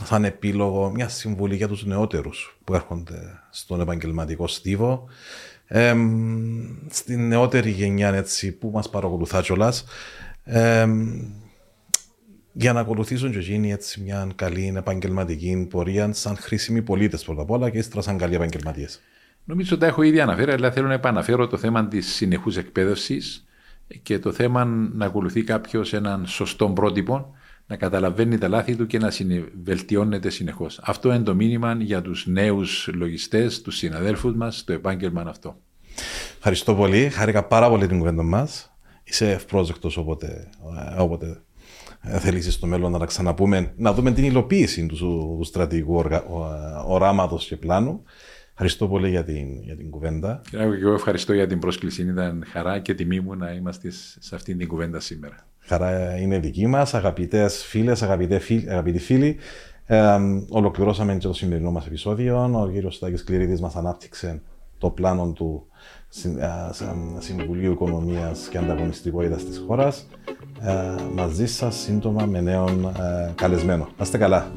σαν 0.03 0.25
επίλογο, 0.25 0.89
μια 0.89 1.09
συμβουλή 1.09 1.55
για 1.55 1.67
τους 1.67 1.85
νεότερους 1.85 2.59
που 2.63 2.73
έρχονται 2.73 3.39
στον 3.49 3.81
επαγγελματικό 3.81 4.47
στίβο. 4.47 5.07
Ε, 5.67 5.95
στην 6.89 7.27
νεότερη 7.27 7.69
γενιά 7.69 8.13
έτσι, 8.13 8.51
που 8.51 8.69
μας 8.73 8.89
παρακολουθά 8.89 9.41
κιόλας, 9.41 9.85
ε, 10.43 10.87
για 12.53 12.73
να 12.73 12.79
ακολουθήσουν 12.79 13.31
και 13.31 13.37
εκείνοι 13.37 13.71
έτσι 13.71 14.01
μια 14.01 14.27
καλή 14.35 14.73
επαγγελματική 14.75 15.67
πορεία 15.69 16.13
σαν 16.13 16.37
χρήσιμοι 16.37 16.81
πολίτες 16.81 17.23
πρώτα 17.23 17.41
απ' 17.41 17.51
όλα 17.51 17.69
και 17.69 17.77
ύστερα 17.77 18.01
σαν 18.01 18.17
καλοί 18.17 18.35
επαγγελματίες. 18.35 19.01
Νομίζω 19.43 19.69
ότι 19.71 19.81
τα 19.81 19.87
έχω 19.87 20.01
ήδη 20.01 20.19
αναφέρει, 20.19 20.51
αλλά 20.51 20.71
θέλω 20.71 20.87
να 20.87 20.93
επαναφέρω 20.93 21.47
το 21.47 21.57
θέμα 21.57 21.87
της 21.87 22.13
συνεχούς 22.13 22.57
εκπαίδευσης 22.57 23.45
και 24.01 24.19
το 24.19 24.31
θέμα 24.31 24.65
να 24.65 25.05
ακολουθεί 25.05 25.43
κάποιος 25.43 25.93
έναν 25.93 26.25
σωστό 26.27 26.69
πρότυπο, 26.69 27.35
να 27.67 27.75
καταλαβαίνει 27.75 28.37
τα 28.37 28.47
λάθη 28.47 28.75
του 28.75 28.85
και 28.85 28.97
να 28.97 29.11
βελτιώνεται 29.63 30.29
συνεχώς. 30.29 30.79
Αυτό 30.83 31.13
είναι 31.13 31.23
το 31.23 31.35
μήνυμα 31.35 31.73
για 31.73 32.01
τους 32.01 32.27
νέους 32.27 32.89
λογιστές, 32.93 33.61
τους 33.61 33.75
συναδέλφους 33.75 34.35
μας, 34.35 34.63
το 34.63 34.73
επάγγελμα 34.73 35.21
αυτό. 35.21 35.55
Ευχαριστώ 36.37 36.75
πολύ. 36.75 37.09
Χάρηκα 37.09 37.43
πάρα 37.43 37.69
πολύ 37.69 37.87
την 37.87 37.97
κουβέντα 37.97 38.23
μας. 38.23 38.75
Είσαι 39.03 39.31
ευπρόσδεκτος 39.31 39.97
όποτε, 39.97 40.49
όποτε 40.97 41.41
θέλει 42.19 42.41
στο 42.41 42.67
μέλλον 42.67 42.91
να 42.91 42.99
τα 42.99 43.05
ξαναπούμε, 43.05 43.73
να 43.77 43.93
δούμε 43.93 44.11
την 44.11 44.23
υλοποίηση 44.23 44.85
του, 44.85 44.95
του 44.95 45.43
στρατηγικού 45.43 46.03
οράματος 46.87 47.45
και 47.45 47.57
πλάνου. 47.57 48.03
Ευχαριστώ 48.51 48.87
πολύ 48.87 49.09
για 49.09 49.23
την, 49.23 49.61
για 49.63 49.75
την 49.75 49.89
κουβέντα. 49.89 50.41
Και 50.49 50.57
εγώ 50.57 50.93
ευχαριστώ 50.93 51.33
για 51.33 51.47
την 51.47 51.59
πρόσκληση. 51.59 52.01
Ήταν 52.01 52.43
χαρά 52.47 52.79
και 52.79 52.93
τιμή 52.93 53.19
μου 53.19 53.35
να 53.35 53.51
είμαστε 53.51 53.89
σε 54.19 54.35
αυτήν 54.35 54.57
την 54.57 54.67
κουβέντα 54.67 54.99
σήμερα. 54.99 55.45
Χαρά 55.59 56.17
είναι 56.17 56.39
δική 56.39 56.67
μας, 56.67 56.93
αγαπητές 56.93 57.63
φίλες, 57.63 58.01
αγαπητοί 58.01 58.99
φίλοι. 58.99 59.37
Ε, 59.85 60.17
ολοκληρώσαμε 60.49 61.17
και 61.17 61.27
το 61.27 61.33
σημερινό 61.33 61.71
μας 61.71 61.85
επεισόδιο. 61.85 62.61
Ο 62.61 62.69
κύριος 62.71 62.95
Στάκης 62.95 63.23
Κληρίδης 63.23 63.61
μας 63.61 63.75
ανάπτυξε 63.75 64.41
το 64.77 64.89
πλάνο 64.89 65.31
του 65.31 65.67
Συμβουλίου 67.19 67.71
Οικονομίας 67.71 68.47
και 68.47 68.57
Ανταγωνιστικότητας 68.57 69.45
της 69.45 69.63
χώρας. 69.67 70.07
Ε, 70.61 70.95
μαζί 71.13 71.47
σας 71.47 71.75
σύντομα 71.75 72.25
με 72.25 72.41
νέον 72.41 72.85
ε, 72.85 73.31
καλεσμένο. 73.35 73.83
Να 73.97 74.03
είστε 74.03 74.17
καλά. 74.17 74.51